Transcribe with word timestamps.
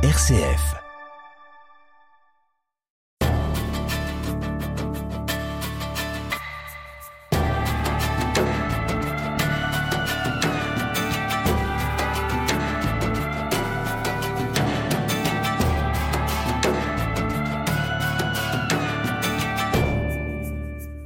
RCF. 0.00 0.76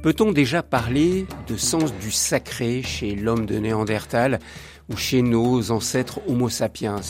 Peut-on 0.03 0.31
déjà 0.31 0.61
parler 0.61 1.25
de 1.47 1.57
sens 1.57 1.95
du 1.95 2.11
sacré 2.11 2.83
chez 2.83 3.15
l'homme 3.15 3.47
de 3.47 3.57
Néandertal 3.57 4.37
ou 4.87 4.97
chez 4.97 5.23
nos 5.23 5.71
ancêtres 5.71 6.19
Homo 6.27 6.49
sapiens? 6.49 7.01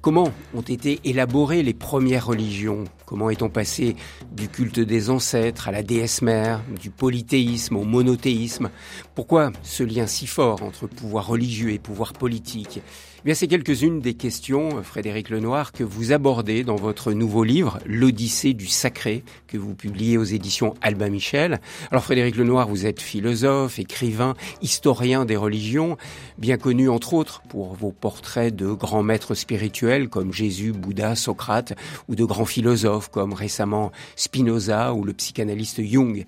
Comment 0.00 0.32
ont 0.54 0.62
été 0.62 1.00
élaborées 1.04 1.62
les 1.62 1.74
premières 1.74 2.26
religions? 2.26 2.84
Comment 3.06 3.30
est-on 3.30 3.48
passé 3.48 3.96
du 4.32 4.48
culte 4.48 4.80
des 4.80 5.10
ancêtres 5.10 5.68
à 5.68 5.72
la 5.72 5.82
déesse 5.82 6.22
mère, 6.22 6.62
du 6.80 6.90
polythéisme 6.90 7.76
au 7.76 7.84
monothéisme? 7.84 8.70
Pourquoi 9.14 9.52
ce 9.62 9.82
lien 9.82 10.06
si 10.06 10.26
fort 10.26 10.62
entre 10.62 10.86
pouvoir 10.86 11.26
religieux 11.26 11.70
et 11.70 11.78
pouvoir 11.78 12.12
politique? 12.12 12.80
Eh 13.20 13.24
bien, 13.24 13.34
c'est 13.34 13.48
quelques-unes 13.48 14.00
des 14.00 14.14
questions, 14.14 14.82
Frédéric 14.84 15.28
Lenoir, 15.30 15.72
que 15.72 15.82
vous 15.82 16.12
abordez 16.12 16.62
dans 16.62 16.76
votre 16.76 17.12
nouveau 17.12 17.42
livre, 17.42 17.80
L'Odyssée 17.84 18.54
du 18.54 18.68
Sacré, 18.68 19.24
que 19.48 19.58
vous 19.58 19.74
publiez 19.74 20.16
aux 20.16 20.24
éditions 20.24 20.74
Albin 20.82 21.08
Michel. 21.08 21.60
Alors, 21.90 22.04
Frédéric 22.04 22.36
Lenoir, 22.36 22.68
vous 22.68 22.86
êtes 22.86 23.00
philosophe, 23.00 23.80
écrivain, 23.80 24.34
historien 24.62 25.24
des 25.24 25.36
religions, 25.36 25.96
bien 26.38 26.58
connu 26.58 26.88
entre 26.88 27.12
autres 27.14 27.42
pour 27.48 27.74
vos 27.74 27.90
portraits 27.90 28.54
de 28.54 28.70
grands 28.70 29.02
maîtres 29.02 29.34
spirituels 29.34 29.67
comme 30.10 30.32
Jésus, 30.32 30.72
Bouddha, 30.72 31.14
Socrate, 31.14 31.74
ou 32.08 32.14
de 32.14 32.24
grands 32.24 32.44
philosophes 32.44 33.08
comme 33.08 33.32
récemment 33.32 33.92
Spinoza 34.16 34.94
ou 34.94 35.04
le 35.04 35.12
psychanalyste 35.12 35.82
Jung. 35.82 36.26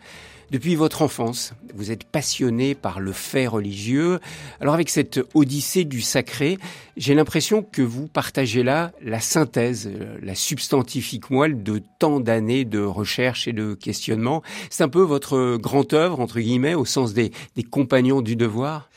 Depuis 0.51 0.75
votre 0.75 1.03
enfance, 1.03 1.55
vous 1.75 1.93
êtes 1.93 2.03
passionné 2.03 2.75
par 2.75 2.99
le 2.99 3.13
fait 3.13 3.47
religieux. 3.47 4.19
Alors 4.61 4.75
avec 4.75 4.91
cette 4.91 5.21
odyssée 5.35 5.85
du 5.85 6.01
sacré, 6.01 6.59
j'ai 6.97 7.15
l'impression 7.15 7.63
que 7.63 7.83
vous 7.83 8.09
partagez 8.09 8.65
là 8.65 8.91
la 9.01 9.21
synthèse, 9.21 9.89
la 10.21 10.35
substantifique 10.35 11.31
moelle 11.31 11.63
de 11.63 11.81
tant 12.01 12.19
d'années 12.19 12.65
de 12.65 12.81
recherche 12.81 13.47
et 13.47 13.53
de 13.53 13.75
questionnement. 13.75 14.43
C'est 14.71 14.83
un 14.83 14.89
peu 14.89 15.03
votre 15.03 15.57
grande 15.57 15.95
œuvre, 15.95 16.19
entre 16.19 16.41
guillemets, 16.41 16.75
au 16.75 16.85
sens 16.85 17.15
des, 17.15 17.31
des 17.55 17.63
compagnons 17.63 18.21
du 18.21 18.35
devoir? 18.35 18.91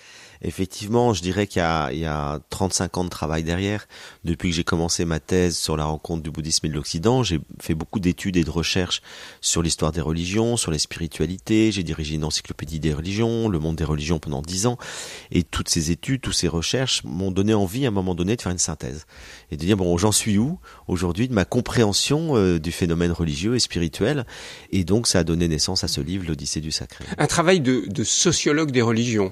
Effectivement, 0.43 1.13
je 1.13 1.21
dirais 1.21 1.47
qu'il 1.47 1.61
y, 1.61 1.97
y 1.99 2.05
a, 2.05 2.39
35 2.49 2.97
ans 2.97 3.03
de 3.03 3.09
travail 3.09 3.43
derrière. 3.43 3.87
Depuis 4.23 4.49
que 4.49 4.55
j'ai 4.55 4.63
commencé 4.63 5.05
ma 5.05 5.19
thèse 5.19 5.57
sur 5.57 5.77
la 5.77 5.85
rencontre 5.85 6.21
du 6.23 6.31
bouddhisme 6.31 6.65
et 6.65 6.69
de 6.69 6.73
l'Occident, 6.73 7.23
j'ai 7.23 7.39
fait 7.59 7.73
beaucoup 7.73 7.99
d'études 7.99 8.37
et 8.37 8.43
de 8.43 8.49
recherches 8.49 9.01
sur 9.41 9.61
l'histoire 9.61 9.91
des 9.91 10.01
religions, 10.01 10.57
sur 10.57 10.71
les 10.71 10.79
spiritualités. 10.79 11.71
J'ai 11.71 11.83
dirigé 11.83 12.15
une 12.15 12.23
encyclopédie 12.23 12.79
des 12.79 12.93
religions, 12.93 13.49
le 13.49 13.59
monde 13.59 13.75
des 13.75 13.83
religions 13.83 14.19
pendant 14.19 14.41
10 14.41 14.67
ans. 14.67 14.77
Et 15.31 15.43
toutes 15.43 15.69
ces 15.69 15.91
études, 15.91 16.21
toutes 16.21 16.33
ces 16.33 16.47
recherches 16.47 17.03
m'ont 17.03 17.31
donné 17.31 17.53
envie 17.53 17.85
à 17.85 17.87
un 17.89 17.91
moment 17.91 18.15
donné 18.15 18.35
de 18.35 18.41
faire 18.41 18.51
une 18.51 18.57
synthèse. 18.57 19.05
Et 19.51 19.57
de 19.57 19.61
dire, 19.61 19.77
bon, 19.77 19.97
j'en 19.97 20.11
suis 20.11 20.37
où 20.37 20.59
aujourd'hui 20.87 21.27
de 21.27 21.33
ma 21.33 21.45
compréhension 21.45 22.35
euh, 22.35 22.59
du 22.59 22.71
phénomène 22.71 23.11
religieux 23.11 23.55
et 23.55 23.59
spirituel? 23.59 24.25
Et 24.71 24.83
donc, 24.83 25.07
ça 25.07 25.19
a 25.19 25.23
donné 25.23 25.47
naissance 25.47 25.83
à 25.83 25.87
ce 25.87 26.01
livre, 26.01 26.25
L'Odyssée 26.27 26.61
du 26.61 26.71
Sacré. 26.71 27.05
Un 27.17 27.27
travail 27.27 27.61
de, 27.61 27.85
de 27.87 28.03
sociologue 28.03 28.71
des 28.71 28.81
religions. 28.81 29.31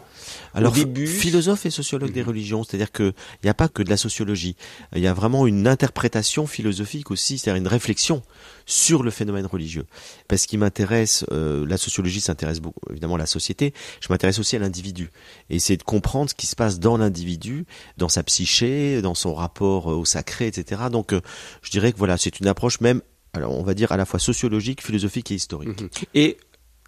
Alors, 0.54 0.74
philosophe 1.08 1.66
et 1.66 1.70
sociologue 1.70 2.12
des 2.12 2.22
mhm. 2.22 2.28
religions, 2.28 2.64
c'est-à-dire 2.64 2.92
qu'il 2.92 3.14
n'y 3.44 3.50
a 3.50 3.54
pas 3.54 3.68
que 3.68 3.84
de 3.84 3.90
la 3.90 3.98
sociologie, 3.98 4.56
il 4.96 5.02
y 5.02 5.08
a 5.08 5.14
vraiment 5.14 5.48
une 5.48 5.68
interprétation 5.68 6.48
philosophique 6.48 7.12
aussi, 7.12 7.38
c'est-à-dire 7.38 7.62
une 7.62 7.68
réflexion 7.68 8.22
sur 8.66 9.04
le 9.04 9.12
phénomène 9.12 9.46
religieux. 9.46 9.86
Parce 10.28 10.46
qu'il 10.46 10.60
m'intéresse, 10.60 11.26
euh, 11.32 11.66
la 11.68 11.78
sociologie 11.78 12.22
s'intéresse 12.22 12.60
beaucoup, 12.60 12.80
évidemment 12.90 13.16
à 13.16 13.20
la 13.20 13.26
société, 13.26 13.74
je 14.00 14.08
m'intéresse 14.10 14.40
aussi 14.40 14.56
à 14.56 14.60
l'individu, 14.60 15.10
et 15.50 15.56
essayer 15.56 15.78
de 15.78 15.84
comprendre 15.84 16.30
ce 16.30 16.36
qui 16.36 16.48
se 16.48 16.56
passe 16.56 16.80
dans 16.80 16.98
l'individu, 16.98 17.66
dans 17.98 18.10
sa 18.10 18.24
psyché, 18.24 19.02
dans 19.02 19.16
son 19.16 19.34
rapport 19.34 19.88
au 19.88 20.06
sacré, 20.06 20.48
etc. 20.48 20.84
Donc, 20.92 21.14
euh, 21.14 21.22
je 21.62 21.72
dirais 21.72 21.92
que 21.92 21.98
voilà, 21.98 22.18
c'est 22.18 22.40
une 22.40 22.48
approche 22.48 22.82
même, 22.82 23.02
alors 23.34 23.58
on 23.58 23.64
va 23.64 23.74
dire 23.74 23.92
à 23.92 23.98
la 23.98 24.06
fois 24.06 24.20
sociologique, 24.20 24.82
philosophique 24.82 25.32
et 25.32 25.36
historique. 25.36 25.82
Mhm. 25.82 25.90
Et 26.14 26.38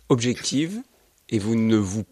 objective, 0.10 0.82
et 1.30 1.40
vous 1.40 1.56
ne 1.56 1.78
vous 1.78 2.04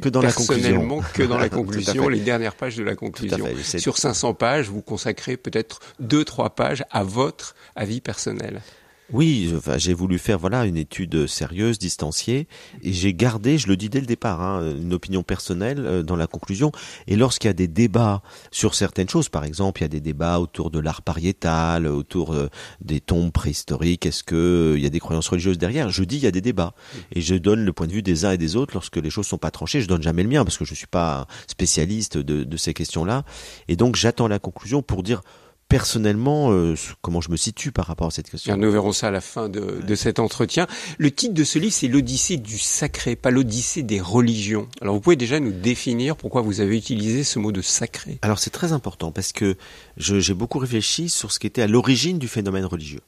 que 0.00 0.08
dans 0.08 0.20
personnellement 0.20 1.00
que 1.14 1.22
dans 1.22 1.38
la 1.38 1.48
conclusion, 1.48 2.08
les 2.08 2.20
dernières 2.20 2.54
pages 2.54 2.76
de 2.76 2.82
la 2.82 2.94
conclusion. 2.94 3.46
Sur 3.62 3.98
500 3.98 4.34
pages, 4.34 4.68
vous 4.68 4.82
consacrez 4.82 5.36
peut-être 5.36 5.80
2-3 6.02 6.54
pages 6.54 6.84
à 6.90 7.02
votre 7.04 7.54
avis 7.76 8.00
personnel. 8.00 8.60
Oui, 9.10 9.54
j'ai 9.78 9.94
voulu 9.94 10.18
faire 10.18 10.38
voilà 10.38 10.66
une 10.66 10.76
étude 10.76 11.26
sérieuse, 11.26 11.78
distanciée, 11.78 12.46
et 12.82 12.92
j'ai 12.92 13.14
gardé, 13.14 13.56
je 13.56 13.66
le 13.66 13.74
dis 13.78 13.88
dès 13.88 14.00
le 14.00 14.06
départ, 14.06 14.42
hein, 14.42 14.74
une 14.76 14.92
opinion 14.92 15.22
personnelle 15.22 15.78
euh, 15.86 16.02
dans 16.02 16.14
la 16.14 16.26
conclusion. 16.26 16.72
Et 17.06 17.16
lorsqu'il 17.16 17.48
y 17.48 17.50
a 17.50 17.54
des 17.54 17.68
débats 17.68 18.20
sur 18.50 18.74
certaines 18.74 19.08
choses, 19.08 19.30
par 19.30 19.44
exemple, 19.44 19.80
il 19.80 19.84
y 19.84 19.86
a 19.86 19.88
des 19.88 20.02
débats 20.02 20.40
autour 20.40 20.70
de 20.70 20.78
l'art 20.78 21.00
pariétal, 21.00 21.86
autour 21.86 22.34
euh, 22.34 22.50
des 22.82 23.00
tombes 23.00 23.32
préhistoriques, 23.32 24.04
est-ce 24.04 24.22
que 24.22 24.34
euh, 24.74 24.76
il 24.76 24.82
y 24.82 24.86
a 24.86 24.90
des 24.90 25.00
croyances 25.00 25.28
religieuses 25.28 25.56
derrière? 25.56 25.88
Je 25.88 26.04
dis 26.04 26.16
il 26.16 26.24
y 26.24 26.26
a 26.26 26.30
des 26.30 26.42
débats, 26.42 26.74
et 27.10 27.22
je 27.22 27.34
donne 27.34 27.64
le 27.64 27.72
point 27.72 27.86
de 27.86 27.92
vue 27.92 28.02
des 28.02 28.26
uns 28.26 28.32
et 28.32 28.38
des 28.38 28.56
autres 28.56 28.74
lorsque 28.74 28.96
les 28.96 29.10
choses 29.10 29.26
sont 29.26 29.38
pas 29.38 29.50
tranchées. 29.50 29.80
Je 29.80 29.88
donne 29.88 30.02
jamais 30.02 30.22
le 30.22 30.28
mien 30.28 30.44
parce 30.44 30.58
que 30.58 30.66
je 30.66 30.74
suis 30.74 30.86
pas 30.86 31.26
spécialiste 31.46 32.18
de 32.18 32.56
ces 32.58 32.74
questions-là, 32.74 33.24
et 33.68 33.76
donc 33.76 33.96
j'attends 33.96 34.28
la 34.28 34.38
conclusion 34.38 34.82
pour 34.82 35.02
dire 35.02 35.22
personnellement 35.68 36.50
euh, 36.52 36.74
comment 37.02 37.20
je 37.20 37.30
me 37.30 37.36
situe 37.36 37.72
par 37.72 37.86
rapport 37.86 38.08
à 38.08 38.10
cette 38.10 38.30
question? 38.30 38.56
nous 38.56 38.70
verrons 38.70 38.92
ça 38.92 39.08
à 39.08 39.10
la 39.10 39.20
fin 39.20 39.48
de, 39.48 39.80
de 39.86 39.94
cet 39.94 40.18
entretien. 40.18 40.66
Le 40.98 41.10
titre 41.10 41.34
de 41.34 41.44
ce 41.44 41.58
livre, 41.58 41.72
c'est 41.72 41.88
l'Odyssée 41.88 42.36
du 42.36 42.58
sacré, 42.58 43.16
pas 43.16 43.30
l'Odyssée 43.30 43.82
des 43.82 44.00
religions. 44.00 44.68
Alors 44.80 44.94
vous 44.94 45.00
pouvez 45.00 45.16
déjà 45.16 45.40
nous 45.40 45.52
définir 45.52 46.16
pourquoi 46.16 46.42
vous 46.42 46.60
avez 46.60 46.76
utilisé 46.76 47.24
ce 47.24 47.38
mot 47.38 47.52
de 47.52 47.62
sacré? 47.62 48.18
Alors 48.22 48.38
c'est 48.38 48.50
très 48.50 48.72
important 48.72 49.12
parce 49.12 49.32
que 49.32 49.56
j'ai 49.96 50.34
beaucoup 50.34 50.58
réfléchi 50.58 51.08
sur 51.08 51.32
ce 51.32 51.38
qui 51.38 51.46
était 51.46 51.62
à 51.62 51.66
l'origine 51.66 52.18
du 52.18 52.28
phénomène 52.28 52.64
religieux. 52.64 53.00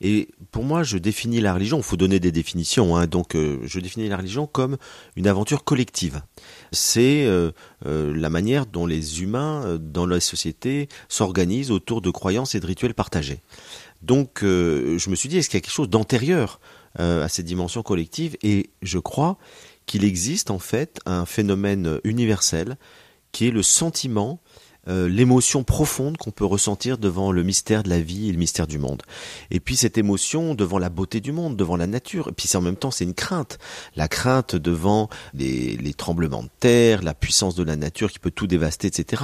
Et 0.00 0.28
pour 0.50 0.64
moi, 0.64 0.82
je 0.82 0.98
définis 0.98 1.40
la 1.40 1.54
religion, 1.54 1.78
il 1.78 1.84
faut 1.84 1.96
donner 1.96 2.20
des 2.20 2.32
définitions, 2.32 2.96
hein, 2.96 3.06
donc 3.06 3.34
euh, 3.34 3.58
je 3.64 3.80
définis 3.80 4.08
la 4.08 4.16
religion 4.16 4.46
comme 4.46 4.76
une 5.16 5.28
aventure 5.28 5.64
collective. 5.64 6.20
C'est 6.72 7.24
euh, 7.26 7.52
la 7.84 8.30
manière 8.30 8.66
dont 8.66 8.86
les 8.86 9.22
humains 9.22 9.78
dans 9.80 10.06
la 10.06 10.20
société 10.20 10.88
s'organisent 11.08 11.70
autour 11.70 12.00
de 12.00 12.10
croyances 12.10 12.54
et 12.54 12.60
de 12.60 12.66
rituels 12.66 12.94
partagés. 12.94 13.40
Donc 14.02 14.42
euh, 14.42 14.98
je 14.98 15.10
me 15.10 15.14
suis 15.14 15.28
dit, 15.28 15.38
est-ce 15.38 15.48
qu'il 15.48 15.56
y 15.56 15.58
a 15.58 15.60
quelque 15.60 15.72
chose 15.72 15.88
d'antérieur 15.88 16.60
euh, 16.98 17.24
à 17.24 17.28
cette 17.28 17.46
dimension 17.46 17.82
collective? 17.82 18.36
Et 18.42 18.70
je 18.82 18.98
crois 18.98 19.38
qu'il 19.86 20.04
existe 20.04 20.50
en 20.50 20.58
fait 20.58 20.98
un 21.06 21.24
phénomène 21.24 21.98
universel 22.04 22.76
qui 23.30 23.48
est 23.48 23.50
le 23.50 23.62
sentiment 23.62 24.40
euh, 24.88 25.08
l'émotion 25.08 25.62
profonde 25.62 26.16
qu'on 26.16 26.30
peut 26.32 26.44
ressentir 26.44 26.98
devant 26.98 27.30
le 27.30 27.42
mystère 27.42 27.82
de 27.82 27.88
la 27.88 28.00
vie 28.00 28.28
et 28.28 28.32
le 28.32 28.38
mystère 28.38 28.66
du 28.66 28.78
monde. 28.78 29.02
Et 29.50 29.60
puis 29.60 29.76
cette 29.76 29.96
émotion 29.96 30.54
devant 30.54 30.78
la 30.78 30.88
beauté 30.88 31.20
du 31.20 31.30
monde, 31.30 31.56
devant 31.56 31.76
la 31.76 31.86
nature. 31.86 32.28
Et 32.28 32.32
puis 32.32 32.48
en 32.56 32.60
même 32.60 32.76
temps 32.76 32.90
c'est 32.90 33.04
une 33.04 33.14
crainte, 33.14 33.58
la 33.94 34.08
crainte 34.08 34.56
devant 34.56 35.08
les, 35.34 35.76
les, 35.76 35.94
tremblements 35.94 36.42
de 36.42 36.50
terre, 36.58 37.02
la 37.02 37.14
puissance 37.14 37.54
de 37.54 37.62
la 37.62 37.76
nature 37.76 38.10
qui 38.10 38.18
peut 38.18 38.30
tout 38.30 38.46
dévaster, 38.46 38.88
etc. 38.88 39.22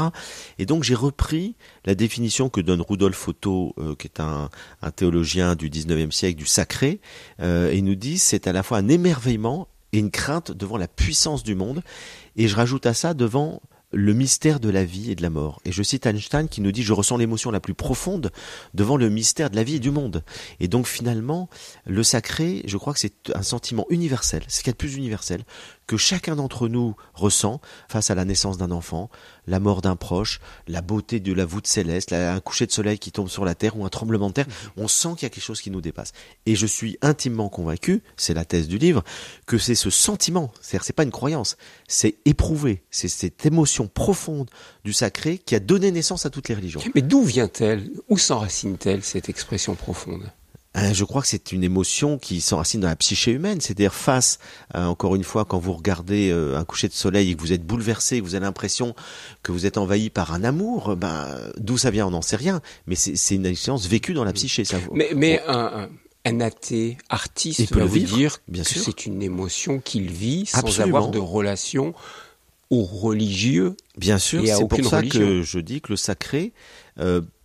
Et 0.58 0.66
donc 0.66 0.84
j'ai 0.84 0.94
repris 0.94 1.56
la 1.84 1.94
définition 1.94 2.48
que 2.48 2.60
donne 2.60 2.80
Rudolf 2.80 3.28
Otto, 3.28 3.74
euh, 3.78 3.94
qui 3.96 4.06
est 4.06 4.20
un, 4.20 4.50
un, 4.82 4.90
théologien 4.90 5.56
du 5.56 5.70
19e 5.70 6.12
siècle, 6.12 6.38
du 6.38 6.46
sacré, 6.46 7.00
euh, 7.40 7.70
et 7.72 7.78
il 7.78 7.84
nous 7.84 7.96
dit 7.96 8.18
c'est 8.18 8.46
à 8.46 8.52
la 8.52 8.62
fois 8.62 8.78
un 8.78 8.88
émerveillement 8.88 9.68
et 9.92 9.98
une 9.98 10.10
crainte 10.10 10.52
devant 10.52 10.76
la 10.76 10.88
puissance 10.88 11.42
du 11.42 11.54
monde. 11.54 11.82
Et 12.36 12.46
je 12.46 12.54
rajoute 12.54 12.86
à 12.86 12.94
ça 12.94 13.14
devant 13.14 13.60
le 13.92 14.12
mystère 14.12 14.60
de 14.60 14.68
la 14.68 14.84
vie 14.84 15.10
et 15.10 15.14
de 15.14 15.22
la 15.22 15.30
mort. 15.30 15.60
Et 15.64 15.72
je 15.72 15.82
cite 15.82 16.06
Einstein 16.06 16.48
qui 16.48 16.60
nous 16.60 16.72
dit 16.72 16.82
je 16.82 16.92
ressens 16.92 17.16
l'émotion 17.16 17.50
la 17.50 17.60
plus 17.60 17.74
profonde 17.74 18.30
devant 18.74 18.96
le 18.96 19.08
mystère 19.08 19.50
de 19.50 19.56
la 19.56 19.62
vie 19.62 19.76
et 19.76 19.80
du 19.80 19.90
monde. 19.90 20.24
Et 20.60 20.68
donc 20.68 20.86
finalement, 20.86 21.48
le 21.86 22.02
sacré, 22.02 22.62
je 22.66 22.76
crois 22.76 22.92
que 22.92 23.00
c'est 23.00 23.30
un 23.34 23.42
sentiment 23.42 23.86
universel, 23.90 24.42
c'est 24.48 24.58
ce 24.58 24.62
qu'il 24.62 24.68
y 24.68 24.70
a 24.70 24.72
de 24.72 24.78
plus 24.78 24.96
universel, 24.96 25.44
que 25.88 25.96
chacun 25.96 26.36
d'entre 26.36 26.68
nous 26.68 26.94
ressent 27.14 27.60
face 27.88 28.12
à 28.12 28.14
la 28.14 28.24
naissance 28.24 28.58
d'un 28.58 28.70
enfant, 28.70 29.10
la 29.46 29.58
mort 29.58 29.80
d'un 29.80 29.96
proche, 29.96 30.38
la 30.68 30.82
beauté 30.82 31.18
de 31.18 31.32
la 31.32 31.46
voûte 31.46 31.66
céleste, 31.66 32.12
un 32.12 32.38
coucher 32.40 32.66
de 32.66 32.72
soleil 32.72 32.98
qui 32.98 33.10
tombe 33.10 33.28
sur 33.28 33.44
la 33.44 33.56
terre 33.56 33.76
ou 33.76 33.84
un 33.84 33.88
tremblement 33.88 34.28
de 34.28 34.34
terre. 34.34 34.46
On 34.76 34.86
sent 34.86 35.08
qu'il 35.16 35.22
y 35.22 35.26
a 35.26 35.30
quelque 35.30 35.42
chose 35.42 35.62
qui 35.62 35.70
nous 35.70 35.80
dépasse. 35.80 36.12
Et 36.44 36.54
je 36.54 36.66
suis 36.66 36.98
intimement 37.00 37.48
convaincu, 37.48 38.02
c'est 38.16 38.34
la 38.34 38.44
thèse 38.44 38.68
du 38.68 38.76
livre, 38.76 39.02
que 39.46 39.56
c'est 39.56 39.74
ce 39.74 39.88
sentiment, 39.88 40.52
c'est-à-dire 40.60 40.84
c'est 40.84 40.92
pas 40.92 41.04
une 41.04 41.10
croyance, 41.10 41.56
c'est 41.88 42.18
éprouvé, 42.26 42.82
c'est 42.90 43.08
cette 43.08 43.46
émotion 43.46 43.88
profonde 43.88 44.50
du 44.84 44.92
sacré 44.92 45.38
qui 45.38 45.54
a 45.54 45.60
donné 45.60 45.90
naissance 45.90 46.26
à 46.26 46.30
toutes 46.30 46.50
les 46.50 46.54
religions. 46.54 46.82
Mais 46.94 47.02
d'où 47.02 47.22
vient-elle 47.22 47.90
Où 48.10 48.18
s'enracine-t-elle 48.18 49.02
cette 49.02 49.30
expression 49.30 49.74
profonde? 49.74 50.30
Je 50.74 51.04
crois 51.04 51.22
que 51.22 51.28
c'est 51.28 51.52
une 51.52 51.64
émotion 51.64 52.18
qui 52.18 52.40
s'enracine 52.40 52.80
dans 52.80 52.88
la 52.88 52.96
psyché 52.96 53.32
humaine, 53.32 53.60
c'est-à-dire 53.60 53.94
face, 53.94 54.38
euh, 54.74 54.84
encore 54.84 55.16
une 55.16 55.24
fois, 55.24 55.44
quand 55.44 55.58
vous 55.58 55.72
regardez 55.72 56.30
euh, 56.30 56.58
un 56.58 56.64
coucher 56.64 56.88
de 56.88 56.92
soleil 56.92 57.30
et 57.30 57.34
que 57.34 57.40
vous 57.40 57.52
êtes 57.52 57.64
bouleversé, 57.64 58.18
que 58.18 58.24
vous 58.24 58.34
avez 58.34 58.44
l'impression 58.44 58.94
que 59.42 59.52
vous 59.52 59.66
êtes 59.66 59.78
envahi 59.78 60.10
par 60.10 60.32
un 60.32 60.44
amour, 60.44 60.96
ben, 60.96 61.26
d'où 61.56 61.78
ça 61.78 61.90
vient, 61.90 62.06
on 62.06 62.10
n'en 62.10 62.22
sait 62.22 62.36
rien, 62.36 62.60
mais 62.86 62.94
c'est 62.94 63.34
une 63.34 63.46
expérience 63.46 63.86
vécue 63.86 64.14
dans 64.14 64.24
la 64.24 64.32
psyché. 64.32 64.64
Ça, 64.64 64.78
mais 64.92 65.10
mais 65.16 65.42
un, 65.46 65.88
un, 66.24 66.40
athée 66.40 66.98
artiste 67.08 67.70
peut 67.72 67.82
vous 67.82 67.98
dire 67.98 68.38
bien 68.48 68.62
que 68.62 68.68
c'est 68.68 69.06
une 69.06 69.22
émotion 69.22 69.80
qu'il 69.80 70.10
vit 70.10 70.46
sans 70.46 70.80
avoir 70.80 71.08
de 71.08 71.18
relation 71.18 71.94
au 72.70 72.82
religieux. 72.82 73.74
Bien 73.96 74.18
sûr, 74.18 74.44
c'est 74.46 74.68
pour 74.68 74.84
ça 74.84 75.02
que 75.02 75.42
je 75.42 75.58
dis 75.58 75.80
que 75.80 75.90
le 75.90 75.96
sacré 75.96 76.52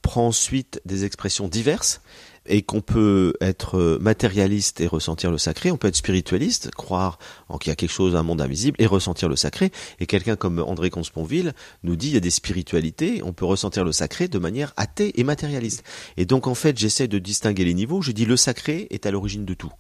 prend 0.02 0.28
ensuite 0.28 0.82
des 0.86 1.06
expressions 1.06 1.48
diverses 1.48 2.02
et 2.46 2.62
qu'on 2.62 2.82
peut 2.82 3.34
être 3.42 3.98
matérialiste 4.02 4.82
et 4.82 4.88
ressentir 4.88 5.32
le 5.32 5.38
sacré, 5.38 5.72
on 5.72 5.78
peut 5.78 5.88
être 5.88 5.96
spiritualiste, 5.96 6.72
croire 6.72 7.18
qu'il 7.60 7.70
y 7.70 7.72
a 7.72 7.76
quelque 7.76 7.92
chose, 7.92 8.16
un 8.16 8.24
monde 8.24 8.42
invisible, 8.42 8.76
et 8.82 8.86
ressentir 8.86 9.30
le 9.30 9.36
sacré. 9.36 9.72
Et 10.00 10.06
quelqu'un 10.06 10.36
comme 10.36 10.60
André 10.60 10.90
Consponville 10.90 11.54
nous 11.84 11.96
dit 11.96 12.08
il 12.08 12.14
y 12.14 12.18
a 12.18 12.22
des 12.22 12.30
spiritualités, 12.30 13.22
on 13.24 13.34
peut 13.34 13.46
ressentir 13.46 13.86
le 13.86 13.92
sacré 13.92 14.28
de 14.28 14.40
manière 14.40 14.74
athée 14.78 15.20
et 15.20 15.24
matérialiste. 15.24 15.84
Et 16.18 16.26
donc 16.26 16.48
en 16.48 16.56
fait, 16.56 16.78
j'essaie 16.78 17.08
de 17.08 17.20
distinguer 17.20 17.66
les 17.66 17.74
niveaux. 17.74 18.02
Je 18.02 18.12
dis 18.12 18.26
le 18.26 18.38
sacré 18.38 18.88
est 18.90 19.06
à 19.06 19.12
l'origine 19.12 19.46
de 19.46 19.54
tout. 19.54 19.72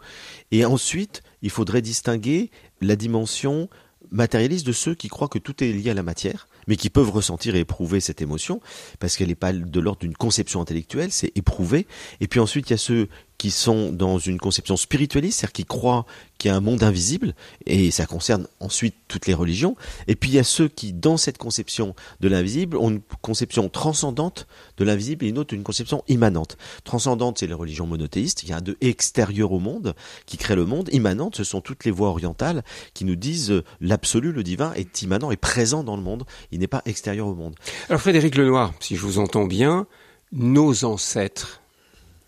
Et 0.51 0.66
ensuite, 0.66 1.21
il 1.42 1.50
faudrait 1.50 1.81
distinguer 1.81 2.51
la 2.81 2.95
dimension 2.95 3.69
matérialiste 4.12 4.66
de 4.66 4.71
ceux 4.71 4.95
qui 4.95 5.07
croient 5.07 5.27
que 5.27 5.39
tout 5.39 5.63
est 5.63 5.71
lié 5.71 5.89
à 5.89 5.94
la 5.94 6.04
matière 6.04 6.48
mais 6.68 6.75
qui 6.75 6.89
peuvent 6.89 7.10
ressentir 7.10 7.56
et 7.56 7.60
éprouver 7.60 8.00
cette 8.00 8.21
émotion, 8.21 8.62
parce 9.00 9.18
qu'elle 9.18 9.30
n'est 9.30 9.36
pas 9.36 9.54
de 9.54 9.80
l'ordre 9.80 10.01
d'une 10.01 10.15
conception 10.15 10.62
intellectuelle, 10.62 11.12
c'est 11.12 11.31
éprouvé. 11.36 11.88
Et 12.19 12.27
puis 12.27 12.39
ensuite, 12.39 12.69
il 12.69 12.74
y 12.74 12.75
a 12.75 12.77
ceux 12.77 13.07
qui 13.38 13.51
sont 13.51 13.91
dans 13.91 14.19
une 14.19 14.39
conception 14.39 14.77
spiritualiste, 14.77 15.39
c'est-à-dire 15.39 15.53
qui 15.53 15.65
croient 15.65 16.06
qu'il 16.38 16.50
y 16.50 16.53
a 16.53 16.57
un 16.57 16.62
monde 16.62 16.83
invisible, 16.83 17.35
et 17.65 17.91
ça 17.91 18.06
concerne 18.06 18.47
ensuite 18.59 18.95
toutes 19.07 19.27
les 19.27 19.33
religions. 19.33 19.75
Et 20.07 20.15
puis 20.15 20.30
il 20.30 20.35
y 20.35 20.39
a 20.39 20.44
ceux 20.44 20.68
qui, 20.68 20.94
dans 20.94 21.18
cette 21.18 21.38
conception 21.38 21.95
de 22.19 22.27
l'invisible, 22.27 22.77
ont 22.77 22.89
une 22.89 23.01
conception 23.21 23.69
transcendante 23.69 24.47
de 24.77 24.83
l'invisible 24.83 25.25
et 25.25 25.30
une 25.30 25.38
autre 25.38 25.53
une 25.53 25.63
conception 25.63 26.03
immanente. 26.07 26.57
Transcendante, 26.83 27.38
c'est 27.39 27.47
les 27.47 27.53
religions 27.53 27.88
monothéistes, 27.88 28.44
il 28.44 28.50
y 28.50 28.53
a 28.53 28.57
un 28.57 28.62
de 28.62 28.77
extérieur 28.81 29.51
au 29.51 29.59
monde 29.59 29.95
qui 30.25 30.38
crée 30.38 30.56
le 30.56 30.65
monde. 30.65 30.89
Immanente, 30.91 31.35
ce 31.35 31.44
sont 31.44 31.62
toutes 31.62 31.85
les 31.85 31.91
voies 31.91 32.09
orientales 32.09 32.63
qui 32.94 33.06
nous 33.06 33.15
disent 33.15 33.51
euh, 33.51 33.63
l'absolu, 33.81 34.31
le 34.31 34.44
divin 34.44 34.74
est 34.74 35.01
immanent 35.01 35.31
et 35.31 35.38
présent 35.38 35.83
dans 35.83 35.95
le 35.95 36.03
monde, 36.03 36.24
il 36.51 36.59
n'est 36.59 36.68
pas 36.68 36.81
extérieur 36.85 37.27
au 37.27 37.35
monde. 37.35 37.56
Alors 37.89 38.01
Frédéric 38.01 38.35
Lenoir, 38.35 38.74
si 38.80 38.95
je 38.95 39.01
vous 39.01 39.19
entends 39.19 39.45
bien, 39.45 39.88
nos 40.31 40.85
ancêtres 40.85 41.62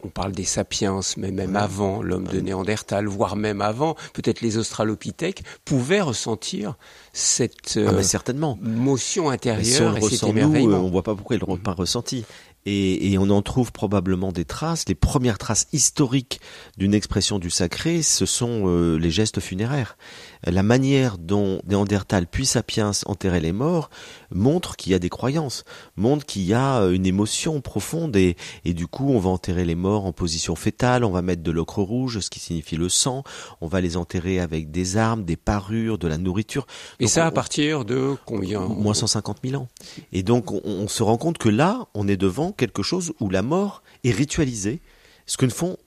on 0.06 0.10
parle 0.10 0.32
des 0.32 0.46
sapiens, 0.46 1.00
mais 1.18 1.32
même 1.32 1.56
avant 1.56 2.02
l'homme 2.02 2.28
de 2.28 2.40
Néandertal, 2.40 3.08
voire 3.08 3.36
même 3.36 3.62
avant, 3.62 3.96
peut-être 4.14 4.42
les 4.42 4.58
australopithèques, 4.58 5.44
pouvaient 5.66 6.02
ressentir 6.02 6.76
cette 7.12 7.80
ah, 7.86 8.04
certainement. 8.04 8.58
motion 8.62 9.30
intérieure 9.30 9.98
et 9.98 10.02
cet 10.02 10.24
émerveillement. 10.24 10.80
on 10.80 10.90
voit 10.90 11.04
pas 11.04 11.16
pourquoi 11.16 11.36
ils 11.38 11.40
l'ont 11.40 11.58
pas 11.58 11.74
ressenti. 11.74 12.24
Et, 12.68 13.12
et, 13.12 13.18
on 13.20 13.30
en 13.30 13.44
trouve 13.44 13.72
probablement 13.72 14.32
des 14.32 14.44
traces. 14.44 14.86
Les 14.88 14.96
premières 14.96 15.38
traces 15.38 15.68
historiques 15.72 16.42
d'une 16.78 16.96
expression 16.96 17.38
du 17.38 17.52
sacré, 17.52 18.02
ce 18.02 18.26
sont 18.26 18.64
euh, 18.66 18.98
les 18.98 19.12
gestes 19.12 19.40
funéraires. 19.40 19.98
La 20.46 20.64
manière 20.64 21.18
dont 21.18 21.60
Néandertal 21.68 22.28
puis 22.28 22.46
Sapiens 22.46 22.92
enterraient 23.08 23.40
les 23.40 23.52
morts 23.52 23.90
montre 24.32 24.76
qu'il 24.76 24.92
y 24.92 24.96
a 24.96 25.00
des 25.00 25.10
croyances, 25.10 25.64
montre 25.96 26.26
qu'il 26.26 26.44
y 26.44 26.54
a 26.54 26.82
euh, 26.82 26.92
une 26.92 27.06
émotion 27.06 27.62
profonde 27.62 28.16
et, 28.16 28.36
et 28.64 28.74
du 28.74 28.86
coup 28.86 29.10
on 29.10 29.20
va 29.20 29.30
enterrer 29.30 29.66
les 29.66 29.76
morts 29.76 30.06
en 30.06 30.12
position 30.12 30.56
fétale, 30.56 31.04
on 31.04 31.10
va 31.10 31.22
mettre 31.22 31.42
de 31.42 31.52
l'ocre 31.52 31.82
rouge, 31.82 32.20
ce 32.20 32.30
qui 32.30 32.40
signifie 32.40 32.76
le 32.76 32.90
sang, 32.90 33.24
on 33.62 33.68
va 33.68 33.82
les 33.82 33.98
enterrer 33.98 34.40
avec 34.40 34.70
des 34.70 34.98
armes, 34.98 35.26
des 35.26 35.36
parures, 35.36 35.98
de 35.98 36.08
la 36.08 36.18
nourriture. 36.18 36.68
Et 37.00 37.08
ça 37.08 37.26
à 37.26 37.32
partir 37.32 37.86
de 37.86 38.16
combien 38.26 38.62
Moins 38.62 38.94
150 38.94 39.38
000 39.44 39.62
ans. 39.62 39.68
Et 40.12 40.22
donc 40.22 40.52
on 40.52 40.88
se 40.88 41.02
rend 41.02 41.18
compte 41.18 41.38
que 41.38 41.50
là, 41.50 41.88
on 41.94 42.08
est 42.08 42.18
devant 42.18 42.52
quelque 42.52 42.84
chose 42.84 43.14
où 43.20 43.30
la 43.30 43.42
mort 43.42 43.82
est 44.04 44.12
ritualisée, 44.12 44.82
ce 45.26 45.38
que 45.38 45.46
ne 45.46 45.52
font 45.52 45.78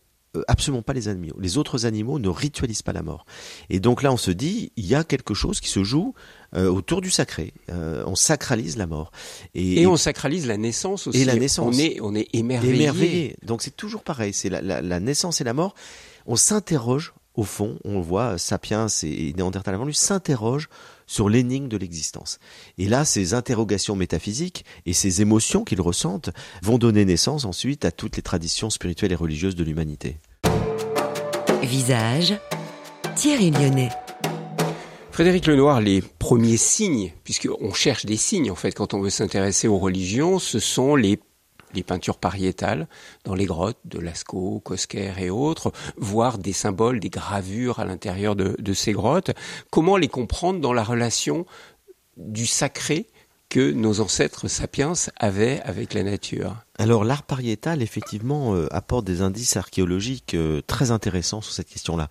absolument 0.47 0.83
pas 0.83 0.93
les 0.93 1.09
animaux. 1.09 1.37
Les 1.41 1.59
autres 1.59 1.87
animaux 1.87 2.19
ne 2.19 2.29
ritualisent 2.29 2.83
pas 2.83 2.93
la 2.93 3.03
mort. 3.03 3.27
Et 3.71 3.81
donc 3.81 4.03
là, 4.03 4.13
on 4.13 4.17
se 4.17 4.31
dit, 4.31 4.73
il 4.77 4.87
y 4.87 4.95
a 4.95 5.05
quelque 5.05 5.35
chose 5.35 5.61
qui 5.61 5.69
se 5.69 5.83
joue 5.85 6.15
euh, 6.55 6.69
autour 6.69 7.01
du 7.01 7.11
sacré. 7.11 7.53
Euh, 7.71 8.05
on 8.07 8.15
sacralise 8.15 8.77
la 8.77 8.87
mort. 8.87 9.11
Et, 9.55 9.87
on 9.87 9.97
sacralise 9.97 10.47
la 10.47 10.57
naissance 10.57 11.07
aussi. 11.07 11.21
Et 11.21 11.25
la 11.25 11.37
naissance. 11.37 11.75
On 11.75 11.79
est, 11.79 12.01
on 12.01 12.15
est 12.15 12.29
émerveillé. 12.35 13.37
Donc 13.43 13.63
c'est 13.63 13.77
toujours 13.77 14.03
pareil. 14.03 14.33
C'est 14.33 14.49
la, 14.49 14.61
la, 14.61 15.01
naissance 15.01 15.41
et 15.41 15.45
la 15.45 15.55
mort. 15.55 15.75
On 16.27 16.37
s'interroge, 16.37 17.15
au 17.38 17.44
fond, 17.44 17.79
on 17.85 18.00
voit 18.00 18.37
Sapiens 18.37 18.88
et 19.05 19.32
Néandertal 19.32 19.73
avant 19.73 19.85
lui 19.85 19.94
s'interrogent 19.94 20.69
sur 21.06 21.29
l'énigme 21.29 21.69
de 21.69 21.76
l'existence. 21.76 22.40
Et 22.79 22.88
là, 22.88 23.05
ces 23.05 23.32
interrogations 23.32 23.94
métaphysiques 23.94 24.64
et 24.87 24.93
ces 24.93 25.23
émotions 25.23 25.62
qu'ils 25.62 25.81
ressentent 25.81 26.31
vont 26.62 26.79
donner 26.79 27.05
naissance 27.05 27.44
ensuite 27.44 27.85
à 27.85 27.93
toutes 27.93 28.17
les 28.17 28.23
traditions 28.23 28.70
spirituelles 28.70 29.12
et 29.12 29.14
religieuses 29.14 29.55
de 29.55 29.62
l'humanité. 29.62 30.17
Visage, 31.62 32.37
Thierry 33.14 33.52
Lyonnais. 33.52 33.91
Frédéric 35.12 35.46
Lenoir, 35.46 35.81
les 35.81 36.02
premiers 36.02 36.56
signes, 36.56 37.12
puisqu'on 37.23 37.73
cherche 37.73 38.05
des 38.05 38.17
signes 38.17 38.50
en 38.50 38.56
fait 38.56 38.73
quand 38.73 38.94
on 38.94 39.00
veut 39.00 39.11
s'intéresser 39.11 39.69
aux 39.69 39.79
religions, 39.79 40.41
ce 40.41 40.58
sont 40.58 40.96
les 40.96 41.20
les 41.75 41.82
peintures 41.82 42.19
pariétales 42.19 42.88
dans 43.25 43.35
les 43.35 43.47
grottes 43.47 43.79
de 43.85 43.99
Lascaux, 43.99 44.61
Cosquer 44.61 45.12
et 45.19 45.31
autres, 45.31 45.73
voire 45.97 46.38
des 46.38 46.53
symboles, 46.53 47.00
des 47.00 47.11
gravures 47.11 47.79
à 47.79 47.85
l'intérieur 47.85 48.37
de, 48.37 48.73
ces 48.73 48.93
grottes. 48.93 49.32
Comment 49.70 49.97
les 49.97 50.09
comprendre 50.09 50.61
dans 50.61 50.73
la 50.73 50.85
relation 50.85 51.47
du 52.17 52.47
sacré 52.47 53.06
que 53.49 53.73
nos 53.73 54.00
ancêtres 54.00 54.47
sapiens 54.47 54.93
avaient 55.17 55.61
avec 55.62 55.94
la 55.94 56.03
nature? 56.03 56.56
Alors 56.79 57.03
l'art 57.05 57.23
pariétal 57.23 57.82
effectivement 57.82 58.55
euh, 58.55 58.67
apporte 58.70 59.06
des 59.06 59.23
indices 59.23 59.56
archéologiques 59.56 60.35
euh, 60.35 60.61
très 60.67 60.91
intéressants 60.91 61.41
sur 61.41 61.53
cette 61.53 61.69
question-là, 61.69 62.09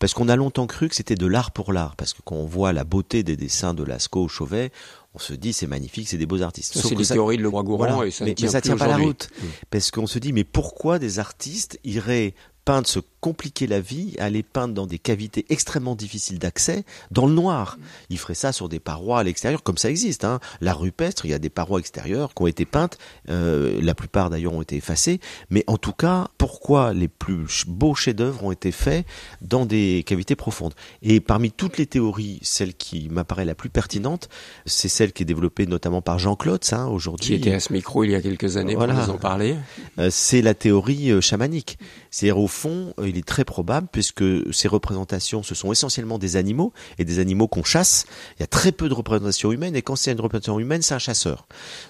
parce 0.00 0.12
qu'on 0.12 0.28
a 0.28 0.36
longtemps 0.36 0.66
cru 0.66 0.88
que 0.88 0.96
c'était 0.96 1.14
de 1.14 1.26
l'art 1.26 1.52
pour 1.52 1.72
l'art, 1.72 1.94
parce 1.96 2.12
que 2.12 2.20
quand 2.24 2.34
on 2.34 2.46
voit 2.46 2.72
la 2.72 2.84
beauté 2.84 3.22
des 3.22 3.36
dessins 3.36 3.74
de 3.74 3.84
Lascaux, 3.84 4.28
Chauvet, 4.28 4.72
on 5.14 5.18
se 5.18 5.34
dit 5.34 5.52
c'est 5.52 5.66
magnifique, 5.66 6.08
c'est 6.08 6.18
des 6.18 6.26
beaux 6.26 6.42
artistes. 6.42 6.78
C'est 6.78 6.94
les 6.94 7.06
théories 7.06 7.36
de 7.36 7.42
Leroy-Gourand 7.42 8.02
et 8.02 8.10
ça 8.10 8.24
mais, 8.24 8.34
tient, 8.34 8.46
mais 8.46 8.52
ça 8.52 8.60
tient 8.60 8.76
pas 8.76 8.86
la 8.86 8.96
route, 8.96 9.28
mm. 9.40 9.46
parce 9.70 9.90
qu'on 9.90 10.06
se 10.06 10.18
dit 10.18 10.32
mais 10.32 10.44
pourquoi 10.44 10.98
des 10.98 11.18
artistes 11.18 11.78
iraient 11.84 12.34
peindre 12.64 12.86
ce 12.86 13.00
compliquer 13.22 13.68
la 13.68 13.80
vie, 13.80 14.16
aller 14.18 14.42
peindre 14.42 14.74
dans 14.74 14.86
des 14.86 14.98
cavités 14.98 15.46
extrêmement 15.48 15.94
difficiles 15.94 16.40
d'accès, 16.40 16.84
dans 17.12 17.26
le 17.26 17.32
noir. 17.32 17.78
Il 18.10 18.18
ferait 18.18 18.34
ça 18.34 18.50
sur 18.50 18.68
des 18.68 18.80
parois 18.80 19.20
à 19.20 19.22
l'extérieur, 19.22 19.62
comme 19.62 19.78
ça 19.78 19.88
existe. 19.88 20.24
Hein. 20.24 20.40
La 20.60 20.74
rupestre, 20.74 21.24
il 21.24 21.30
y 21.30 21.34
a 21.34 21.38
des 21.38 21.48
parois 21.48 21.78
extérieures 21.78 22.34
qui 22.34 22.42
ont 22.42 22.48
été 22.48 22.64
peintes, 22.64 22.98
euh, 23.30 23.80
la 23.80 23.94
plupart 23.94 24.28
d'ailleurs 24.28 24.54
ont 24.54 24.60
été 24.60 24.74
effacées, 24.74 25.20
mais 25.50 25.62
en 25.68 25.78
tout 25.78 25.92
cas, 25.92 26.28
pourquoi 26.36 26.92
les 26.92 27.06
plus 27.06 27.64
beaux 27.68 27.94
chefs-d'œuvre 27.94 28.42
ont 28.42 28.50
été 28.50 28.72
faits 28.72 29.06
dans 29.40 29.66
des 29.66 30.02
cavités 30.04 30.34
profondes? 30.34 30.74
Et 31.02 31.20
parmi 31.20 31.52
toutes 31.52 31.78
les 31.78 31.86
théories, 31.86 32.40
celle 32.42 32.74
qui 32.74 33.08
m'apparaît 33.08 33.44
la 33.44 33.54
plus 33.54 33.70
pertinente, 33.70 34.28
c'est 34.66 34.88
celle 34.88 35.12
qui 35.12 35.22
est 35.22 35.26
développée 35.26 35.66
notamment 35.66 36.02
par 36.02 36.18
Jean 36.18 36.34
Claude, 36.34 36.64
hein, 36.72 36.86
aujourd'hui. 36.86 37.26
Qui 37.26 37.34
était 37.34 37.54
à 37.54 37.60
ce 37.60 37.72
micro 37.72 38.02
il 38.02 38.10
y 38.10 38.16
a 38.16 38.20
quelques 38.20 38.56
années 38.56 38.74
voilà. 38.74 38.94
pour 38.94 39.06
nous 39.06 39.10
en 39.10 39.18
parler. 39.18 39.54
Euh, 40.00 40.08
c'est 40.10 40.42
la 40.42 40.54
théorie 40.54 41.12
euh, 41.12 41.20
chamanique. 41.20 41.78
C'est-à-dire 42.10 42.38
au 42.38 42.48
fond, 42.48 42.92
il 43.12 43.18
est 43.18 43.26
très 43.26 43.44
probable 43.44 43.88
puisque 43.90 44.24
ces 44.52 44.68
représentations, 44.68 45.42
ce 45.42 45.54
sont 45.54 45.70
essentiellement 45.70 46.18
des 46.18 46.36
animaux 46.36 46.72
et 46.98 47.04
des 47.04 47.18
animaux 47.18 47.46
qu'on 47.46 47.64
chasse. 47.64 48.06
Il 48.38 48.40
y 48.40 48.42
a 48.42 48.46
très 48.46 48.72
peu 48.72 48.88
de 48.88 48.94
représentations 48.94 49.52
humaines 49.52 49.76
et 49.76 49.82
quand 49.82 49.96
c'est 49.96 50.12
une 50.12 50.20
représentation 50.20 50.58
humaine, 50.58 50.82
c'est 50.82 50.94
un 50.94 50.98
chasseur. 50.98 51.46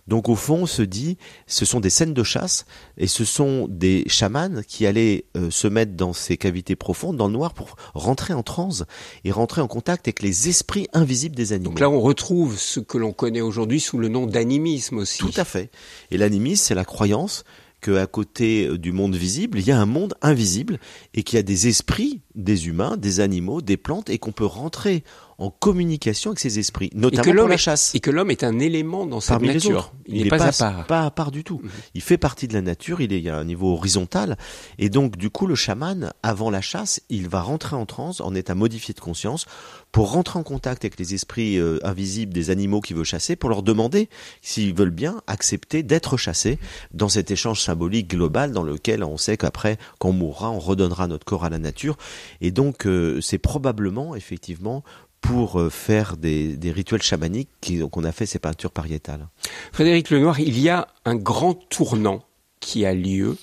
Donc 0.09 0.29
au 0.29 0.35
fond, 0.35 0.63
on 0.63 0.67
se 0.67 0.83
dit, 0.83 1.17
ce 1.47 1.65
sont 1.65 1.81
des 1.81 1.91
scènes 1.91 2.15
de 2.15 2.23
chasse 2.23 2.67
et 2.99 3.07
ce 3.07 3.25
sont 3.25 3.67
des 3.69 4.05
chamans 4.09 4.63
qui 4.67 4.87
allaient 4.87 5.25
euh, 5.37 5.51
se 5.51 5.69
mettre 5.69 5.93
dans 5.93 6.13
ces 6.13 6.37
cavités 6.37 6.77
profondes, 6.77 7.17
dans 7.17 7.29
le 7.29 7.33
noir, 7.33 7.55
pour 7.55 7.77
rentrer 7.95 8.35
en 8.35 8.43
transe 8.43 8.85
et 9.25 9.31
rentrer 9.31 9.61
en 9.61 9.69
contact 9.69 10.09
avec 10.09 10.23
les 10.23 10.49
esprits 10.49 10.89
invisibles 10.93 11.37
des 11.37 11.53
animaux. 11.53 11.71
Donc 11.71 11.81
là, 11.81 11.91
on 11.91 12.01
retrouve 12.01 12.59
ce 12.59 12.81
que 12.81 12.99
l'on 12.99 13.13
connaît 13.13 13.41
aujourd'hui 13.41 13.81
sous 13.81 13.99
le 13.99 14.09
nom 14.09 14.27
d'animisme 14.27 14.99
aussi. 14.99 15.19
Tout 15.19 15.33
à 15.37 15.45
fait. 15.45 15.71
Et 16.11 16.19
l'animisme, 16.19 16.65
c'est 16.65 16.75
la 16.75 16.85
croyance 16.85 17.45
qu'à 17.83 18.07
côté 18.07 18.67
euh, 18.67 18.79
du 18.79 18.93
monde 18.93 19.15
visible, 19.15 19.59
il 19.59 19.67
y 19.67 19.73
a 19.73 19.79
un 19.79 19.87
monde 19.87 20.15
invisible 20.23 20.79
et 21.13 21.23
qu'il 21.23 21.37
y 21.37 21.41
a 21.41 21.43
des 21.43 21.69
esprits, 21.69 22.23
des 22.35 22.69
humains, 22.69 22.97
des 22.97 23.21
animaux, 23.21 23.61
des 23.61 23.77
plantes 23.77 24.09
et 24.09 24.19
qu'on 24.19 24.33
peut 24.33 24.47
rentrer 24.47 25.05
en 25.43 25.51
communication 25.51 26.31
avec 26.31 26.39
ses 26.39 26.61
esprits, 26.61 26.91
notamment 26.95 27.35
pour 27.35 27.49
la 27.49 27.57
chasse. 27.57 27.95
et 27.95 28.01
que 28.01 28.11
l'homme 28.11 28.31
est 28.31 28.45
un 28.45 28.61
élément 28.61 29.07
dans 29.07 29.21
cette 29.21 29.31
Parmi 29.31 29.49
nature. 29.49 29.71
Les 29.71 29.77
autres. 29.77 29.93
Il 30.07 30.23
n'est 30.23 30.29
pas, 30.29 30.43
à 30.43 30.53
part. 30.53 30.87
Pas 30.87 31.03
à 31.03 31.11
part 31.11 31.31
du 31.33 31.43
tout. 31.43 31.61
Mhm. 31.63 31.71
Il 31.95 32.01
fait 32.01 32.19
partie 32.19 32.47
de 32.47 32.55
la 32.55 32.63
nature, 32.63 33.01
il 33.01 33.13
est 33.13 33.29
à 33.29 33.39
un 33.39 33.45
niveau 33.45 33.73
horizontal. 33.73 34.37
Et 34.79 34.89
donc, 34.89 35.17
du 35.17 35.31
coup, 35.31 35.47
le 35.47 35.57
chaman, 35.57 36.13
avant 36.23 36.49
la 36.51 36.61
chasse, 36.61 37.01
il 37.09 37.29
va 37.29 37.41
rentrer 37.41 37.75
en 37.75 37.87
transe, 37.87 38.21
en 38.21 38.35
état 38.35 38.55
modifié 38.55 38.95
de 38.95 39.01
conscience, 39.01 39.47
pour 39.91 40.13
rentrer 40.13 40.39
en 40.39 40.45
contact 40.45 40.85
avec 40.85 40.99
les 40.99 41.15
esprits 41.15 41.59
euh, 41.59 41.79
invisibles 41.83 42.33
des 42.33 42.51
animaux 42.51 42.81
qu'il 42.81 42.97
veut 42.97 43.05
chasser, 43.05 43.35
pour 43.35 43.51
leur 43.51 43.65
demander 43.65 44.09
s'ils 44.43 44.75
veulent 44.75 44.91
bien 44.91 45.23
accepter 45.27 45.83
d'être 45.83 46.17
chassés 46.17 46.59
dans 46.95 47.09
cet 47.09 47.33
échange 47.33 47.61
symbolique 47.61 48.09
global 48.09 48.53
dans 48.53 48.63
lequel 48.63 49.03
on 49.03 49.17
sait 49.17 49.37
qu'après, 49.37 49.77
quand 49.99 50.11
on 50.11 50.13
mourra, 50.13 50.51
on 50.51 50.61
redonnera 50.61 51.09
notre 51.09 51.25
corps 51.25 51.45
à 51.45 51.51
la 51.51 51.59
nature. 51.59 51.97
Et 52.41 52.53
donc, 52.53 52.87
euh, 52.87 53.21
c'est 53.21 53.39
probablement, 53.39 54.15
effectivement, 54.15 54.85
pour 55.23 55.59
euh, 55.59 55.71
faire 55.71 56.19
des, 56.19 56.59
rituels 56.65 57.01
chamaniques 57.01 57.49
qu'on 57.91 58.05
a 58.05 58.13
fait 58.13 58.27
ces 58.27 58.39
peintures 58.39 58.73
pariétales. 58.73 59.29
Frédéric 59.73 60.11
Lenoir, 60.11 60.39
il 60.41 60.59
y 60.59 60.69
a 60.69 60.89
un 61.07 61.15
grand 61.15 61.55
tournant 61.55 62.23
qui 62.61 62.85
a 62.85 62.93
lieu 62.93 63.39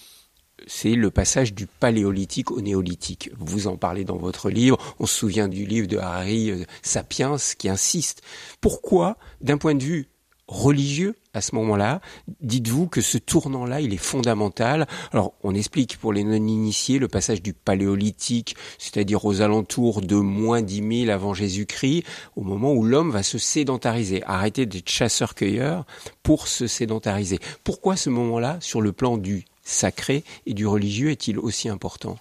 c'est 0.67 0.93
le 0.93 1.09
passage 1.09 1.53
du 1.53 1.65
paléolithique 1.65 2.51
au 2.51 2.61
néolithique. 2.61 3.31
Vous 3.39 3.67
en 3.67 3.75
parlez 3.75 4.03
dans 4.03 4.17
votre 4.17 4.49
livre. 4.49 4.77
On 4.99 5.07
se 5.07 5.15
souvient 5.15 5.47
du 5.47 5.65
livre 5.65 5.87
de 5.87 5.97
Harry 5.97 6.51
euh, 6.51 6.63
Sapiens 6.83 7.37
qui 7.57 7.69
insiste. 7.69 8.21
Pourquoi, 8.61 9.17
d'un 9.41 9.57
point 9.57 9.73
de 9.73 9.83
vue 9.83 10.09
religieux 10.49 11.15
à 11.35 11.41
ce 11.41 11.53
moment-là, 11.55 12.01
dites-vous 12.41 12.87
que 12.87 13.01
ce 13.01 13.19
tournant-là, 13.19 13.81
il 13.81 13.93
est 13.93 13.97
fondamental. 13.97 14.87
Alors, 15.13 15.33
on 15.43 15.53
explique 15.53 15.97
pour 15.97 16.11
les 16.11 16.23
non-initiés 16.23 16.97
le 16.97 17.07
passage 17.07 17.43
du 17.43 17.53
paléolithique, 17.53 18.55
c'est-à-dire 18.79 19.23
aux 19.25 19.41
alentours 19.41 20.01
de 20.01 20.15
moins 20.15 20.63
dix 20.63 20.81
mille 20.81 21.11
avant 21.11 21.35
Jésus-Christ, 21.35 22.03
au 22.35 22.41
moment 22.41 22.73
où 22.73 22.83
l'homme 22.83 23.11
va 23.11 23.21
se 23.21 23.37
sédentariser, 23.37 24.23
arrêter 24.25 24.65
d'être 24.65 24.89
chasseur-cueilleur 24.89 25.85
pour 26.23 26.47
se 26.47 26.65
sédentariser. 26.65 27.39
Pourquoi 27.63 27.95
ce 27.95 28.09
moment-là, 28.09 28.57
sur 28.59 28.81
le 28.81 28.91
plan 28.91 29.17
du 29.17 29.45
sacré 29.61 30.23
et 30.47 30.55
du 30.55 30.65
religieux 30.65 31.11
est-il 31.11 31.37
aussi 31.37 31.69
important? 31.69 32.17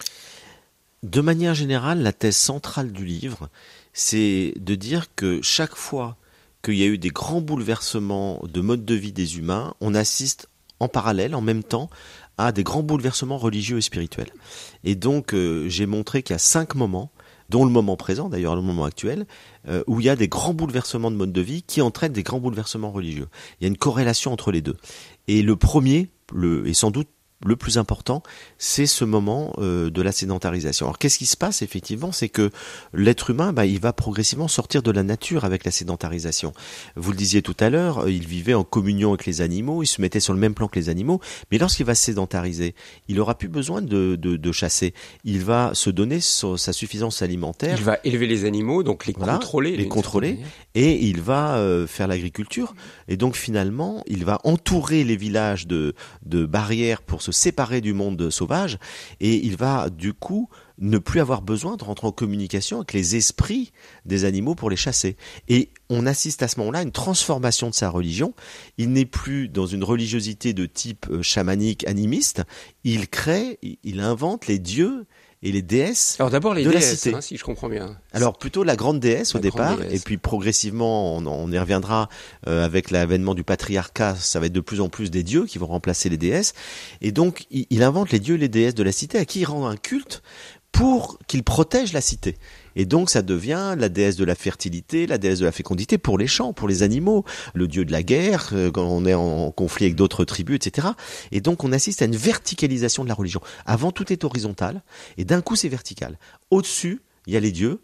De 1.02 1.22
manière 1.22 1.54
générale, 1.54 2.02
la 2.02 2.12
thèse 2.12 2.36
centrale 2.36 2.92
du 2.92 3.06
livre, 3.06 3.48
c'est 3.94 4.52
de 4.58 4.74
dire 4.74 5.06
que 5.14 5.40
chaque 5.40 5.76
fois 5.76 6.16
qu'il 6.62 6.74
y 6.74 6.82
a 6.82 6.86
eu 6.86 6.98
des 6.98 7.10
grands 7.10 7.40
bouleversements 7.40 8.42
de 8.42 8.60
mode 8.60 8.84
de 8.84 8.94
vie 8.94 9.12
des 9.12 9.38
humains, 9.38 9.74
on 9.80 9.94
assiste 9.94 10.48
en 10.80 10.88
parallèle, 10.88 11.34
en 11.34 11.40
même 11.40 11.62
temps, 11.62 11.90
à 12.36 12.52
des 12.52 12.62
grands 12.62 12.82
bouleversements 12.82 13.38
religieux 13.38 13.78
et 13.78 13.82
spirituels. 13.82 14.32
Et 14.84 14.94
donc, 14.94 15.34
euh, 15.34 15.68
j'ai 15.68 15.86
montré 15.86 16.22
qu'il 16.22 16.34
y 16.34 16.36
a 16.36 16.38
cinq 16.38 16.74
moments, 16.74 17.10
dont 17.48 17.64
le 17.64 17.70
moment 17.70 17.96
présent, 17.96 18.28
d'ailleurs 18.28 18.54
le 18.54 18.62
moment 18.62 18.84
actuel, 18.84 19.26
euh, 19.68 19.82
où 19.86 20.00
il 20.00 20.06
y 20.06 20.08
a 20.08 20.16
des 20.16 20.28
grands 20.28 20.54
bouleversements 20.54 21.10
de 21.10 21.16
mode 21.16 21.32
de 21.32 21.40
vie 21.40 21.62
qui 21.62 21.80
entraînent 21.80 22.12
des 22.12 22.22
grands 22.22 22.40
bouleversements 22.40 22.92
religieux. 22.92 23.28
Il 23.60 23.64
y 23.64 23.66
a 23.66 23.68
une 23.68 23.78
corrélation 23.78 24.32
entre 24.32 24.52
les 24.52 24.60
deux. 24.60 24.76
Et 25.26 25.42
le 25.42 25.56
premier, 25.56 26.10
le, 26.32 26.66
et 26.68 26.74
sans 26.74 26.90
doute 26.90 27.08
le 27.44 27.54
plus 27.54 27.78
important, 27.78 28.22
c'est 28.58 28.86
ce 28.86 29.04
moment 29.04 29.52
euh, 29.58 29.90
de 29.90 30.02
la 30.02 30.10
sédentarisation. 30.10 30.86
Alors 30.86 30.98
qu'est-ce 30.98 31.18
qui 31.18 31.26
se 31.26 31.36
passe 31.36 31.62
effectivement? 31.62 32.10
C'est 32.10 32.28
que 32.28 32.50
l'être 32.92 33.30
humain, 33.30 33.52
bah, 33.52 33.64
il 33.64 33.78
va 33.78 33.92
progressivement 33.92 34.48
sortir 34.48 34.82
de 34.82 34.90
la 34.90 35.04
nature 35.04 35.44
avec 35.44 35.64
la 35.64 35.70
sédentarisation. 35.70 36.52
Vous 36.96 37.12
le 37.12 37.16
disiez 37.16 37.42
tout 37.42 37.56
à 37.60 37.70
l'heure, 37.70 37.98
euh, 38.04 38.10
il 38.10 38.26
vivait 38.26 38.54
en 38.54 38.64
communion 38.64 39.10
avec 39.10 39.24
les 39.26 39.40
animaux, 39.40 39.84
il 39.84 39.86
se 39.86 40.00
mettait 40.00 40.18
sur 40.18 40.32
le 40.32 40.40
même 40.40 40.54
plan 40.54 40.66
que 40.66 40.78
les 40.78 40.88
animaux, 40.88 41.20
mais 41.52 41.58
lorsqu'il 41.58 41.86
va 41.86 41.94
se 41.94 42.02
sédentariser, 42.02 42.74
il 43.06 43.20
aura 43.20 43.36
plus 43.36 43.48
besoin 43.48 43.82
de, 43.82 44.16
de, 44.16 44.36
de, 44.36 44.52
chasser. 44.52 44.92
Il 45.24 45.44
va 45.44 45.70
se 45.74 45.90
donner 45.90 46.20
sa 46.20 46.72
suffisance 46.72 47.22
alimentaire. 47.22 47.76
Il 47.78 47.84
va 47.84 47.98
élever 48.02 48.26
les 48.26 48.46
animaux, 48.46 48.82
donc 48.82 49.06
les 49.06 49.14
voilà, 49.16 49.34
contrôler. 49.34 49.76
Les 49.76 49.86
contrôler, 49.86 50.40
et 50.74 51.06
il 51.06 51.20
va 51.20 51.56
euh, 51.56 51.86
faire 51.86 52.08
l'agriculture. 52.08 52.74
Et 53.06 53.16
donc 53.16 53.36
finalement, 53.36 54.02
il 54.08 54.24
va 54.24 54.40
entourer 54.42 55.04
les 55.04 55.16
villages 55.16 55.68
de, 55.68 55.94
de 56.26 56.44
barrières 56.44 57.02
pour 57.02 57.22
se 57.22 57.27
séparer 57.32 57.80
du 57.80 57.92
monde 57.92 58.30
sauvage 58.30 58.78
et 59.20 59.36
il 59.46 59.56
va 59.56 59.90
du 59.90 60.12
coup 60.12 60.48
ne 60.80 60.98
plus 60.98 61.20
avoir 61.20 61.42
besoin 61.42 61.76
de 61.76 61.84
rentrer 61.84 62.06
en 62.06 62.12
communication 62.12 62.78
avec 62.78 62.92
les 62.92 63.16
esprits 63.16 63.72
des 64.04 64.24
animaux 64.24 64.54
pour 64.54 64.70
les 64.70 64.76
chasser. 64.76 65.16
Et 65.48 65.70
on 65.90 66.06
assiste 66.06 66.42
à 66.42 66.48
ce 66.48 66.58
moment-là 66.60 66.80
à 66.80 66.82
une 66.82 66.92
transformation 66.92 67.68
de 67.68 67.74
sa 67.74 67.90
religion. 67.90 68.34
Il 68.76 68.92
n'est 68.92 69.04
plus 69.04 69.48
dans 69.48 69.66
une 69.66 69.82
religiosité 69.82 70.52
de 70.52 70.66
type 70.66 71.06
euh, 71.10 71.22
chamanique 71.22 71.86
animiste. 71.86 72.42
Il 72.84 73.08
crée, 73.08 73.58
il 73.82 74.00
invente 74.00 74.46
les 74.46 74.58
dieux 74.58 75.06
et 75.42 75.52
les 75.52 75.62
déesses. 75.62 76.16
Alors 76.18 76.30
d'abord 76.30 76.54
les 76.54 76.64
de 76.64 76.70
déesses, 76.70 76.90
la 76.90 76.96
cité. 76.96 77.14
Hein, 77.14 77.20
si 77.20 77.36
je 77.36 77.44
comprends 77.44 77.68
bien. 77.68 77.96
Alors 78.12 78.36
plutôt 78.36 78.64
la 78.64 78.76
grande 78.76 79.00
déesse 79.00 79.34
La 79.34 79.38
au 79.38 79.42
départ, 79.42 79.76
déesse. 79.78 79.92
et 79.92 79.98
puis 80.04 80.18
progressivement, 80.18 81.16
on, 81.16 81.26
on 81.26 81.50
y 81.52 81.58
reviendra 81.58 82.08
euh, 82.46 82.64
avec 82.64 82.90
l'avènement 82.90 83.34
du 83.34 83.44
patriarcat, 83.44 84.16
ça 84.16 84.40
va 84.40 84.46
être 84.46 84.52
de 84.52 84.60
plus 84.60 84.80
en 84.80 84.88
plus 84.88 85.10
des 85.10 85.22
dieux 85.22 85.46
qui 85.46 85.58
vont 85.58 85.66
remplacer 85.66 86.08
les 86.08 86.16
déesses. 86.16 86.54
Et 87.00 87.12
donc 87.12 87.46
il, 87.50 87.66
il 87.70 87.82
invente 87.82 88.10
les 88.10 88.18
dieux 88.18 88.34
et 88.34 88.38
les 88.38 88.48
déesses 88.48 88.74
de 88.74 88.82
la 88.82 88.92
cité 88.92 89.18
à 89.18 89.24
qui 89.24 89.40
il 89.40 89.44
rend 89.44 89.68
un 89.68 89.76
culte 89.76 90.22
pour 90.72 91.18
qu'ils 91.26 91.44
protègent 91.44 91.92
la 91.92 92.00
cité. 92.00 92.36
Et 92.78 92.86
donc 92.86 93.10
ça 93.10 93.22
devient 93.22 93.74
la 93.76 93.88
déesse 93.88 94.16
de 94.16 94.24
la 94.24 94.36
fertilité, 94.36 95.08
la 95.08 95.18
déesse 95.18 95.40
de 95.40 95.44
la 95.44 95.52
fécondité 95.52 95.98
pour 95.98 96.16
les 96.16 96.28
champs, 96.28 96.52
pour 96.52 96.68
les 96.68 96.84
animaux, 96.84 97.24
le 97.52 97.66
dieu 97.66 97.84
de 97.84 97.90
la 97.90 98.04
guerre, 98.04 98.50
euh, 98.52 98.70
quand 98.70 98.86
on 98.86 99.04
est 99.04 99.14
en 99.14 99.50
conflit 99.50 99.86
avec 99.86 99.96
d'autres 99.96 100.24
tribus, 100.24 100.54
etc. 100.54 100.86
Et 101.32 101.40
donc 101.40 101.64
on 101.64 101.72
assiste 101.72 102.02
à 102.02 102.04
une 102.04 102.16
verticalisation 102.16 103.02
de 103.02 103.08
la 103.08 103.14
religion. 103.14 103.40
Avant 103.66 103.90
tout 103.90 104.12
est 104.12 104.22
horizontal, 104.22 104.82
et 105.16 105.24
d'un 105.24 105.42
coup 105.42 105.56
c'est 105.56 105.68
vertical. 105.68 106.18
Au-dessus, 106.52 107.02
il 107.26 107.34
y 107.34 107.36
a 107.36 107.40
les 107.40 107.50
dieux, 107.50 107.80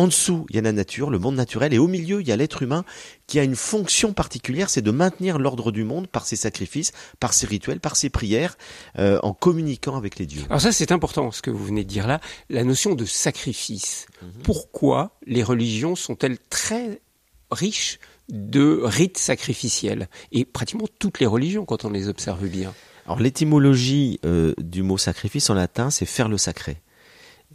en 0.00 0.06
dessous, 0.06 0.46
il 0.48 0.56
y 0.56 0.58
a 0.58 0.62
la 0.62 0.72
nature, 0.72 1.10
le 1.10 1.18
monde 1.18 1.34
naturel, 1.34 1.74
et 1.74 1.78
au 1.78 1.86
milieu, 1.86 2.22
il 2.22 2.26
y 2.26 2.32
a 2.32 2.36
l'être 2.36 2.62
humain 2.62 2.86
qui 3.26 3.38
a 3.38 3.44
une 3.44 3.54
fonction 3.54 4.14
particulière, 4.14 4.70
c'est 4.70 4.80
de 4.80 4.90
maintenir 4.90 5.38
l'ordre 5.38 5.70
du 5.72 5.84
monde 5.84 6.06
par 6.06 6.24
ses 6.24 6.36
sacrifices, 6.36 6.92
par 7.20 7.34
ses 7.34 7.46
rituels, 7.46 7.80
par 7.80 7.96
ses 7.96 8.08
prières, 8.08 8.56
euh, 8.98 9.18
en 9.22 9.34
communiquant 9.34 9.98
avec 9.98 10.18
les 10.18 10.24
dieux. 10.24 10.44
Alors 10.48 10.62
ça 10.62 10.72
c'est 10.72 10.90
important 10.90 11.30
ce 11.32 11.42
que 11.42 11.50
vous 11.50 11.66
venez 11.66 11.84
de 11.84 11.88
dire 11.88 12.06
là, 12.06 12.18
la 12.48 12.64
notion 12.64 12.94
de 12.94 13.04
sacrifice. 13.04 14.06
Pourquoi 14.42 15.18
les 15.26 15.42
religions 15.42 15.96
sont-elles 15.96 16.38
très 16.48 17.02
riches 17.50 17.98
de 18.30 18.80
rites 18.82 19.18
sacrificiels? 19.18 20.08
Et 20.32 20.46
pratiquement 20.46 20.88
toutes 20.98 21.20
les 21.20 21.26
religions 21.26 21.66
quand 21.66 21.84
on 21.84 21.90
les 21.90 22.08
observe 22.08 22.46
bien. 22.48 22.72
Alors 23.04 23.20
l'étymologie 23.20 24.18
euh, 24.24 24.54
du 24.56 24.82
mot 24.82 24.96
sacrifice 24.96 25.50
en 25.50 25.54
latin, 25.54 25.90
c'est 25.90 26.06
faire 26.06 26.30
le 26.30 26.38
sacré. 26.38 26.78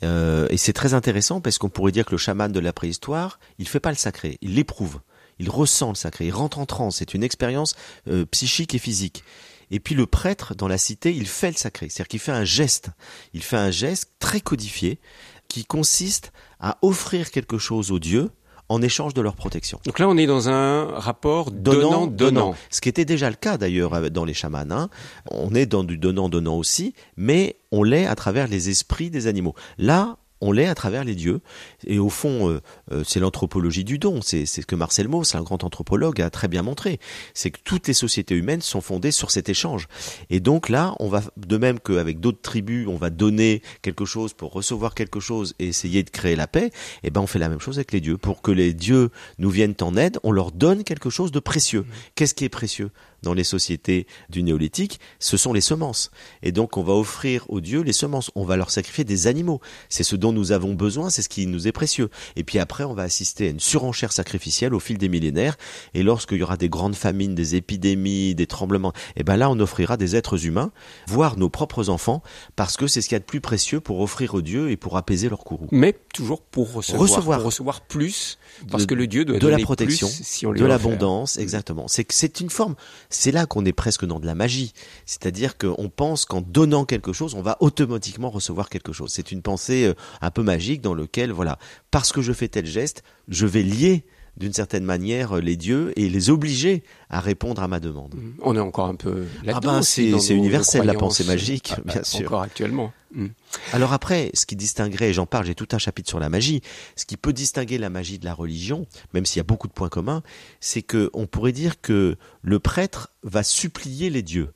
Euh, 0.04 0.48
et 0.50 0.58
c'est 0.58 0.74
très 0.74 0.94
intéressant 0.94 1.42
parce 1.42 1.58
qu'on 1.58 1.70
pourrait 1.70 1.92
dire 1.92 2.06
que 2.06 2.12
le 2.12 2.18
chaman 2.18 2.52
de 2.52 2.60
la 2.60 2.74
préhistoire, 2.74 3.40
il 3.58 3.68
fait 3.68 3.80
pas 3.80 3.92
le 3.92 3.98
sacré, 3.98 4.38
il 4.42 4.56
l'éprouve, 4.56 5.00
il 5.40 5.50
ressent 5.50 5.90
le 5.90 5.96
sacré, 5.96 6.28
il 6.28 6.34
rentre 6.34 6.60
en 6.60 6.66
transe, 6.66 6.98
c'est 6.98 7.14
une 7.14 7.24
expérience 7.24 7.76
euh, 8.08 8.26
psychique 8.26 8.76
et 8.76 8.80
physique. 8.80 9.24
Et 9.72 9.80
puis 9.80 9.96
le 9.96 10.06
prêtre 10.06 10.54
dans 10.54 10.68
la 10.68 10.78
cité, 10.78 11.14
il 11.14 11.28
fait 11.28 11.52
le 11.52 11.58
sacré, 11.58 11.90
c'est-à-dire 11.90 12.08
qu'il 12.08 12.20
fait 12.20 12.32
un 12.32 12.46
geste, 12.46 12.90
il 13.34 13.42
fait 13.42 13.58
un 13.58 13.72
geste 13.72 14.12
très 14.20 14.42
codifié 14.42 15.00
qui 15.48 15.66
consiste 15.66 16.32
à 16.60 16.78
offrir 16.82 17.32
quelque 17.32 17.58
chose 17.58 17.92
aux 17.92 18.00
dieux 18.00 18.32
en 18.70 18.82
échange 18.82 19.14
de 19.14 19.22
leur 19.22 19.36
protection. 19.36 19.80
Donc 19.86 20.00
là 20.00 20.08
on 20.08 20.18
est 20.18 20.26
dans 20.26 20.50
un 20.50 20.86
rapport 20.86 21.52
donnant-donnant. 21.52 22.56
Ce 22.70 22.82
qui 22.82 22.90
était 22.90 23.06
déjà 23.06 23.30
le 23.30 23.36
cas 23.36 23.58
d'ailleurs 23.58 23.94
euh, 23.94 24.10
dans 24.10 24.26
les 24.26 24.34
chamans. 24.34 24.70
Hein. 24.70 24.90
On 25.30 25.54
est 25.54 25.66
dans 25.66 25.84
du 25.84 25.98
donnant-donnant 25.98 26.58
aussi, 26.58 26.94
mais 27.18 27.58
on 27.72 27.84
l'est 27.84 28.06
à 28.06 28.16
travers 28.16 28.48
les 28.48 28.70
esprits 28.70 29.10
des 29.10 29.28
animaux. 29.28 29.56
Là, 29.78 30.18
on 30.42 30.52
l'est 30.52 30.68
à 30.68 30.76
travers 30.76 31.04
les 31.04 31.16
dieux. 31.16 31.42
Et 31.86 32.00
au 32.00 32.10
fond, 32.10 32.50
euh, 32.50 32.62
euh, 32.92 33.04
c'est 33.06 33.20
l'anthropologie 33.20 33.84
du 33.84 33.98
don. 33.98 34.22
C'est 34.22 34.46
ce 34.46 34.62
que 34.62 34.76
Marcel 34.76 35.08
Mauss, 35.08 35.36
un 35.36 35.42
grand 35.42 35.64
anthropologue, 35.64 36.22
a 36.22 36.30
très 36.30 36.48
bien 36.48 36.62
montré. 36.62 37.00
C'est 37.34 37.52
que 37.52 37.60
toutes 37.64 37.88
les 37.88 37.94
sociétés 37.94 38.36
humaines 38.36 38.62
sont 38.62 38.82
fondées 38.82 39.12
sur 39.12 39.32
cet 39.32 39.50
échange. 39.50 39.88
Et 40.30 40.40
donc 40.40 40.70
là, 40.70 40.96
on 41.00 41.08
va, 41.08 41.24
de 41.38 41.58
même 41.58 41.80
qu'avec 41.80 42.20
d'autres 42.20 42.42
tribus, 42.42 42.88
on 42.88 42.98
va 42.98 43.10
donner 43.10 43.62
quelque 43.82 44.06
chose 44.06 44.34
pour 44.34 44.52
recevoir 44.52 44.94
quelque 44.94 45.20
chose 45.20 45.54
et 45.60 45.68
essayer 45.68 46.04
de 46.04 46.10
créer 46.10 46.36
la 46.36 46.48
paix, 46.48 46.72
et 47.04 47.10
ben 47.10 47.22
on 47.22 47.28
fait 47.28 47.40
la 47.40 47.50
même 47.50 47.60
chose 47.60 47.78
avec 47.78 47.92
les 47.92 48.02
dieux. 48.02 48.18
Pour 48.18 48.42
que 48.42 48.52
les 48.52 48.74
dieux 48.74 49.10
nous 49.38 49.50
viennent 49.50 49.76
en 49.82 49.96
aide, 49.96 50.20
on 50.24 50.32
leur 50.32 50.52
donne 50.52 50.84
quelque 50.84 51.10
chose 51.10 51.32
de 51.32 51.40
précieux. 51.40 51.86
Qu'est-ce 52.16 52.34
qui 52.34 52.46
est 52.46 52.50
précieux? 52.50 52.92
Dans 53.26 53.34
les 53.34 53.44
sociétés 53.44 54.08
du 54.30 54.44
néolithique, 54.44 55.00
ce 55.20 55.36
sont 55.36 55.52
les 55.52 55.62
semences. 55.62 56.12
Et 56.44 56.52
donc 56.52 56.78
on 56.78 56.84
va 56.84 56.94
offrir 56.94 57.46
aux 57.50 57.60
dieux 57.60 57.82
les 57.82 57.94
semences, 57.94 58.32
on 58.36 58.46
va 58.46 58.56
leur 58.56 58.72
sacrifier 58.72 59.04
des 59.04 59.28
animaux. 59.28 59.60
C'est 59.90 60.04
ce 60.04 60.16
dont 60.16 60.32
nous 60.32 60.52
avons 60.54 60.74
besoin, 60.74 61.10
c'est 61.10 61.22
ce 61.22 61.30
qui 61.30 61.48
nous 61.48 61.68
est 61.68 61.72
précieux. 61.72 62.10
Et 62.36 62.44
puis 62.44 62.60
après, 62.60 62.84
on 62.84 62.94
va 62.94 63.04
assister 63.04 63.48
à 63.48 63.50
une 63.50 63.60
surenchère 63.60 64.12
sacrificielle 64.14 64.74
au 64.74 64.80
fil 64.80 64.98
des 64.98 65.10
millénaires. 65.10 65.58
Et 65.94 66.04
lorsqu'il 66.04 66.38
y 66.38 66.44
aura 66.44 66.56
des 66.56 66.70
grandes 66.70 66.96
famines, 66.96 67.36
des 67.36 67.56
épidémies, 67.56 68.36
des 68.36 68.48
tremblements, 68.48 68.94
et 69.16 69.24
ben 69.24 69.36
là, 69.38 69.50
on 69.50 69.60
offrira 69.60 69.98
des 69.98 70.16
êtres 70.16 70.46
humains, 70.46 70.72
voire 71.08 71.38
nos 71.38 71.50
propres 71.50 71.90
enfants, 71.90 72.22
parce 72.56 72.78
que 72.78 72.88
c'est 72.88 73.02
ce 73.02 73.10
qu'il 73.10 73.16
y 73.16 73.18
a 73.18 73.20
de 73.20 73.26
plus 73.26 73.42
précieux 73.42 73.80
pour 73.80 74.00
offrir 74.00 74.36
aux 74.36 74.42
dieux 74.42 74.70
et 74.70 74.78
pour 74.78 74.98
apaiser 74.98 75.30
leur 75.30 75.44
courroux. 75.44 75.68
Mais 75.72 75.94
toujours 76.14 76.42
pour 76.42 76.72
recevoir, 76.72 77.02
Recevoir. 77.02 77.38
pour 77.40 77.46
recevoir 77.48 77.82
plus, 77.82 78.38
parce 78.70 78.84
De- 78.84 78.88
que 78.88 78.96
le 78.96 79.08
Dieu 79.08 79.26
doit 79.26 79.38
de 79.40 79.48
la 79.48 79.58
protection, 79.60 80.08
plus 80.08 80.24
si 80.24 80.46
on 80.46 80.52
lui 80.52 80.60
de 80.62 80.66
l'abondance, 80.66 81.38
exactement. 81.38 81.88
C'est 81.88 82.04
que 82.04 82.14
c'est 82.14 82.42
une 82.42 82.50
forme, 82.50 82.76
c'est 83.10 83.32
là 83.32 83.46
qu'on 83.46 83.66
est 83.66 83.74
presque 83.74 84.06
dans 84.06 84.20
de 84.20 84.26
la 84.26 84.36
magie. 84.36 84.74
C'est-à-dire 85.06 85.58
qu'on 85.58 85.90
pense 85.90 86.26
qu'en 86.26 86.42
donnant 86.42 86.86
quelque 86.86 87.14
chose, 87.14 87.34
on 87.36 87.42
va 87.42 87.58
automatiquement 87.60 88.30
recevoir 88.30 88.70
quelque 88.70 88.94
chose. 88.94 89.12
C'est 89.14 89.32
une 89.32 89.42
pensée 89.42 89.86
euh, 89.86 89.94
un 90.22 90.32
peu 90.32 90.44
magique 90.44 90.82
dans 90.82 90.94
lequel, 90.94 91.32
voilà, 91.32 91.58
parce 91.92 92.12
que 92.12 92.22
je 92.22 92.34
fais 92.34 92.48
tel 92.48 92.66
geste, 92.66 93.04
je 93.28 93.46
vais 93.46 93.64
lier 93.64 94.06
d'une 94.38 94.54
certaine 94.54 94.84
manière 94.84 95.38
les 95.38 95.56
dieux 95.56 95.94
et 95.98 96.10
les 96.10 96.30
obliger 96.30 96.84
à 97.10 97.20
répondre 97.20 97.62
à 97.62 97.68
ma 97.68 97.80
demande. 97.80 98.16
Mmh. 98.16 98.34
On 98.42 98.56
est 98.56 98.60
encore 98.60 98.88
un 98.88 98.96
peu 98.96 99.26
là-dedans. 99.44 99.72
Ah 99.74 99.78
ben 99.78 99.82
c'est 99.82 100.36
universel 100.36 100.86
la 100.86 100.94
pensée 100.94 101.24
magique, 101.24 101.74
ah, 101.78 101.82
bien 101.86 102.04
sûr. 102.04 102.28
Encore 102.28 102.42
actuellement. 102.42 102.94
Mmh. 103.14 103.28
Alors 103.72 103.94
après, 103.94 104.32
ce 104.34 104.46
qui 104.46 104.56
distinguerait, 104.56 105.10
et 105.10 105.14
j'en 105.14 105.26
parle, 105.26 105.46
j'ai 105.46 105.56
tout 105.56 105.70
un 105.72 105.78
chapitre 105.78 106.10
sur 106.10 106.20
la 106.20 106.30
magie, 106.30 106.62
ce 106.96 107.06
qui 107.06 107.16
peut 107.16 107.34
distinguer 107.34 107.78
la 107.78 107.90
magie 107.90 108.20
de 108.20 108.26
la 108.26 108.34
religion, 108.34 108.86
même 109.14 109.26
s'il 109.26 109.38
y 109.38 109.42
a 109.42 109.46
beaucoup 109.46 109.68
de 109.68 109.74
points 109.74 109.90
communs, 109.90 110.22
c'est 110.60 110.82
que 110.82 111.10
on 111.14 111.26
pourrait 111.26 111.54
dire 111.54 111.80
que 111.80 112.18
le 112.42 112.60
prêtre 112.60 113.14
va 113.24 113.44
supplier 113.44 114.10
les 114.10 114.22
dieux, 114.22 114.52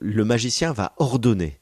le 0.00 0.24
magicien 0.24 0.72
va 0.72 0.94
ordonner. 0.98 1.58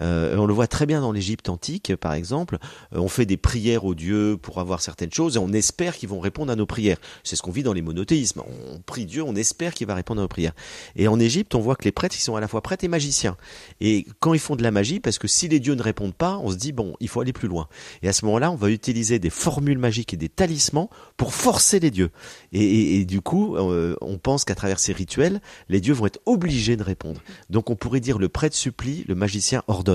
Euh, 0.00 0.36
on 0.36 0.46
le 0.46 0.54
voit 0.54 0.66
très 0.66 0.86
bien 0.86 1.00
dans 1.00 1.12
l'Égypte 1.12 1.48
antique, 1.48 1.94
par 1.96 2.12
exemple. 2.12 2.58
Euh, 2.94 2.98
on 2.98 3.08
fait 3.08 3.26
des 3.26 3.36
prières 3.36 3.84
aux 3.84 3.94
dieux 3.94 4.36
pour 4.40 4.58
avoir 4.58 4.80
certaines 4.80 5.12
choses 5.12 5.36
et 5.36 5.38
on 5.38 5.52
espère 5.52 5.96
qu'ils 5.96 6.08
vont 6.08 6.20
répondre 6.20 6.52
à 6.52 6.56
nos 6.56 6.66
prières. 6.66 6.98
C'est 7.24 7.36
ce 7.36 7.42
qu'on 7.42 7.50
vit 7.50 7.62
dans 7.62 7.72
les 7.72 7.82
monothéismes. 7.82 8.42
On 8.74 8.78
prie 8.80 9.06
Dieu, 9.06 9.22
on 9.22 9.34
espère 9.34 9.74
qu'il 9.74 9.86
va 9.86 9.94
répondre 9.94 10.20
à 10.20 10.24
nos 10.24 10.28
prières. 10.28 10.54
Et 10.96 11.08
en 11.08 11.18
Égypte, 11.18 11.54
on 11.54 11.60
voit 11.60 11.76
que 11.76 11.84
les 11.84 11.92
prêtres, 11.92 12.16
ils 12.16 12.22
sont 12.22 12.36
à 12.36 12.40
la 12.40 12.48
fois 12.48 12.62
prêtres 12.62 12.84
et 12.84 12.88
magiciens. 12.88 13.36
Et 13.80 14.06
quand 14.20 14.34
ils 14.34 14.40
font 14.40 14.56
de 14.56 14.62
la 14.62 14.70
magie, 14.70 15.00
parce 15.00 15.18
que 15.18 15.28
si 15.28 15.48
les 15.48 15.60
dieux 15.60 15.74
ne 15.74 15.82
répondent 15.82 16.14
pas, 16.14 16.38
on 16.38 16.50
se 16.50 16.56
dit, 16.56 16.72
bon, 16.72 16.94
il 17.00 17.08
faut 17.08 17.20
aller 17.20 17.32
plus 17.32 17.48
loin. 17.48 17.68
Et 18.02 18.08
à 18.08 18.12
ce 18.12 18.24
moment-là, 18.26 18.50
on 18.50 18.56
va 18.56 18.70
utiliser 18.70 19.18
des 19.18 19.30
formules 19.30 19.78
magiques 19.78 20.14
et 20.14 20.16
des 20.16 20.28
talismans 20.28 20.90
pour 21.16 21.34
forcer 21.34 21.80
les 21.80 21.90
dieux. 21.90 22.10
Et, 22.52 23.04
du 23.04 23.20
coup, 23.20 23.56
euh, 23.56 23.96
on 24.00 24.18
pense 24.18 24.44
qu'à 24.44 24.54
travers 24.54 24.78
ces 24.78 24.92
rituels, 24.92 25.40
les 25.68 25.80
dieux 25.80 25.94
vont 25.94 26.06
être 26.06 26.20
obligés 26.26 26.76
de 26.76 26.82
répondre. 26.82 27.20
Donc 27.50 27.70
on 27.70 27.76
pourrait 27.76 28.00
dire 28.00 28.18
le 28.18 28.28
prêtre 28.28 28.56
supplie, 28.56 29.04
le 29.08 29.14
magicien 29.14 29.62
ordonne. 29.66 29.87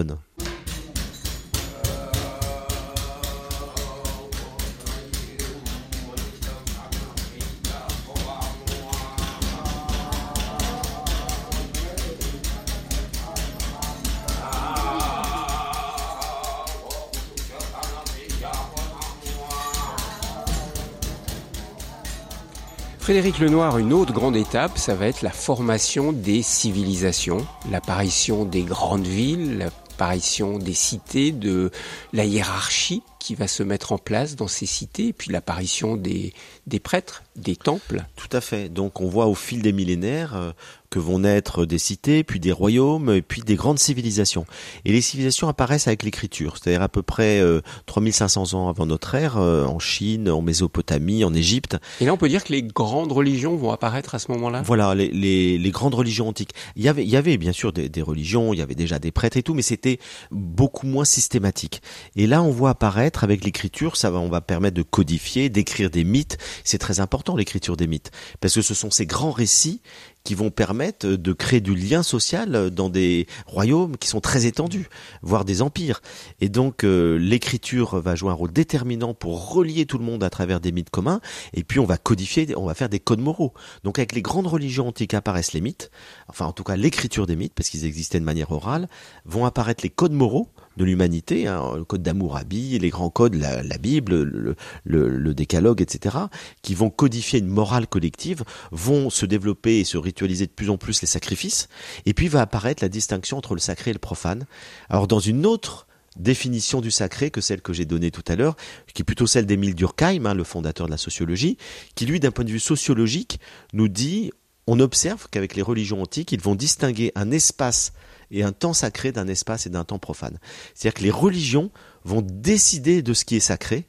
Frédéric 23.04 23.40
Lenoir, 23.40 23.78
une 23.80 23.92
autre 23.92 24.14
grande 24.14 24.38
étape, 24.38 24.78
ça 24.78 24.96
va 24.96 25.08
être 25.08 25.24
la 25.24 25.30
formation 25.30 26.14
des 26.14 26.42
civilisations, 26.42 27.46
l'apparition 27.70 28.46
des 28.46 28.64
grandes 28.64 29.06
villes, 29.06 29.70
l'apparition 29.94 30.58
des 30.58 30.74
cités, 30.74 31.32
de 31.32 31.70
la 32.14 32.26
hiérarchie 32.26 33.04
qui 33.20 33.36
va 33.36 33.48
se 33.48 33.62
mettre 33.62 33.92
en 33.92 34.00
place 34.00 34.36
dans 34.36 34.48
ces 34.48 34.66
cités, 34.66 35.10
et 35.10 35.14
puis 35.14 35.32
l'apparition 35.32 35.96
des, 35.96 36.34
des 36.68 36.80
prêtres, 36.80 37.24
des 37.36 37.56
temples. 37.56 38.06
Tout 38.16 38.30
à 38.32 38.42
fait. 38.42 38.70
Donc 38.70 39.02
on 39.02 39.08
voit 39.08 39.28
au 39.28 39.36
fil 39.36 39.62
des 39.62 39.74
millénaires 39.74 40.36
euh, 40.36 40.52
que 40.90 41.00
vont 41.00 41.20
naître 41.20 41.66
des 41.66 41.80
cités, 41.80 42.24
puis 42.24 42.40
des 42.40 42.52
royaumes, 42.52 43.10
et 43.10 43.24
puis 43.24 43.42
des 43.42 43.56
grandes 43.56 43.80
civilisations. 43.80 44.46
Et 44.86 44.92
les 44.92 45.02
civilisations 45.02 45.48
apparaissent 45.48 45.88
avec 45.88 46.04
l'écriture, 46.04 46.56
c'est-à-dire 46.58 46.84
à 46.84 46.90
peu 46.90 47.02
près 47.02 47.42
3500 47.88 48.44
euh, 48.54 48.58
ans 48.58 48.70
avant 48.70 48.86
notre 48.86 49.16
ère, 49.16 49.38
euh, 49.38 49.66
en 49.66 49.80
Chine, 49.80 50.30
en 50.30 50.44
Mésopotamie, 50.44 51.24
en 51.24 51.34
Égypte. 51.34 51.78
Et 52.00 52.06
là 52.06 52.14
on 52.14 52.18
peut 52.18 52.30
dire 52.30 52.44
que 52.44 52.54
les 52.54 52.62
grandes 52.62 53.12
religions 53.12 53.56
vont 53.56 53.72
apparaître 53.72 54.14
à 54.14 54.20
ce 54.20 54.32
moment-là? 54.32 54.62
Voilà, 54.62 54.94
les, 54.94 55.10
les, 55.10 55.58
les, 55.58 55.72
grandes 55.72 55.96
religions 55.96 56.28
antiques. 56.28 56.54
Il 56.76 56.84
y 56.84 56.88
avait, 56.88 57.04
il 57.04 57.10
y 57.10 57.18
avait 57.18 57.38
bien 57.38 57.54
sûr 57.54 57.74
des, 57.74 57.90
des 57.90 58.02
religions, 58.04 58.54
il 58.54 58.60
y 58.60 58.62
avait 58.62 58.76
déjà 58.76 59.00
des 59.00 59.12
prêtres 59.12 59.38
et 59.38 59.44
tout, 59.44 59.56
mais 59.56 59.64
c'était 59.64 60.00
beaucoup 60.32 60.86
moins 60.86 61.06
systématique. 61.06 61.82
Et 62.16 62.28
là 62.28 62.44
on 62.44 62.52
voit 62.52 62.70
apparaître 62.70 63.24
avec 63.24 63.44
l'écriture, 63.44 63.98
ça 63.98 64.12
va, 64.12 64.20
on 64.20 64.30
va 64.30 64.42
permettre 64.42 64.76
de 64.76 64.84
codifier, 64.84 65.50
d'écrire 65.50 65.90
des 65.90 66.04
mythes. 66.04 66.38
C'est 66.64 66.78
très 66.78 67.00
important 67.00 67.36
l'écriture 67.36 67.78
des 67.78 67.88
mythes, 67.88 68.12
parce 68.40 68.56
que 68.56 68.62
ce 68.62 68.74
sont 68.74 68.92
ces 68.92 69.06
grands 69.06 69.32
récits 69.32 69.82
qui 70.24 70.36
vont 70.36 70.52
permettre 70.52 71.08
de 71.08 71.34
créer 71.34 71.60
du 71.60 71.76
lien 71.76 72.02
social 72.02 72.70
dans 72.72 72.90
des 72.90 73.28
royaumes 73.46 73.98
qui 73.98 74.08
sont 74.08 74.22
très 74.22 74.46
étendus, 74.46 74.88
voire 75.22 75.44
des 75.44 75.62
empires. 75.62 76.02
Et 76.40 76.50
donc 76.50 76.84
euh, 76.84 77.18
l'écriture 77.18 78.00
va 78.00 78.16
jouer 78.16 78.32
un 78.32 78.36
rôle 78.36 78.54
déterminant 78.54 79.14
pour 79.14 79.54
relier 79.54 79.86
tout 79.86 79.98
le 79.98 80.06
monde 80.06 80.24
à 80.24 80.30
travers 80.30 80.60
des 80.60 80.72
mythes 80.72 80.90
communs, 80.90 81.20
et 81.54 81.64
puis 81.64 81.80
on 81.80 81.86
va 81.86 81.98
codifier, 81.98 82.56
on 82.56 82.66
va 82.66 82.74
faire 82.74 82.90
des 82.90 83.00
codes 83.00 83.20
moraux. 83.20 83.54
Donc 83.84 84.00
avec 84.00 84.14
les 84.14 84.22
grandes 84.22 84.48
religions 84.48 84.88
antiques 84.88 85.14
apparaissent 85.14 85.54
les 85.54 85.62
mythes, 85.62 85.92
enfin 86.28 86.46
en 86.46 86.54
tout 86.54 86.64
cas 86.64 86.78
l'écriture 86.78 87.28
des 87.28 87.36
mythes, 87.36 87.54
parce 87.54 87.70
qu'ils 87.70 87.86
existaient 87.86 88.20
de 88.20 88.26
manière 88.26 88.52
orale, 88.52 88.88
vont 89.26 89.46
apparaître 89.46 89.84
les 89.84 89.90
codes 89.90 90.14
moraux 90.14 90.50
de 90.78 90.86
l'humanité, 90.86 91.48
hein, 91.48 91.74
le 91.76 91.84
code 91.84 92.04
d'Amourabi, 92.04 92.80
les 92.80 92.90
grands 92.90 93.10
codes, 93.10 93.36
la, 93.36 93.78
Bible, 93.78 94.24
le, 94.24 94.56
le, 94.86 95.08
le, 95.08 95.34
décalogue, 95.34 95.82
etc., 95.82 96.18
qui 96.62 96.76
vont 96.76 96.90
codifier 96.90 97.40
une 97.40 97.48
morale 97.48 97.88
collective, 97.88 98.44
vont 98.72 99.10
se 99.10 99.26
développer 99.26 99.80
et 99.80 99.84
se 99.84 99.98
ritualiser 99.98 100.46
de 100.48 100.52
plus 100.52 100.70
en 100.70 100.78
plus 100.78 101.02
les 101.02 101.08
sacrifices, 101.08 101.70
et 102.06 102.14
puis 102.14 102.28
va 102.28 102.42
apparaître 102.42 102.84
la 102.84 102.90
distinction 102.90 103.38
entre 103.38 103.54
le 103.54 103.60
sacré 103.60 103.92
et 103.92 103.94
le 103.94 104.00
profane. 104.00 104.46
Alors 104.90 105.08
dans 105.08 105.20
une 105.20 105.46
autre 105.46 105.88
définition 106.16 106.82
du 106.82 106.92
sacré 106.92 107.32
que 107.32 107.42
celle 107.42 107.62
que 107.62 107.74
j'ai 107.74 107.86
donnée 107.86 108.12
tout 108.12 108.24
à 108.28 108.36
l'heure, 108.36 108.56
qui 108.94 109.02
est 109.02 109.06
plutôt 109.06 109.28
celle 109.28 109.46
d'Émile 109.46 109.76
Durkheim, 109.76 110.26
hein, 110.26 110.34
le 110.34 110.44
fondateur 110.44 110.88
de 110.88 110.92
la 110.92 110.98
sociologie, 110.98 111.58
qui 111.96 112.06
lui, 112.06 112.20
d'un 112.20 112.32
point 112.32 112.46
de 112.46 112.52
vue 112.52 112.60
sociologique, 112.60 113.40
nous 113.74 113.88
dit, 113.88 114.32
on 114.68 114.80
observe 114.80 115.28
qu'avec 115.30 115.56
les 115.56 115.62
religions 115.62 116.02
antiques, 116.02 116.32
ils 116.32 116.42
vont 116.42 116.56
distinguer 116.56 117.12
un 117.16 117.32
espace 117.32 117.94
et 118.32 118.44
un 118.44 118.52
temps 118.52 118.74
sacré 118.74 119.12
d'un 119.12 119.28
espace 119.28 119.66
et 119.66 119.70
d'un 119.70 119.84
temps 119.84 120.00
profane. 120.00 120.40
C'est-à-dire 120.74 121.00
que 121.00 121.04
les 121.04 121.12
religions 121.12 121.72
vont 122.04 122.22
décider 122.22 123.02
de 123.02 123.14
ce 123.14 123.26
qui 123.26 123.36
est 123.36 123.42
sacré 123.42 123.88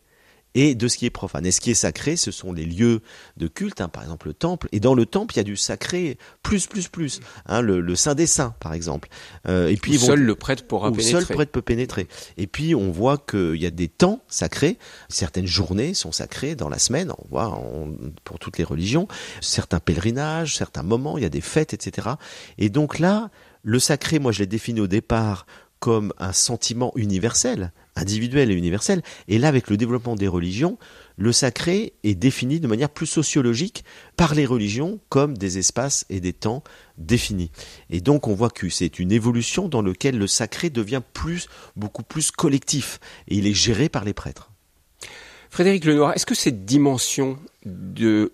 et 0.55 0.75
de 0.75 0.89
ce 0.89 0.97
qui 0.97 1.07
est 1.07 1.11
profane. 1.11 1.45
Et 1.47 1.51
ce 1.51 1.61
qui 1.61 1.71
est 1.71 1.75
sacré, 1.75 2.17
ce 2.17 2.31
sont 2.31 2.53
les 2.53 2.65
lieux 2.65 3.01
de 3.37 3.49
culte, 3.49 3.81
hein, 3.81 3.89
par 3.89 4.03
exemple 4.03 4.29
le 4.29 4.35
temple. 4.35 4.69
Et 4.73 4.81
dans 4.81 4.95
le 4.95 5.05
temple, 5.05 5.35
il 5.35 5.39
y 5.39 5.41
a 5.41 5.45
du 5.45 5.57
sacré 5.57 6.17
plus, 6.43 6.67
plus, 6.67 6.89
plus. 6.89 7.21
Hein, 7.47 7.61
le, 7.61 7.81
le, 7.81 7.97
saint 7.97 8.15
des 8.15 8.27
saints, 8.27 8.55
par 8.61 8.73
exemple. 8.73 9.09
Euh, 9.49 9.69
et 9.69 9.77
puis 9.77 9.99
seul 9.99 10.21
le 10.21 10.35
prêtre 10.35 10.67
pourra 10.67 10.91
pénétrer. 10.91 11.11
Seul 11.11 11.27
le 11.29 11.35
prêtre 11.35 11.53
peut 11.53 11.63
pénétrer. 11.63 12.07
Et 12.37 12.47
puis 12.47 12.75
on 12.75 12.91
voit 12.91 13.19
qu'il 13.19 13.57
y 13.57 13.67
a 13.67 13.71
des 13.71 13.89
temps 13.89 14.23
sacrés. 14.29 14.79
Certaines 15.09 15.47
journées 15.47 15.95
sont 15.95 16.13
sacrées 16.13 16.55
dans 16.55 16.69
la 16.69 16.79
semaine. 16.79 17.13
On 17.19 17.29
voit 17.29 17.61
pour 18.23 18.39
toutes 18.39 18.59
les 18.59 18.65
religions. 18.65 19.09
Certains 19.41 19.81
pèlerinages, 19.81 20.57
certains 20.57 20.83
moments. 20.83 21.19
Il 21.19 21.23
y 21.23 21.27
a 21.27 21.31
des 21.31 21.41
fêtes, 21.41 21.75
etc. 21.75 22.11
Et 22.59 22.69
donc 22.69 23.01
là, 23.01 23.31
le 23.65 23.79
sacré, 23.81 24.21
moi 24.21 24.31
je 24.31 24.41
l'ai 24.41 24.47
défini 24.47 24.81
au 24.81 24.87
départ 24.87 25.47
comme 25.81 26.13
un 26.19 26.33
sentiment 26.33 26.93
universel, 26.97 27.73
individuel 27.97 28.51
et 28.51 28.55
universel. 28.55 29.03
Et 29.29 29.39
là, 29.39 29.49
avec 29.49 29.69
le 29.69 29.77
développement 29.77 30.17
des 30.17 30.29
religions, 30.29 30.79
le 31.17 31.33
sacré 31.33 31.93
est 32.05 32.15
défini 32.15 32.61
de 32.61 32.67
manière 32.67 32.89
plus 32.89 33.07
sociologique 33.07 33.85
par 34.17 34.35
les 34.35 34.47
religions 34.47 35.01
comme 35.09 35.37
des 35.37 35.59
espaces 35.59 36.07
et 36.09 36.21
des 36.21 36.33
temps 36.33 36.63
définis. 36.97 37.51
Et 37.91 38.01
donc 38.01 38.29
on 38.29 38.35
voit 38.35 38.51
que 38.51 38.69
c'est 38.69 38.99
une 38.99 39.13
évolution 39.13 39.69
dans 39.69 39.83
laquelle 39.83 40.19
le 40.19 40.27
sacré 40.27 40.71
devient 40.71 41.03
plus, 41.13 41.49
beaucoup 41.77 42.03
plus 42.03 42.31
collectif 42.31 42.99
et 43.29 43.37
il 43.37 43.47
est 43.47 43.55
géré 43.55 43.89
par 43.89 44.05
les 44.05 44.15
prêtres. 44.15 44.51
Frédéric 45.51 45.85
Lenoir, 45.85 46.15
est-ce 46.15 46.27
que 46.27 46.35
cette 46.35 46.65
dimension 46.65 47.39
de 47.65 48.33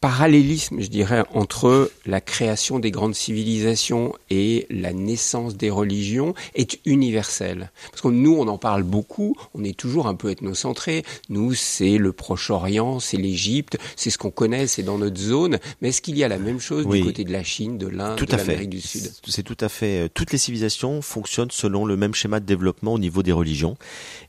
parallélisme, 0.00 0.80
je 0.80 0.88
dirais, 0.88 1.24
entre 1.32 1.90
la 2.04 2.20
création 2.20 2.78
des 2.78 2.90
grandes 2.90 3.14
civilisations 3.14 4.12
et 4.30 4.66
la 4.70 4.92
naissance 4.92 5.56
des 5.56 5.70
religions 5.70 6.34
est 6.54 6.78
universel. 6.84 7.70
Parce 7.90 8.02
que 8.02 8.08
nous, 8.08 8.34
on 8.34 8.48
en 8.48 8.58
parle 8.58 8.82
beaucoup, 8.82 9.36
on 9.54 9.64
est 9.64 9.76
toujours 9.76 10.06
un 10.06 10.14
peu 10.14 10.30
ethnocentré. 10.30 11.04
Nous, 11.28 11.54
c'est 11.54 11.98
le 11.98 12.12
Proche-Orient, 12.12 13.00
c'est 13.00 13.16
l'Égypte, 13.16 13.78
c'est 13.96 14.10
ce 14.10 14.18
qu'on 14.18 14.30
connaît, 14.30 14.66
c'est 14.66 14.82
dans 14.82 14.98
notre 14.98 15.18
zone. 15.18 15.58
Mais 15.80 15.88
est-ce 15.88 16.02
qu'il 16.02 16.16
y 16.16 16.24
a 16.24 16.28
la 16.28 16.38
même 16.38 16.60
chose 16.60 16.86
du 16.86 17.02
côté 17.02 17.24
de 17.24 17.32
la 17.32 17.42
Chine, 17.42 17.78
de 17.78 17.86
l'Inde, 17.86 18.18
de 18.18 18.36
l'Amérique 18.36 18.70
du 18.70 18.80
Sud? 18.80 19.10
C'est 19.26 19.42
tout 19.42 19.56
à 19.60 19.68
fait. 19.68 20.04
Euh, 20.04 20.08
toutes 20.12 20.32
les 20.32 20.38
civilisations 20.38 21.02
fonctionnent 21.02 21.50
selon 21.50 21.84
le 21.84 21.96
même 21.96 22.14
schéma 22.14 22.40
de 22.40 22.46
développement 22.46 22.94
au 22.94 22.98
niveau 22.98 23.22
des 23.22 23.32
religions. 23.32 23.76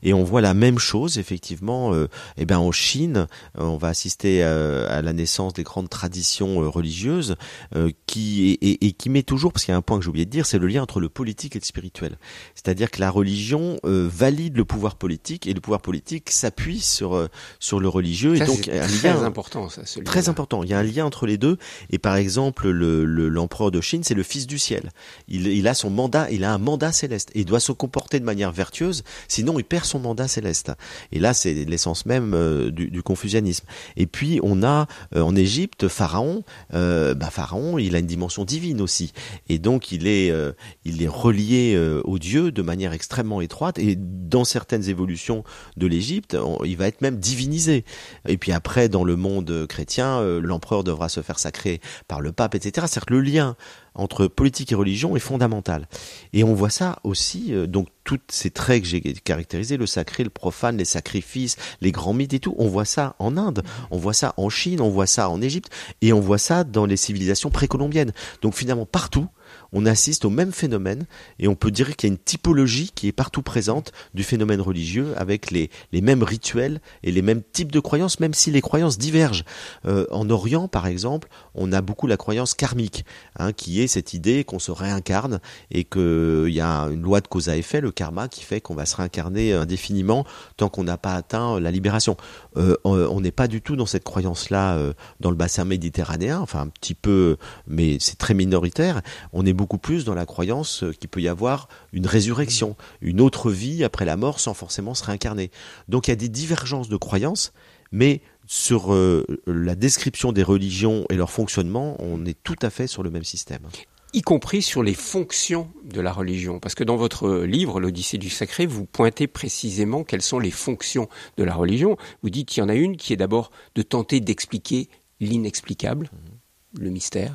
Et 0.02 0.12
on 0.12 0.24
voit 0.24 0.40
la 0.40 0.54
même 0.54 0.78
chose, 0.78 1.18
effectivement, 1.18 1.92
euh, 1.92 2.08
eh 2.36 2.44
ben, 2.44 2.58
en 2.58 2.72
Chine, 2.72 3.26
euh, 3.58 3.64
on 3.64 3.76
va 3.76 3.88
assister 3.88 4.42
euh, 4.42 4.86
à 4.88 5.02
la 5.02 5.12
naissance 5.12 5.52
des 5.58 5.64
grandes 5.64 5.90
traditions 5.90 6.62
euh, 6.62 6.68
religieuses 6.68 7.36
euh, 7.74 7.90
qui 8.06 8.58
et, 8.62 8.86
et, 8.86 8.92
qui 8.92 9.10
met 9.10 9.22
toujours, 9.22 9.52
parce 9.52 9.64
qu'il 9.64 9.72
y 9.72 9.74
a 9.74 9.78
un 9.78 9.82
point 9.82 9.98
que 9.98 10.04
j'ai 10.04 10.08
oublié 10.08 10.24
de 10.24 10.30
dire, 10.30 10.46
c'est 10.46 10.58
le 10.58 10.66
lien 10.66 10.82
entre 10.82 11.00
le 11.00 11.08
politique 11.08 11.56
et 11.56 11.58
le 11.58 11.64
spirituel. 11.64 12.16
C'est-à-dire 12.54 12.90
que 12.90 13.00
la 13.00 13.10
religion 13.10 13.78
euh, 13.84 14.08
valide 14.10 14.56
le 14.56 14.64
pouvoir 14.64 14.96
politique 14.96 15.46
et 15.46 15.52
le 15.52 15.60
pouvoir 15.60 15.80
politique 15.80 16.30
s'appuie 16.30 16.80
sur 16.80 17.28
sur 17.58 17.80
le 17.80 17.88
religieux 17.88 18.36
ça, 18.36 18.44
et 18.44 18.46
donc 18.46 18.68
un 18.68 18.86
très 18.86 19.08
lien 19.08 19.22
important. 19.24 19.68
Ça, 19.68 19.82
très 20.04 20.28
important. 20.28 20.62
Il 20.62 20.70
y 20.70 20.74
a 20.74 20.78
un 20.78 20.82
lien 20.82 21.04
entre 21.04 21.26
les 21.26 21.36
deux. 21.36 21.58
Et 21.90 21.98
par 21.98 22.16
exemple, 22.16 22.68
le 22.68 23.04
l'empereur 23.04 23.70
de 23.70 23.80
Chine, 23.80 24.04
c'est 24.04 24.14
le 24.14 24.22
fils 24.22 24.46
du 24.46 24.58
ciel. 24.58 24.90
Il, 25.26 25.48
il 25.48 25.66
a 25.66 25.74
son 25.74 25.90
mandat, 25.90 26.30
il 26.30 26.44
a 26.44 26.52
un 26.52 26.58
mandat 26.58 26.92
céleste 26.92 27.30
et 27.34 27.40
il 27.40 27.44
doit 27.44 27.60
se 27.60 27.72
comporter 27.72 28.20
de 28.20 28.24
manière 28.24 28.52
vertueuse, 28.52 29.02
sinon 29.26 29.58
il 29.58 29.64
perd 29.64 29.84
son 29.84 29.98
mandat 29.98 30.28
céleste. 30.28 30.72
Et 31.12 31.18
là, 31.18 31.34
c'est 31.34 31.52
l'essence 31.64 32.06
même 32.06 32.70
du, 32.70 32.90
du 32.90 33.02
confucianisme. 33.02 33.66
Et 33.96 34.06
puis 34.06 34.38
on 34.42 34.62
a 34.62 34.86
en 35.16 35.34
Égypte 35.34 35.47
Égypte, 35.48 35.88
Pharaon, 35.88 36.44
euh, 36.74 37.14
bah, 37.14 37.30
Pharaon, 37.30 37.78
il 37.78 37.96
a 37.96 38.00
une 38.00 38.06
dimension 38.06 38.44
divine 38.44 38.82
aussi, 38.82 39.14
et 39.48 39.58
donc 39.58 39.92
il 39.92 40.06
est, 40.06 40.30
euh, 40.30 40.52
il 40.84 41.02
est 41.02 41.08
relié 41.08 41.72
euh, 41.74 42.02
au 42.04 42.18
Dieu 42.18 42.52
de 42.52 42.60
manière 42.60 42.92
extrêmement 42.92 43.40
étroite. 43.40 43.78
Et 43.78 43.96
dans 43.96 44.44
certaines 44.44 44.90
évolutions 44.90 45.44
de 45.78 45.86
l'Égypte, 45.86 46.36
il 46.66 46.76
va 46.76 46.86
être 46.86 47.00
même 47.00 47.16
divinisé. 47.16 47.86
Et 48.28 48.36
puis 48.36 48.52
après, 48.52 48.90
dans 48.90 49.04
le 49.04 49.16
monde 49.16 49.66
chrétien, 49.66 50.22
l'empereur 50.38 50.84
devra 50.84 51.08
se 51.08 51.22
faire 51.22 51.38
sacrer 51.38 51.80
par 52.08 52.20
le 52.20 52.30
pape, 52.32 52.54
etc. 52.54 52.86
C'est-à-dire 52.86 53.06
que 53.06 53.14
le 53.14 53.22
lien 53.22 53.56
entre 53.98 54.26
politique 54.26 54.72
et 54.72 54.74
religion 54.74 55.16
est 55.16 55.20
fondamental. 55.20 55.88
Et 56.32 56.44
on 56.44 56.54
voit 56.54 56.70
ça 56.70 56.98
aussi, 57.04 57.52
donc 57.66 57.88
tous 58.04 58.20
ces 58.28 58.50
traits 58.50 58.82
que 58.82 58.88
j'ai 58.88 59.00
caractérisés, 59.00 59.76
le 59.76 59.86
sacré, 59.86 60.24
le 60.24 60.30
profane, 60.30 60.78
les 60.78 60.84
sacrifices, 60.84 61.56
les 61.80 61.92
grands 61.92 62.14
mythes 62.14 62.32
et 62.32 62.40
tout, 62.40 62.54
on 62.56 62.68
voit 62.68 62.86
ça 62.86 63.16
en 63.18 63.36
Inde, 63.36 63.62
on 63.90 63.98
voit 63.98 64.14
ça 64.14 64.32
en 64.36 64.48
Chine, 64.48 64.80
on 64.80 64.88
voit 64.88 65.06
ça 65.06 65.28
en 65.28 65.42
Égypte, 65.42 65.70
et 66.00 66.12
on 66.12 66.20
voit 66.20 66.38
ça 66.38 66.64
dans 66.64 66.86
les 66.86 66.96
civilisations 66.96 67.50
précolombiennes. 67.50 68.12
Donc 68.40 68.54
finalement, 68.54 68.86
partout, 68.86 69.26
on 69.72 69.86
assiste 69.86 70.24
au 70.24 70.30
même 70.30 70.52
phénomène 70.52 71.06
et 71.38 71.48
on 71.48 71.54
peut 71.54 71.70
dire 71.70 71.96
qu'il 71.96 72.08
y 72.08 72.12
a 72.12 72.14
une 72.14 72.18
typologie 72.18 72.90
qui 72.94 73.08
est 73.08 73.12
partout 73.12 73.42
présente 73.42 73.92
du 74.14 74.22
phénomène 74.22 74.60
religieux 74.60 75.12
avec 75.16 75.50
les, 75.50 75.70
les 75.92 76.00
mêmes 76.00 76.22
rituels 76.22 76.80
et 77.02 77.12
les 77.12 77.22
mêmes 77.22 77.42
types 77.52 77.72
de 77.72 77.80
croyances, 77.80 78.20
même 78.20 78.34
si 78.34 78.50
les 78.50 78.60
croyances 78.60 78.98
divergent. 78.98 79.44
Euh, 79.86 80.06
en 80.10 80.28
Orient, 80.30 80.68
par 80.68 80.86
exemple, 80.86 81.28
on 81.54 81.72
a 81.72 81.80
beaucoup 81.80 82.06
la 82.06 82.16
croyance 82.16 82.54
karmique, 82.54 83.04
hein, 83.38 83.52
qui 83.52 83.82
est 83.82 83.86
cette 83.86 84.14
idée 84.14 84.44
qu'on 84.44 84.58
se 84.58 84.70
réincarne 84.70 85.40
et 85.70 85.84
qu'il 85.84 86.48
y 86.48 86.60
a 86.60 86.82
une 86.84 87.02
loi 87.02 87.20
de 87.20 87.28
cause 87.28 87.48
à 87.48 87.56
effet, 87.56 87.80
le 87.80 87.90
karma, 87.90 88.28
qui 88.28 88.44
fait 88.44 88.60
qu'on 88.60 88.74
va 88.74 88.86
se 88.86 88.96
réincarner 88.96 89.52
indéfiniment 89.52 90.24
tant 90.56 90.68
qu'on 90.68 90.84
n'a 90.84 90.96
pas 90.96 91.14
atteint 91.14 91.60
la 91.60 91.70
libération. 91.70 92.16
Euh, 92.56 92.76
on 92.84 93.20
n'est 93.20 93.30
pas 93.30 93.48
du 93.48 93.60
tout 93.60 93.76
dans 93.76 93.86
cette 93.86 94.04
croyance-là 94.04 94.76
euh, 94.76 94.92
dans 95.20 95.30
le 95.30 95.36
bassin 95.36 95.64
méditerranéen, 95.64 96.40
enfin 96.40 96.60
un 96.60 96.68
petit 96.68 96.94
peu, 96.94 97.36
mais 97.66 97.98
c'est 98.00 98.18
très 98.18 98.34
minoritaire. 98.34 99.02
On 99.32 99.46
est 99.46 99.52
beaucoup 99.58 99.76
plus 99.76 100.06
dans 100.06 100.14
la 100.14 100.24
croyance 100.24 100.84
qu'il 100.98 101.10
peut 101.10 101.20
y 101.20 101.28
avoir 101.28 101.68
une 101.92 102.06
résurrection, 102.06 102.76
une 103.02 103.20
autre 103.20 103.50
vie 103.50 103.84
après 103.84 104.06
la 104.06 104.16
mort 104.16 104.40
sans 104.40 104.54
forcément 104.54 104.94
se 104.94 105.04
réincarner. 105.04 105.50
Donc 105.88 106.08
il 106.08 106.12
y 106.12 106.12
a 106.12 106.16
des 106.16 106.30
divergences 106.30 106.88
de 106.88 106.96
croyances, 106.96 107.52
mais 107.92 108.22
sur 108.46 108.94
euh, 108.94 109.26
la 109.46 109.74
description 109.74 110.32
des 110.32 110.42
religions 110.42 111.04
et 111.10 111.16
leur 111.16 111.30
fonctionnement, 111.30 111.96
on 111.98 112.24
est 112.24 112.38
tout 112.42 112.56
à 112.62 112.70
fait 112.70 112.86
sur 112.86 113.02
le 113.02 113.10
même 113.10 113.24
système 113.24 113.68
y 114.14 114.22
compris 114.22 114.62
sur 114.62 114.82
les 114.82 114.94
fonctions 114.94 115.70
de 115.84 116.00
la 116.00 116.14
religion. 116.14 116.60
Parce 116.60 116.74
que 116.74 116.82
dans 116.82 116.96
votre 116.96 117.40
livre, 117.44 117.78
l'Odyssée 117.78 118.16
du 118.16 118.30
Sacré, 118.30 118.64
vous 118.64 118.86
pointez 118.86 119.26
précisément 119.26 120.02
quelles 120.02 120.22
sont 120.22 120.38
les 120.38 120.50
fonctions 120.50 121.10
de 121.36 121.44
la 121.44 121.54
religion. 121.54 121.98
Vous 122.22 122.30
dites 122.30 122.48
qu'il 122.48 122.62
y 122.62 122.64
en 122.64 122.70
a 122.70 122.74
une 122.74 122.96
qui 122.96 123.12
est 123.12 123.16
d'abord 123.16 123.50
de 123.74 123.82
tenter 123.82 124.20
d'expliquer 124.20 124.88
l'inexplicable. 125.20 126.10
Mhm 126.10 126.37
le 126.78 126.90
mystère 126.90 127.34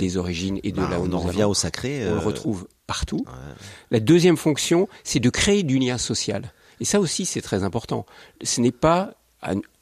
des 0.00 0.16
origines 0.16 0.60
et 0.62 0.72
de 0.72 0.80
bah, 0.80 0.88
là 0.90 1.00
où 1.00 1.04
on 1.04 1.12
en 1.12 1.18
revient 1.18 1.44
au 1.44 1.54
sacré. 1.54 2.06
On 2.06 2.14
le 2.14 2.16
euh, 2.16 2.20
retrouve 2.20 2.66
partout. 2.86 3.24
La 3.90 4.00
deuxième 4.00 4.36
fonction, 4.36 4.88
c'est 5.04 5.20
de 5.20 5.30
créer 5.30 5.62
du 5.62 5.78
lien 5.78 5.98
social. 5.98 6.52
Et 6.80 6.84
ça 6.84 7.00
aussi, 7.00 7.26
c'est 7.26 7.42
très 7.42 7.64
important. 7.64 8.06
Ce 8.42 8.60
n'est 8.60 8.72
pas 8.72 9.14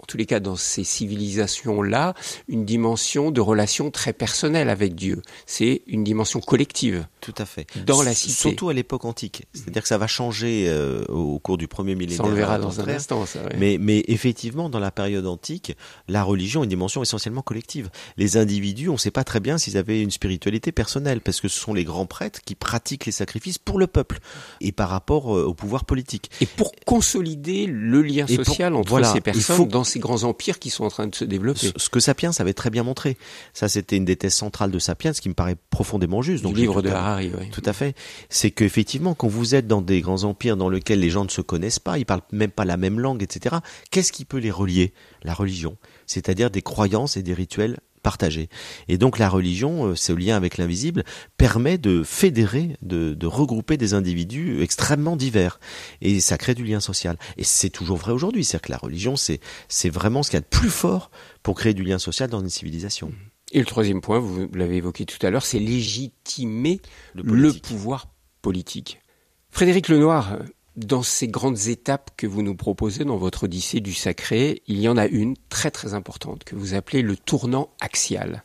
tous 0.07 0.16
les 0.16 0.27
cas 0.27 0.40
dans 0.40 0.57
ces 0.57 0.85
civilisations-là, 0.85 2.14
une 2.49 2.64
dimension 2.64 3.31
de 3.31 3.40
relation 3.40 3.90
très 3.90 4.12
personnelle 4.12 4.69
avec 4.69 4.95
Dieu. 4.95 5.23
C'est 5.47 5.83
une 5.87 6.05
dimension 6.05 6.40
collective. 6.40 7.07
Tout 7.21 7.35
à 7.38 7.45
fait. 7.45 7.66
Dans 7.85 8.03
la 8.03 8.14
cité. 8.14 8.33
Surtout 8.33 8.69
à 8.69 8.73
l'époque 8.75 9.05
antique. 9.05 9.45
C'est-à-dire 9.53 9.83
que 9.83 9.88
ça 9.88 9.99
va 9.99 10.07
changer 10.07 10.66
euh, 10.69 11.05
au 11.09 11.38
cours 11.38 11.59
du 11.59 11.69
premier 11.69 11.95
millénaire. 11.95 12.19
Ça 12.19 12.25
on 12.25 12.29
le 12.29 12.37
verra 12.37 12.59
dans 12.59 12.81
un 12.81 12.88
instant. 12.88 13.27
Ça, 13.27 13.40
mais, 13.59 13.79
mais 13.81 14.05
effectivement, 14.07 14.69
dans 14.69 14.79
la 14.79 14.90
période 14.90 15.27
antique, 15.27 15.77
la 16.09 16.23
religion 16.23 16.61
a 16.61 16.64
une 16.64 16.71
dimension 16.71 17.03
essentiellement 17.03 17.42
collective. 17.42 17.90
Les 18.16 18.37
individus, 18.37 18.88
on 18.88 18.95
ne 18.95 18.99
sait 18.99 19.11
pas 19.11 19.25
très 19.25 19.40
bien 19.40 19.59
s'ils 19.59 19.77
avaient 19.77 20.03
une 20.03 20.11
spiritualité 20.11 20.73
personnelle, 20.73 21.21
parce 21.21 21.40
que 21.40 21.49
ce 21.49 21.59
sont 21.59 21.75
les 21.75 21.85
grands 21.85 22.07
prêtres 22.07 22.40
qui 22.45 22.55
pratiquent 22.55 23.07
les 23.07 23.12
sacrifices 23.12 23.59
pour 23.59 23.79
le 23.79 23.87
peuple 23.87 24.19
et 24.61 24.73
par 24.73 24.88
rapport 24.88 25.37
euh, 25.37 25.45
au 25.45 25.55
pouvoir 25.55 25.85
politique. 25.85 26.31
Et 26.40 26.47
pour 26.47 26.73
consolider 26.85 27.66
le 27.66 28.03
lien 28.03 28.27
social 28.27 28.75
entre 28.75 29.05
ces 29.05 29.21
personnes 29.21 29.66
dans 29.69 29.85
ces 29.85 29.95
grands 29.98 30.24
empires 30.24 30.59
qui 30.59 30.70
sont 30.70 30.85
en 30.85 30.90
train 30.90 31.06
de 31.06 31.14
se 31.14 31.24
développer. 31.24 31.72
Ce, 31.76 31.88
que 31.88 32.00
Sapiens 32.00 32.30
avait 32.38 32.52
très 32.54 32.70
bien 32.70 32.82
montré. 32.82 33.16
Ça, 33.52 33.68
c'était 33.68 33.96
une 33.96 34.04
des 34.04 34.16
thèses 34.16 34.35
centrales 34.35 34.70
de 34.70 34.78
Sapiens, 34.78 35.12
ce 35.12 35.20
qui 35.20 35.28
me 35.28 35.35
paraît 35.35 35.56
profondément 35.70 36.22
juste. 36.22 36.42
Donc, 36.42 36.56
livre 36.56 36.82
de 36.82 36.90
Harari, 36.90 37.32
oui. 37.38 37.50
Tout 37.50 37.62
à 37.64 37.72
fait. 37.72 37.94
C'est 38.28 38.50
qu'effectivement, 38.50 39.14
quand 39.14 39.28
vous 39.28 39.54
êtes 39.54 39.66
dans 39.66 39.82
des 39.82 40.00
grands 40.00 40.24
empires 40.24 40.56
dans 40.56 40.68
lesquels 40.68 41.00
les 41.00 41.11
gens 41.11 41.24
ne 41.24 41.30
se 41.30 41.40
connaissent 41.40 41.78
pas, 41.78 41.98
ils 41.98 42.06
parlent 42.06 42.22
même 42.32 42.50
pas 42.50 42.64
la 42.64 42.76
même 42.76 43.00
langue, 43.00 43.22
etc., 43.22 43.56
qu'est-ce 43.90 44.12
qui 44.12 44.24
peut 44.24 44.38
les 44.38 44.50
relier? 44.50 44.92
La 45.22 45.35
religion. 45.35 45.76
C'est-à-dire 46.06 46.50
des 46.50 46.62
croyances 46.62 47.16
et 47.16 47.22
des 47.22 47.35
rituels 47.35 47.78
Et 48.88 48.99
donc 48.99 49.19
la 49.19 49.29
religion, 49.29 49.87
euh, 49.87 49.95
ce 49.97 50.12
lien 50.12 50.37
avec 50.37 50.59
l'invisible, 50.59 51.05
permet 51.37 51.79
de 51.79 52.03
fédérer, 52.03 52.77
de, 52.83 53.27
regrouper 53.27 53.77
des 53.77 53.95
individus 53.95 54.62
extrêmement 54.62 55.16
divers. 55.16 55.59
Et 56.01 56.21
ça 56.21 56.38
crée 56.38 56.55
du 56.55 56.64
lien 56.64 56.81
social. 56.81 57.16
Et 57.37 57.45
c'est 57.45 57.71
toujours 57.71 57.97
vrai 57.97 58.12
aujourd'hui. 58.12 58.45
C'est-à-dire 58.45 58.66
que 58.66 58.73
la 58.73 58.79
religion, 58.79 59.16
c'est, 59.16 59.40
c'est 59.69 59.90
vraiment 59.90 60.23
ce 60.23 60.31
qu'il 60.31 60.37
y 60.37 60.38
a 60.38 60.42
de 60.42 60.47
plus 60.47 60.71
fort 60.71 61.11
pour 61.42 61.57
créer 61.57 61.75
du 61.75 61.83
lien 61.83 61.99
social 61.99 62.31
dans 62.31 62.40
une 62.40 62.51
civilisation. 62.51 63.12
Et 63.53 63.59
le 63.59 63.66
troisième 63.66 64.01
point, 64.01 64.19
vous 64.19 64.49
l'avez 64.55 64.77
évoqué 64.77 65.05
tout 65.07 65.25
à 65.25 65.31
l'heure, 65.31 65.45
c'est 65.45 65.59
légitimer 65.59 66.81
le, 67.14 67.53
pouvoir 67.53 68.09
politique. 68.42 69.01
Frédéric 69.51 69.88
Lenoir, 69.88 70.38
dans 70.76 71.02
ces 71.02 71.28
grandes 71.28 71.68
étapes 71.68 72.10
que 72.16 72.26
vous 72.26 72.42
nous 72.42 72.54
proposez 72.54 73.04
dans 73.04 73.16
votre 73.16 73.44
Odyssée 73.44 73.80
du 73.80 73.94
Sacré, 73.94 74.62
il 74.66 74.78
y 74.78 74.88
en 74.88 74.96
a 74.96 75.06
une 75.06 75.36
très 75.48 75.70
très 75.70 75.94
importante 75.94 76.44
que 76.44 76.54
vous 76.54 76.74
appelez 76.74 77.02
le 77.02 77.16
tournant 77.16 77.70
axial. 77.80 78.44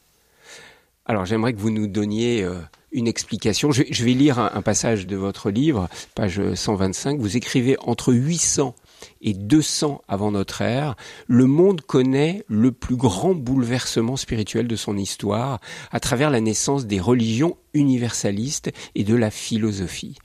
Alors 1.05 1.25
j'aimerais 1.25 1.53
que 1.53 1.59
vous 1.59 1.71
nous 1.71 1.87
donniez 1.87 2.43
euh, 2.43 2.55
une 2.91 3.07
explication. 3.07 3.71
Je, 3.71 4.03
vais 4.03 4.13
lire 4.13 4.39
un, 4.39 4.61
passage 4.61 5.07
de 5.07 5.17
votre 5.17 5.49
livre, 5.49 5.89
page 6.15 6.41
125. 6.53 7.19
Vous 7.19 7.35
écrivez 7.35 7.75
entre 7.81 8.13
800 8.13 8.75
et 9.21 9.33
200 9.33 10.01
avant 10.07 10.31
notre 10.31 10.61
ère, 10.61 10.95
le 11.27 11.47
monde 11.47 11.81
connaît 11.81 12.43
le 12.47 12.71
plus 12.71 12.95
grand 12.95 13.33
bouleversement 13.33 14.15
spirituel 14.15 14.67
de 14.67 14.75
son 14.75 14.95
histoire 14.95 15.59
à 15.91 15.99
travers 15.99 16.29
la 16.29 16.39
naissance 16.39 16.85
des 16.85 16.99
religions 16.99 17.57
universalistes 17.73 18.71
et 18.93 19.03
de 19.03 19.15
la 19.15 19.31
philosophie. 19.31 20.17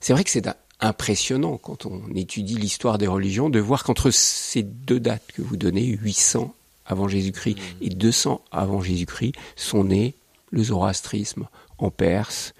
C'est 0.00 0.12
vrai 0.12 0.24
que 0.24 0.30
c'est 0.30 0.48
un, 0.48 0.56
impressionnant 0.80 1.58
quand 1.58 1.86
on 1.86 2.14
étudie 2.14 2.56
l'histoire 2.56 2.98
des 2.98 3.06
religions 3.06 3.48
de 3.50 3.60
voir 3.60 3.84
qu'entre 3.84 4.10
ces 4.10 4.62
deux 4.62 5.00
dates 5.00 5.32
que 5.32 5.42
vous 5.42 5.56
donnez, 5.56 5.84
800 5.86 6.54
avant 6.84 7.08
Jésus-Christ 7.08 7.56
mmh. 7.56 7.82
et 7.82 7.88
200 7.90 8.44
avant 8.52 8.80
Jésus-Christ, 8.80 9.34
sont 9.56 9.84
nés 9.84 10.14
le 10.50 10.62
zoroastrisme 10.62 11.48
en 11.78 11.90
Perse, 11.90 12.54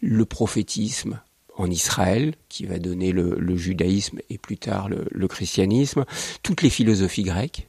le 0.00 0.24
prophétisme 0.24 1.20
en 1.56 1.70
Israël, 1.70 2.34
qui 2.48 2.66
va 2.66 2.78
donner 2.78 3.12
le, 3.12 3.56
judaïsme 3.56 4.20
et 4.30 4.38
plus 4.38 4.56
tard 4.56 4.88
le, 4.88 5.06
le 5.10 5.28
christianisme, 5.28 6.04
toutes 6.42 6.62
les 6.62 6.70
philosophies 6.70 7.22
grecques, 7.22 7.68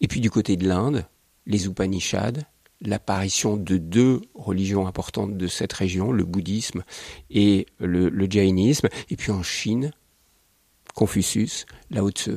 et 0.00 0.08
puis 0.08 0.20
du 0.20 0.30
côté 0.30 0.56
de 0.56 0.66
l'Inde, 0.66 1.06
les 1.46 1.66
Upanishads, 1.66 2.42
l'apparition 2.80 3.56
de 3.56 3.76
deux 3.76 4.22
religions 4.34 4.86
importantes 4.86 5.36
de 5.36 5.46
cette 5.46 5.72
région, 5.72 6.12
le 6.12 6.24
bouddhisme 6.24 6.82
et 7.30 7.66
le, 7.78 8.30
jainisme, 8.30 8.88
et 9.10 9.16
puis 9.16 9.32
en 9.32 9.42
Chine, 9.42 9.92
Confucius, 10.94 11.66
Lao 11.90 12.10
Tzu. 12.10 12.36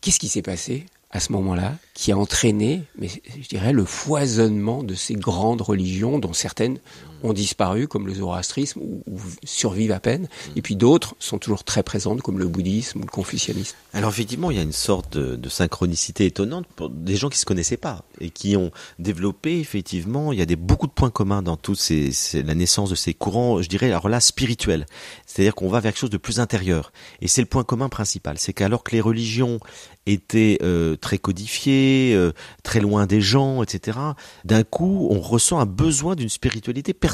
Qu'est-ce 0.00 0.20
qui 0.20 0.28
s'est 0.28 0.42
passé 0.42 0.86
à 1.10 1.20
ce 1.20 1.32
moment-là 1.32 1.76
qui 1.94 2.10
a 2.10 2.16
entraîné, 2.16 2.84
mais 2.96 3.08
je 3.08 3.48
dirais, 3.48 3.72
le 3.72 3.84
foisonnement 3.84 4.82
de 4.82 4.94
ces 4.94 5.14
grandes 5.14 5.60
religions 5.60 6.18
dont 6.18 6.32
certaines 6.32 6.78
ont 7.22 7.32
disparu, 7.32 7.88
comme 7.88 8.06
le 8.06 8.14
zoroastrisme, 8.14 8.80
ou, 8.80 9.20
survivent 9.44 9.92
à 9.92 10.00
peine, 10.00 10.28
et 10.56 10.62
puis 10.62 10.76
d'autres 10.76 11.14
sont 11.18 11.38
toujours 11.38 11.64
très 11.64 11.82
présentes, 11.82 12.22
comme 12.22 12.38
le 12.38 12.48
bouddhisme 12.48 13.00
ou 13.00 13.02
le 13.02 13.10
confucianisme. 13.10 13.76
Alors 13.94 14.10
effectivement, 14.10 14.50
il 14.50 14.56
y 14.56 14.60
a 14.60 14.62
une 14.62 14.72
sorte 14.72 15.16
de, 15.16 15.48
synchronicité 15.48 16.24
étonnante 16.24 16.66
pour 16.76 16.88
des 16.88 17.16
gens 17.16 17.28
qui 17.28 17.38
se 17.38 17.44
connaissaient 17.44 17.76
pas 17.76 18.04
et 18.20 18.30
qui 18.30 18.56
ont 18.56 18.70
développé 18.98 19.60
effectivement. 19.60 20.32
Il 20.32 20.38
y 20.38 20.42
a 20.42 20.46
des 20.46 20.56
beaucoup 20.56 20.86
de 20.86 20.92
points 20.92 21.10
communs 21.10 21.42
dans 21.42 21.58
tous 21.58 21.74
ces, 21.74 22.12
la 22.42 22.54
naissance 22.54 22.88
de 22.88 22.94
ces 22.94 23.12
courants, 23.12 23.60
je 23.60 23.68
dirais 23.68 23.88
alors 23.88 24.08
là 24.08 24.20
spirituels. 24.20 24.86
C'est-à-dire 25.26 25.54
qu'on 25.54 25.68
va 25.68 25.80
vers 25.80 25.92
quelque 25.92 26.00
chose 26.00 26.10
de 26.10 26.16
plus 26.16 26.40
intérieur. 26.40 26.92
Et 27.20 27.28
c'est 27.28 27.42
le 27.42 27.46
point 27.46 27.64
commun 27.64 27.90
principal, 27.90 28.38
c'est 28.38 28.54
qu'alors 28.54 28.82
que 28.82 28.92
les 28.92 29.00
religions 29.00 29.60
étaient 30.06 30.58
euh, 30.62 30.96
très 30.96 31.18
codifiées, 31.18 32.12
euh, 32.14 32.32
très 32.62 32.80
loin 32.80 33.06
des 33.06 33.20
gens, 33.20 33.62
etc. 33.62 33.98
D'un 34.44 34.64
coup, 34.64 35.08
on 35.10 35.20
ressent 35.20 35.60
un 35.60 35.66
besoin 35.66 36.16
d'une 36.16 36.28
spiritualité 36.28 36.92
personnelle. 36.92 37.11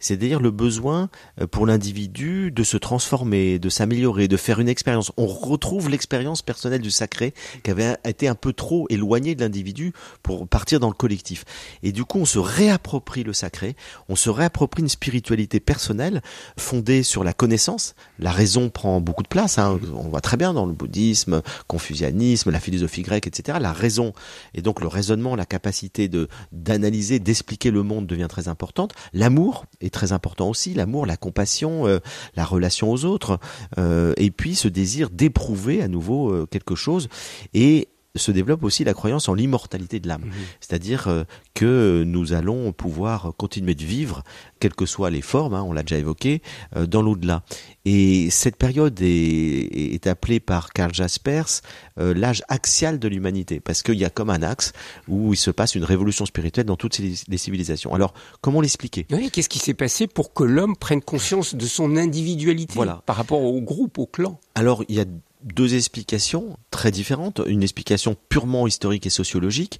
C'est-à-dire 0.00 0.40
le 0.40 0.50
besoin 0.50 1.08
euh, 1.40 1.46
pour 1.46 1.66
l'individu 1.66 2.50
de 2.50 2.62
se 2.62 2.76
transformer, 2.76 3.58
de 3.58 3.68
s'améliorer, 3.68 4.28
de 4.28 4.36
faire 4.36 4.60
une 4.60 4.68
expérience. 4.68 5.12
On 5.16 5.26
retrouve 5.26 5.88
l'expérience 5.88 6.42
personnelle 6.42 6.80
du 6.80 6.90
sacré 6.90 7.34
qui 7.62 7.70
avait 7.70 7.96
été 8.04 8.28
un 8.28 8.34
peu 8.34 8.52
trop 8.52 8.86
éloignée 8.90 9.34
de 9.34 9.40
l'individu 9.40 9.92
pour 10.22 10.46
partir 10.48 10.80
dans 10.80 10.88
le 10.88 10.94
collectif. 10.94 11.44
Et 11.82 11.92
du 11.92 12.04
coup, 12.04 12.18
on 12.18 12.24
se 12.24 12.38
réapproprie 12.38 13.24
le 13.24 13.32
sacré, 13.32 13.76
on 14.08 14.16
se 14.16 14.30
réapproprie 14.30 14.82
une 14.82 14.88
spiritualité 14.88 15.60
personnelle 15.60 16.22
fondée 16.58 17.02
sur 17.02 17.24
la 17.24 17.32
connaissance. 17.32 17.94
La 18.18 18.30
raison 18.30 18.70
prend 18.70 19.00
beaucoup 19.00 19.22
de 19.22 19.28
place. 19.28 19.58
Hein. 19.58 19.78
On 19.94 20.08
voit 20.08 20.20
très 20.20 20.36
bien 20.36 20.52
dans 20.52 20.66
le 20.66 20.72
bouddhisme, 20.72 21.42
confucianisme, 21.66 22.50
la 22.50 22.60
philosophie 22.60 23.02
grecque, 23.02 23.26
etc. 23.26 23.58
La 23.60 23.72
raison 23.72 24.12
et 24.54 24.62
donc 24.62 24.80
le 24.80 24.88
raisonnement, 24.88 25.36
la 25.36 25.46
capacité 25.46 26.08
de 26.08 26.28
d'analyser, 26.52 27.18
d'expliquer 27.18 27.70
le 27.70 27.82
monde 27.82 28.06
devient 28.06 28.26
très 28.28 28.48
importante. 28.48 28.92
L'amour 29.12 29.66
est 29.80 29.92
très 29.92 30.12
important 30.12 30.48
aussi, 30.48 30.74
l'amour, 30.74 31.06
la 31.06 31.16
compassion, 31.16 31.86
euh, 31.86 31.98
la 32.36 32.44
relation 32.44 32.90
aux 32.90 33.04
autres, 33.04 33.38
euh, 33.78 34.14
et 34.16 34.30
puis 34.30 34.54
ce 34.54 34.68
désir 34.68 35.10
d'éprouver 35.10 35.82
à 35.82 35.88
nouveau 35.88 36.30
euh, 36.30 36.46
quelque 36.50 36.74
chose. 36.74 37.08
Et 37.52 37.88
se 38.16 38.30
développe 38.30 38.62
aussi 38.62 38.84
la 38.84 38.94
croyance 38.94 39.28
en 39.28 39.34
l'immortalité 39.34 39.98
de 39.98 40.06
l'âme. 40.06 40.22
Mhm. 40.24 40.32
C'est-à-dire 40.60 41.08
euh, 41.08 41.24
que 41.54 42.04
nous 42.06 42.32
allons 42.32 42.72
pouvoir 42.72 43.32
continuer 43.36 43.74
de 43.74 43.84
vivre, 43.84 44.22
quelles 44.60 44.74
que 44.74 44.86
soient 44.86 45.10
les 45.10 45.20
formes, 45.20 45.54
hein, 45.54 45.62
on 45.62 45.72
l'a 45.72 45.82
déjà 45.82 45.98
évoqué, 45.98 46.40
euh, 46.76 46.86
dans 46.86 47.02
l'au-delà. 47.02 47.42
Et 47.84 48.30
cette 48.30 48.56
période 48.56 48.98
est, 49.02 49.94
est 49.94 50.06
appelée 50.06 50.38
par 50.38 50.72
Karl 50.72 50.94
Jaspers 50.94 51.60
euh, 51.98 52.14
l'âge 52.14 52.42
axial 52.48 52.98
de 53.00 53.08
l'humanité, 53.08 53.58
parce 53.58 53.82
qu'il 53.82 53.96
y 53.96 54.04
a 54.04 54.10
comme 54.10 54.30
un 54.30 54.42
axe 54.42 54.72
où 55.08 55.32
il 55.32 55.36
se 55.36 55.50
passe 55.50 55.74
une 55.74 55.84
révolution 55.84 56.24
spirituelle 56.24 56.66
dans 56.66 56.76
toutes 56.76 56.98
les, 56.98 57.14
les 57.26 57.38
civilisations. 57.38 57.94
Alors, 57.94 58.14
comment 58.40 58.60
l'expliquer? 58.60 59.06
Oui, 59.10 59.30
qu'est-ce 59.32 59.48
qui 59.48 59.58
s'est 59.58 59.74
passé 59.74 60.06
pour 60.06 60.32
que 60.32 60.44
l'homme 60.44 60.76
prenne 60.76 61.02
conscience 61.02 61.56
de 61.56 61.66
son 61.66 61.96
individualité 61.96 62.74
Voilà. 62.76 63.02
par 63.06 63.16
rapport 63.16 63.42
au 63.42 63.60
groupe, 63.60 63.98
au 63.98 64.06
clan? 64.06 64.38
Alors, 64.54 64.84
il 64.88 64.94
y 64.94 65.00
a 65.00 65.04
deux 65.44 65.74
explications 65.74 66.56
très 66.70 66.90
différentes. 66.90 67.40
Une 67.46 67.62
explication 67.62 68.16
purement 68.28 68.66
historique 68.66 69.06
et 69.06 69.10
sociologique. 69.10 69.78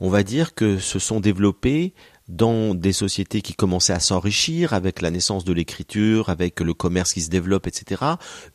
On 0.00 0.10
va 0.10 0.22
dire 0.22 0.54
que 0.54 0.78
se 0.78 0.98
sont 0.98 1.20
développés 1.20 1.94
dans 2.28 2.74
des 2.74 2.92
sociétés 2.92 3.42
qui 3.42 3.54
commençaient 3.54 3.92
à 3.92 4.00
s'enrichir 4.00 4.72
avec 4.72 5.02
la 5.02 5.10
naissance 5.10 5.44
de 5.44 5.52
l'écriture, 5.52 6.30
avec 6.30 6.60
le 6.60 6.72
commerce 6.72 7.12
qui 7.12 7.20
se 7.20 7.28
développe, 7.28 7.66
etc. 7.66 8.02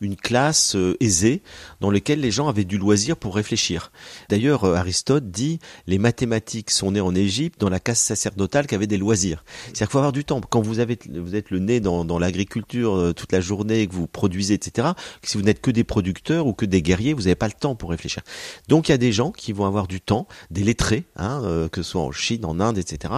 Une 0.00 0.16
classe 0.16 0.74
euh, 0.74 0.96
aisée 1.00 1.42
dans 1.80 1.90
laquelle 1.90 2.20
les 2.20 2.32
gens 2.32 2.48
avaient 2.48 2.64
du 2.64 2.78
loisir 2.78 3.16
pour 3.16 3.36
réfléchir. 3.36 3.92
D'ailleurs, 4.28 4.64
euh, 4.64 4.74
Aristote 4.74 5.30
dit 5.30 5.60
les 5.86 5.98
mathématiques 5.98 6.70
sont 6.70 6.92
nées 6.92 7.00
en 7.00 7.14
Égypte 7.14 7.60
dans 7.60 7.68
la 7.68 7.78
caste 7.78 8.04
sacerdotale 8.04 8.66
qui 8.66 8.74
avait 8.74 8.88
des 8.88 8.98
loisirs. 8.98 9.44
C'est-à-dire 9.46 9.86
qu'il 9.86 9.92
faut 9.92 9.98
avoir 9.98 10.12
du 10.12 10.24
temps. 10.24 10.40
Quand 10.40 10.62
vous 10.62 10.80
avez, 10.80 10.98
vous 11.08 11.36
êtes 11.36 11.50
le 11.50 11.60
nez 11.60 11.78
dans, 11.78 12.04
dans 12.04 12.18
l'agriculture 12.18 12.96
euh, 12.96 13.12
toute 13.12 13.30
la 13.30 13.40
journée, 13.40 13.86
que 13.86 13.94
vous 13.94 14.08
produisez, 14.08 14.54
etc. 14.54 14.88
Si 15.22 15.36
vous 15.36 15.44
n'êtes 15.44 15.60
que 15.60 15.70
des 15.70 15.84
producteurs 15.84 16.46
ou 16.48 16.54
que 16.54 16.66
des 16.66 16.82
guerriers, 16.82 17.12
vous 17.12 17.22
n'avez 17.22 17.36
pas 17.36 17.46
le 17.46 17.52
temps 17.52 17.76
pour 17.76 17.90
réfléchir. 17.90 18.22
Donc 18.66 18.88
il 18.88 18.92
y 18.92 18.94
a 18.94 18.98
des 18.98 19.12
gens 19.12 19.30
qui 19.30 19.52
vont 19.52 19.64
avoir 19.64 19.86
du 19.86 20.00
temps, 20.00 20.26
des 20.50 20.64
lettrés, 20.64 21.04
hein, 21.16 21.68
que 21.70 21.82
ce 21.82 21.90
soit 21.90 22.02
en 22.02 22.10
Chine, 22.10 22.44
en 22.44 22.58
Inde, 22.58 22.78
etc 22.78 23.10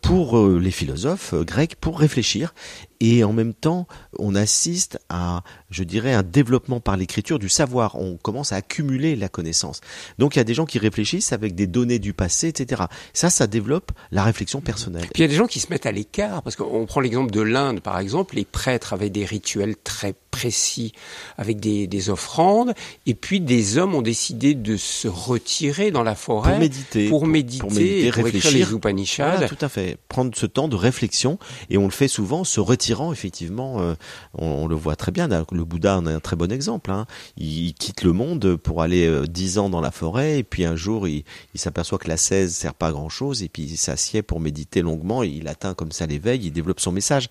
pour 0.00 0.38
euh, 0.38 0.58
les 0.58 0.70
philosophes 0.70 1.34
euh, 1.34 1.44
grecs 1.44 1.76
pour 1.76 1.98
réfléchir. 1.98 2.54
Et 3.00 3.22
en 3.22 3.32
même 3.32 3.54
temps 3.54 3.86
on 4.18 4.34
assiste 4.34 4.98
à 5.08 5.42
je 5.70 5.84
dirais 5.84 6.14
un 6.14 6.22
développement 6.22 6.80
par 6.80 6.96
l'écriture 6.96 7.38
du 7.38 7.48
savoir. 7.48 7.94
On 7.96 8.16
commence 8.16 8.52
à 8.52 8.56
accumuler 8.56 9.14
la 9.16 9.28
connaissance. 9.28 9.80
Donc 10.18 10.34
il 10.34 10.38
y 10.38 10.40
a 10.40 10.44
des 10.44 10.54
gens 10.54 10.66
qui 10.66 10.78
réfléchissent 10.78 11.32
avec 11.32 11.54
des 11.54 11.66
données 11.66 11.98
du 11.98 12.12
passé 12.12 12.48
etc 12.48 12.82
ça 13.12 13.30
ça 13.30 13.46
développe 13.46 13.92
la 14.10 14.24
réflexion 14.24 14.60
personnelle. 14.60 15.06
Puis 15.12 15.22
il 15.22 15.22
y 15.22 15.24
a 15.24 15.28
des 15.28 15.34
gens 15.34 15.46
qui 15.46 15.60
se 15.60 15.68
mettent 15.70 15.86
à 15.86 15.92
l'écart, 15.92 16.42
parce 16.42 16.56
qu'on 16.56 16.86
prend 16.86 17.00
l'exemple 17.00 17.30
de 17.30 17.40
l'Inde, 17.40 17.80
par 17.80 17.98
exemple, 17.98 18.36
les 18.36 18.44
prêtres 18.44 18.92
avaient 18.92 19.10
des 19.10 19.24
rituels 19.24 19.76
très 19.76 20.14
précis 20.38 20.92
avec 21.36 21.58
des, 21.58 21.86
des 21.86 22.10
offrandes, 22.10 22.72
et 23.06 23.14
puis 23.14 23.40
des 23.40 23.76
hommes 23.76 23.94
ont 23.96 24.02
décidé 24.02 24.54
de 24.54 24.76
se 24.76 25.08
retirer 25.08 25.90
dans 25.90 26.02
la 26.04 26.14
forêt 26.14 26.50
pour 26.52 26.58
méditer 26.60 27.08
pour 27.08 27.26
méditer, 27.26 27.58
pour 27.60 27.72
méditer, 27.72 28.06
et 28.06 28.10
pour 28.12 28.26
écrire 28.28 28.34
réfléchir. 28.42 28.68
les 28.68 28.74
Upanishads. 28.76 29.30
Voilà, 29.32 29.48
tout 29.48 29.58
à 29.60 29.68
fait. 29.68 29.96
Prendre 30.08 30.30
ce 30.36 30.46
temps 30.46 30.68
de 30.68 30.76
réflexion 30.76 31.38
et 31.70 31.76
on 31.78 31.84
le 31.84 31.90
fait 31.90 32.08
souvent 32.08 32.44
se 32.44 32.60
retirant 32.60 33.12
effectivement. 33.12 33.80
euh, 33.80 33.94
on, 34.36 34.46
on 34.46 34.66
le 34.68 34.76
voit 34.76 34.94
très 34.96 35.10
bien. 35.12 35.28
Le 35.28 35.64
Bouddha 35.64 35.98
en 35.98 36.06
est 36.06 36.12
un 36.12 36.20
très 36.20 36.36
bon 36.36 36.50
exemple. 36.52 36.90
hein. 36.90 37.06
Il, 37.36 37.66
il 37.68 37.74
quitte 37.74 38.02
le 38.02 38.12
monde 38.12 38.56
pour 38.56 38.82
aller 38.82 39.06
euh, 39.06 39.26
dix 39.26 39.58
ans 39.58 39.68
dans 39.70 39.80
la 39.80 39.90
forêt 39.90 40.38
et 40.38 40.44
puis 40.44 40.64
un 40.64 40.76
jour 40.76 41.08
il, 41.08 41.24
il 41.54 41.60
s'aperçoit 41.60 41.98
que 41.98 42.08
la 42.08 42.16
16 42.16 42.54
sert 42.54 42.74
pas 42.74 42.88
à 42.88 42.92
grand 42.92 43.08
chose 43.08 43.42
et 43.42 43.48
puis 43.48 43.62
il 43.64 43.76
s'assied 43.76 44.22
pour 44.22 44.38
méditer 44.40 44.82
longuement. 44.82 45.22
Et 45.24 45.28
il 45.28 45.48
atteint 45.48 45.74
comme 45.74 45.90
ça 45.92 46.06
l'éveil. 46.06 46.40
Il 46.44 46.52
développe 46.52 46.80
son 46.80 46.92
message. 46.92 47.28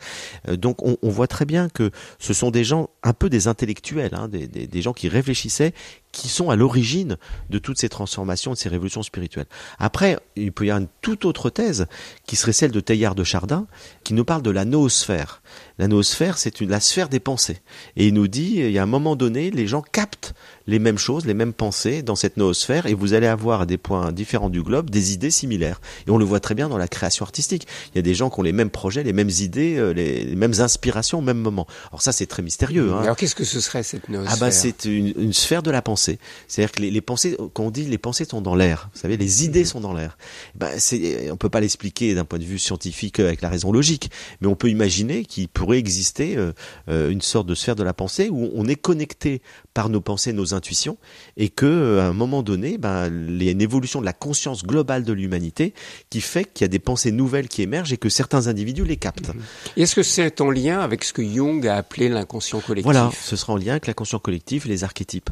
Euh, 0.49 0.57
donc 0.57 0.83
on, 0.83 0.97
on 1.01 1.09
voit 1.09 1.27
très 1.27 1.45
bien 1.45 1.69
que 1.69 1.91
ce 2.19 2.33
sont 2.33 2.51
des 2.51 2.63
gens 2.63 2.89
un 3.03 3.13
peu 3.13 3.29
des 3.29 3.47
intellectuels, 3.47 4.15
hein, 4.15 4.27
des, 4.27 4.81
gens 4.81 4.93
qui 4.93 5.07
réfléchissaient 5.09 5.73
qui 6.17 6.29
sont 6.29 6.49
à 6.49 6.55
l'origine 6.55 7.17
de 7.51 7.59
toutes 7.59 7.77
ces 7.77 7.89
transformations, 7.89 8.51
de 8.51 8.57
ces 8.57 8.69
révolutions 8.69 9.03
spirituelles. 9.03 9.45
Après, 9.77 10.17
il 10.35 10.51
peut 10.51 10.65
y 10.65 10.71
avoir 10.71 10.81
une 10.81 10.89
toute 11.01 11.25
autre 11.25 11.51
thèse 11.51 11.85
qui 12.25 12.35
serait 12.35 12.53
celle 12.53 12.71
de 12.71 12.79
Teilhard 12.79 13.13
de 13.13 13.23
Chardin, 13.23 13.67
qui 14.03 14.15
nous 14.15 14.25
parle 14.25 14.41
de 14.41 14.49
la 14.49 14.65
noosphère. 14.65 15.43
La 15.77 15.87
noosphère, 15.87 16.39
c'est 16.39 16.59
la 16.61 16.79
sphère 16.79 17.07
des 17.07 17.19
pensées. 17.19 17.61
Et 17.97 18.07
il 18.07 18.15
nous 18.15 18.27
dit, 18.27 18.55
il 18.57 18.71
y 18.71 18.79
a 18.79 18.83
un 18.83 18.87
moment 18.87 19.15
donné, 19.15 19.51
les 19.51 19.67
gens 19.67 19.83
captent 19.83 20.33
les 20.65 20.79
mêmes 20.79 20.97
choses, 20.97 21.27
les 21.27 21.35
mêmes 21.35 21.53
pensées 21.53 22.01
dans 22.01 22.15
cette 22.15 22.35
noosphère, 22.37 22.87
et 22.87 22.95
vous 22.95 23.13
allez 23.13 23.27
avoir 23.27 23.61
à 23.61 23.65
des 23.67 23.77
points 23.77 24.11
différents 24.11 24.49
du 24.49 24.63
globe 24.63 24.89
des 24.89 25.13
idées 25.13 25.29
similaires. 25.29 25.79
Et 26.07 26.11
on 26.11 26.17
le 26.17 26.25
voit 26.25 26.39
très 26.39 26.55
bien 26.55 26.67
dans 26.67 26.79
la 26.79 26.87
création 26.87 27.25
artistique. 27.25 27.67
Il 27.93 27.97
y 27.97 27.99
a 27.99 28.01
des 28.01 28.15
gens 28.15 28.31
qui 28.31 28.39
ont 28.39 28.43
les 28.43 28.53
mêmes 28.53 28.71
projets, 28.71 29.03
les 29.03 29.13
mêmes 29.13 29.29
idées, 29.29 29.77
euh, 29.77 29.93
les, 29.93 30.23
les 30.23 30.35
mêmes 30.35 30.59
inspirations 30.59 31.19
au 31.19 31.21
même 31.21 31.37
moment. 31.37 31.67
Alors 31.91 32.01
ça, 32.01 32.11
c'est 32.11 32.25
très 32.25 32.41
mystérieux. 32.41 32.91
Hein. 32.93 33.01
Alors 33.03 33.15
qu'est-ce 33.15 33.35
que 33.35 33.45
ce 33.45 33.59
serait 33.59 33.83
cette 33.83 34.09
noosphère 34.09 34.33
Ah 34.33 34.39
bah 34.39 34.51
c'est 34.51 34.85
une, 34.85 35.13
une 35.15 35.33
sphère 35.33 35.61
de 35.61 35.69
la 35.69 35.83
pensée. 35.83 36.06
C'est-à-dire 36.47 36.71
que 36.71 36.81
les, 36.81 36.91
les 36.91 37.01
pensées, 37.01 37.37
quand 37.53 37.63
on 37.63 37.71
dit 37.71 37.85
les 37.85 37.97
pensées 37.97 38.25
sont 38.25 38.41
dans 38.41 38.55
l'air, 38.55 38.89
vous 38.93 38.99
savez, 38.99 39.17
les 39.17 39.45
idées 39.45 39.65
sont 39.65 39.79
dans 39.79 39.93
l'air. 39.93 40.17
Bah 40.55 40.69
c'est, 40.77 41.29
on 41.31 41.37
peut 41.37 41.49
pas 41.49 41.59
l'expliquer 41.59 42.15
d'un 42.15 42.25
point 42.25 42.39
de 42.39 42.43
vue 42.43 42.59
scientifique 42.59 43.19
avec 43.19 43.41
la 43.41 43.49
raison 43.49 43.71
logique, 43.71 44.11
mais 44.41 44.47
on 44.47 44.55
peut 44.55 44.69
imaginer 44.69 45.25
qu'il 45.25 45.47
pourrait 45.47 45.79
exister 45.79 46.37
euh, 46.37 46.53
euh, 46.89 47.09
une 47.09 47.21
sorte 47.21 47.47
de 47.47 47.55
sphère 47.55 47.75
de 47.75 47.83
la 47.83 47.93
pensée 47.93 48.29
où 48.29 48.49
on 48.53 48.67
est 48.67 48.75
connecté 48.75 49.41
par 49.77 49.89
nos 49.89 50.01
pensées, 50.01 50.33
nos 50.33 50.55
intuitions, 50.55 50.97
et 51.37 51.49
que 51.49 51.67
euh, 51.67 52.01
à 52.01 52.05
un 52.05 52.13
moment 52.13 52.41
donné, 52.41 52.79
ben, 52.79 53.11
il 53.29 53.43
y 53.43 53.47
a 53.47 53.51
une 53.51 53.61
évolution 53.61 54.01
de 54.01 54.05
la 54.05 54.11
conscience 54.11 54.63
globale 54.63 55.03
de 55.03 55.13
l'humanité 55.13 55.75
qui 56.09 56.19
fait 56.19 56.45
qu'il 56.51 56.63
y 56.63 56.65
a 56.65 56.67
des 56.67 56.79
pensées 56.79 57.11
nouvelles 57.11 57.47
qui 57.47 57.61
émergent 57.61 57.93
et 57.93 57.97
que 57.97 58.09
certains 58.09 58.47
individus 58.47 58.85
les 58.85 58.97
captent. 58.97 59.29
Et 59.75 59.83
Est-ce 59.83 59.93
que 59.93 60.01
c'est 60.01 60.41
en 60.41 60.49
lien 60.49 60.79
avec 60.79 61.03
ce 61.03 61.13
que 61.13 61.21
Jung 61.23 61.67
a 61.67 61.75
appelé 61.75 62.09
l'inconscient 62.09 62.59
collectif? 62.59 62.91
Voilà, 62.91 63.11
ce 63.21 63.35
sera 63.35 63.53
en 63.53 63.57
lien 63.57 63.73
avec 63.73 63.85
collective 64.19 64.65
et 64.65 64.69
les 64.69 64.83
archétypes. 64.83 65.29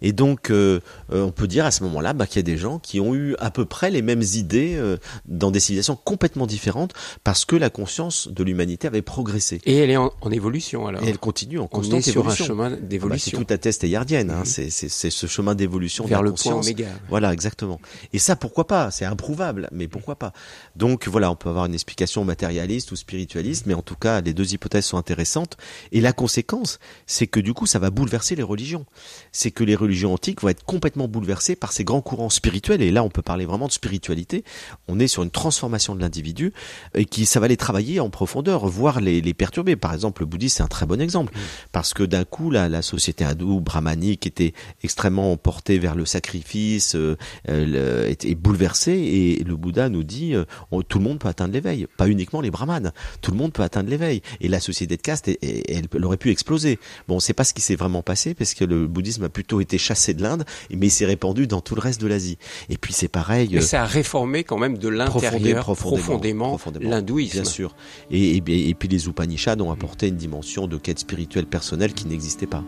Et 0.00 0.12
donc, 0.12 0.50
euh, 0.50 0.80
euh, 1.12 1.22
on 1.22 1.32
peut 1.32 1.46
dire 1.46 1.64
à 1.66 1.70
ce 1.70 1.82
moment-là 1.84 2.12
bah, 2.12 2.26
qu'il 2.26 2.36
y 2.36 2.38
a 2.40 2.42
des 2.42 2.56
gens 2.56 2.78
qui 2.78 3.00
ont 3.00 3.14
eu 3.14 3.34
à 3.38 3.50
peu 3.50 3.64
près 3.64 3.90
les 3.90 4.02
mêmes 4.02 4.22
idées 4.34 4.76
euh, 4.76 4.96
dans 5.26 5.50
des 5.50 5.60
civilisations 5.60 5.96
complètement 5.96 6.46
différentes 6.46 6.92
parce 7.24 7.44
que 7.44 7.56
la 7.56 7.70
conscience 7.70 8.28
de 8.28 8.44
l'humanité 8.44 8.86
avait 8.86 9.02
progressé. 9.02 9.60
Et 9.64 9.76
elle 9.76 9.90
est 9.90 9.96
en, 9.96 10.12
en 10.20 10.30
évolution 10.30 10.86
alors? 10.86 11.02
Et 11.02 11.08
elle 11.08 11.18
continue 11.18 11.58
en 11.58 11.64
On 11.64 11.68
constante 11.68 12.06
est 12.06 12.10
sur 12.10 12.20
un 12.20 12.24
évolution. 12.24 12.46
chemin 12.46 12.66
Ah 12.66 12.70
bah, 12.70 12.76
c'est 12.80 12.88
d'évolution 12.88 13.38
tout 13.42 13.52
à 13.52 13.58
test 13.78 13.82
teilhardienne, 13.82 14.30
hein. 14.30 14.40
Mhm. 14.40 14.70
c'est, 14.70 15.10
ce 15.10 15.26
chemin 15.26 15.54
d'évolution 15.54 16.04
de 16.04 16.08
vers 16.10 16.18
la 16.18 16.24
le 16.24 16.30
point 16.30 16.52
conscience. 16.52 16.66
oméga. 16.66 16.88
Voilà, 17.08 17.32
exactement. 17.32 17.80
Et 18.12 18.18
ça, 18.18 18.36
pourquoi 18.36 18.66
pas? 18.66 18.90
C'est 18.90 19.04
improuvable, 19.04 19.68
mais 19.72 19.88
pourquoi 19.88 20.16
pas? 20.16 20.32
Donc 20.76 21.08
voilà, 21.08 21.30
on 21.30 21.36
peut 21.36 21.48
avoir 21.48 21.66
une 21.66 21.74
explication 21.74 22.24
matérialiste 22.24 22.92
ou 22.92 22.96
spiritualiste, 22.96 23.66
mais 23.66 23.74
en 23.74 23.82
tout 23.82 23.94
cas, 23.96 24.20
les 24.20 24.34
deux 24.34 24.52
hypothèses 24.52 24.86
sont 24.86 24.98
intéressantes. 24.98 25.56
Et 25.92 26.00
la 26.00 26.12
conséquence, 26.12 26.78
c'est 27.06 27.26
que 27.26 27.40
du 27.40 27.54
coup, 27.54 27.66
ça 27.66 27.78
va 27.78 27.90
bouleverser 27.90 28.34
les 28.34 28.42
religions. 28.42 28.86
C'est 29.32 29.50
que 29.50 29.64
les 29.64 29.74
religions 29.74 30.12
antiques 30.12 30.42
vont 30.42 30.48
être 30.48 30.64
complètement 30.64 31.08
bouleversées 31.08 31.56
par 31.56 31.72
ces 31.72 31.84
grands 31.84 32.02
courants 32.02 32.30
spirituels. 32.30 32.82
Et 32.82 32.90
là, 32.90 33.02
on 33.04 33.08
peut 33.10 33.22
parler 33.22 33.46
vraiment 33.46 33.66
de 33.66 33.72
spiritualité. 33.72 34.44
On 34.88 34.98
est 34.98 35.08
sur 35.08 35.22
une 35.22 35.30
transformation 35.30 35.94
de 35.94 36.00
l'individu 36.00 36.52
et 36.94 37.04
qui, 37.04 37.26
ça 37.26 37.40
va 37.40 37.48
les 37.48 37.56
travailler 37.56 38.00
en 38.00 38.10
profondeur, 38.10 38.66
voire 38.66 39.00
les, 39.00 39.20
les 39.20 39.34
perturber. 39.34 39.76
Par 39.76 39.94
exemple, 39.94 40.22
le 40.22 40.26
bouddhisme, 40.26 40.56
c'est 40.58 40.62
un 40.62 40.68
très 40.68 40.86
bon 40.86 41.00
exemple, 41.00 41.32
parce 41.72 41.94
que 41.94 42.02
d'un 42.02 42.24
coup, 42.24 42.50
la, 42.50 42.68
la 42.68 42.82
société 42.82 43.24
hindoue, 43.24 43.60
brahmanique, 43.68 44.26
était 44.26 44.54
extrêmement 44.82 45.36
portée 45.36 45.78
vers 45.78 45.94
le 45.94 46.04
sacrifice, 46.06 46.94
euh, 46.96 47.16
euh, 47.48 48.04
le- 48.04 48.10
était 48.10 48.34
bouleversée. 48.34 48.92
Et 48.92 49.44
le 49.44 49.56
Bouddha 49.56 49.88
nous 49.88 50.02
dit, 50.04 50.34
euh, 50.34 50.44
on- 50.70 50.82
tout 50.82 50.98
le 50.98 51.04
monde 51.04 51.18
peut 51.18 51.28
atteindre 51.28 51.52
l'éveil, 51.52 51.86
pas 51.96 52.08
uniquement 52.08 52.40
les 52.40 52.50
brahmanes. 52.50 52.92
Tout 53.20 53.30
le 53.30 53.36
monde 53.36 53.52
peut 53.52 53.62
atteindre 53.62 53.90
l'éveil. 53.90 54.22
Et 54.40 54.48
la 54.48 54.60
société 54.60 54.96
de 54.96 55.02
caste, 55.02 55.28
elle, 55.28 55.36
elle- 55.42 55.86
elle 55.94 56.04
aurait 56.04 56.16
pu 56.16 56.30
exploser. 56.30 56.78
Bon, 57.06 57.16
on 57.16 57.20
sait 57.20 57.34
pas 57.34 57.44
ce 57.44 57.52
qui 57.54 57.60
s'est 57.60 57.76
vraiment 57.76 58.02
passé, 58.02 58.34
parce 58.34 58.54
que 58.54 58.64
le 58.64 58.86
bouddhisme 58.86 59.24
a 59.24 59.28
plutôt 59.28 59.60
été 59.60 59.76
chassé 59.78 60.14
de 60.14 60.22
l'Inde, 60.22 60.44
mais 60.70 60.86
il 60.86 60.90
s'est 60.90 61.06
répandu 61.06 61.46
dans 61.46 61.60
tout 61.60 61.74
le 61.74 61.80
reste 61.80 62.00
de 62.00 62.06
l'Asie. 62.06 62.38
Et 62.70 62.78
puis 62.78 62.92
c'est 62.94 63.08
pareil. 63.08 63.50
Mais 63.52 63.60
ça 63.60 63.82
a 63.82 63.86
réformé 63.86 64.44
quand 64.44 64.58
même 64.58 64.78
de 64.78 64.88
l'intérieur 64.88 65.64
profondément, 65.64 66.48
profondément, 66.48 66.90
l'hindouisme. 66.90 67.32
Bien 67.42 67.44
sûr. 67.44 67.74
Et, 68.10 68.36
et, 68.38 68.68
et 68.70 68.74
puis 68.74 68.88
les 68.88 69.06
Upanishads 69.06 69.60
ont 69.60 69.70
apporté 69.70 70.08
une 70.08 70.16
dimension 70.16 70.66
de 70.66 70.76
quête 70.78 70.98
spirituelle 71.00 71.46
personnelle 71.46 71.92
qui 71.92 72.06
n'existait 72.06 72.46
pas. 72.46 72.64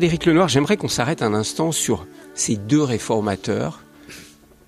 Frédéric 0.00 0.24
Lenoir, 0.24 0.48
j'aimerais 0.48 0.78
qu'on 0.78 0.88
s'arrête 0.88 1.20
un 1.20 1.34
instant 1.34 1.72
sur 1.72 2.06
ces 2.32 2.56
deux 2.56 2.82
réformateurs 2.82 3.82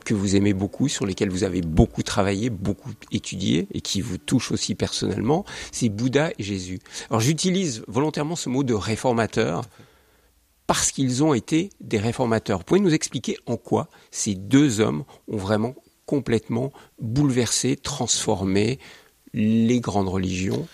que 0.04 0.12
vous 0.12 0.36
aimez 0.36 0.52
beaucoup, 0.52 0.88
sur 0.88 1.06
lesquels 1.06 1.30
vous 1.30 1.42
avez 1.42 1.62
beaucoup 1.62 2.02
travaillé, 2.02 2.50
beaucoup 2.50 2.90
étudié 3.12 3.66
et 3.72 3.80
qui 3.80 4.02
vous 4.02 4.18
touchent 4.18 4.52
aussi 4.52 4.74
personnellement, 4.74 5.46
c'est 5.70 5.88
Bouddha 5.88 6.32
et 6.38 6.42
Jésus. 6.42 6.80
Alors 7.08 7.22
j'utilise 7.22 7.82
volontairement 7.88 8.36
ce 8.36 8.50
mot 8.50 8.62
de 8.62 8.74
réformateur 8.74 9.62
parce 10.66 10.92
qu'ils 10.92 11.24
ont 11.24 11.32
été 11.32 11.70
des 11.80 11.98
réformateurs. 11.98 12.60
Vous 12.68 12.76
nous 12.76 12.92
expliquer 12.92 13.38
en 13.46 13.56
quoi 13.56 13.88
ces 14.10 14.34
deux 14.34 14.80
hommes 14.80 15.04
ont 15.28 15.38
vraiment 15.38 15.74
complètement 16.04 16.74
bouleversé, 17.00 17.76
transformé 17.76 18.78
les 19.32 19.80
grandes 19.80 20.10
religions 20.10 20.68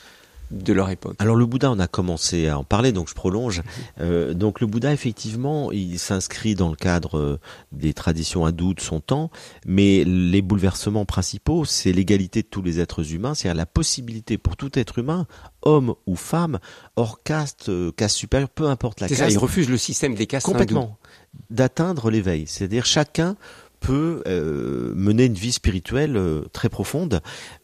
de 0.50 0.72
leur 0.72 0.90
époque. 0.90 1.16
Alors 1.18 1.36
le 1.36 1.46
Bouddha, 1.46 1.70
on 1.70 1.78
a 1.78 1.86
commencé 1.86 2.48
à 2.48 2.58
en 2.58 2.64
parler, 2.64 2.92
donc 2.92 3.08
je 3.08 3.14
prolonge. 3.14 3.62
Euh, 4.00 4.34
donc 4.34 4.60
le 4.60 4.66
Bouddha, 4.66 4.92
effectivement, 4.92 5.72
il 5.72 5.98
s'inscrit 5.98 6.54
dans 6.54 6.70
le 6.70 6.76
cadre 6.76 7.18
euh, 7.18 7.40
des 7.72 7.92
traditions 7.92 8.46
hindoues 8.46 8.74
de 8.74 8.80
son 8.80 9.00
temps, 9.00 9.30
mais 9.66 10.04
les 10.04 10.42
bouleversements 10.42 11.04
principaux, 11.04 11.64
c'est 11.64 11.92
l'égalité 11.92 12.42
de 12.42 12.48
tous 12.48 12.62
les 12.62 12.80
êtres 12.80 13.12
humains, 13.12 13.34
c'est-à-dire 13.34 13.56
la 13.56 13.66
possibilité 13.66 14.38
pour 14.38 14.56
tout 14.56 14.78
être 14.78 14.98
humain, 14.98 15.26
homme 15.62 15.94
ou 16.06 16.16
femme, 16.16 16.58
hors 16.96 17.22
caste, 17.22 17.68
euh, 17.68 17.92
caste 17.92 18.16
supérieure, 18.16 18.48
peu 18.48 18.68
importe 18.68 19.00
la 19.00 19.08
caste, 19.08 19.20
ça, 19.20 19.30
ils 19.30 19.38
refusent 19.38 19.70
le 19.70 19.78
système 19.78 20.14
des 20.14 20.26
castes 20.26 20.46
complètement, 20.46 20.98
d'atteindre 21.50 22.10
l'éveil. 22.10 22.46
C'est-à-dire 22.46 22.86
chacun 22.86 23.36
peut 23.80 24.22
euh, 24.26 24.92
mener 24.94 25.26
une 25.26 25.34
vie 25.34 25.52
spirituelle 25.52 26.16
euh, 26.16 26.42
très 26.52 26.68
profonde 26.68 27.20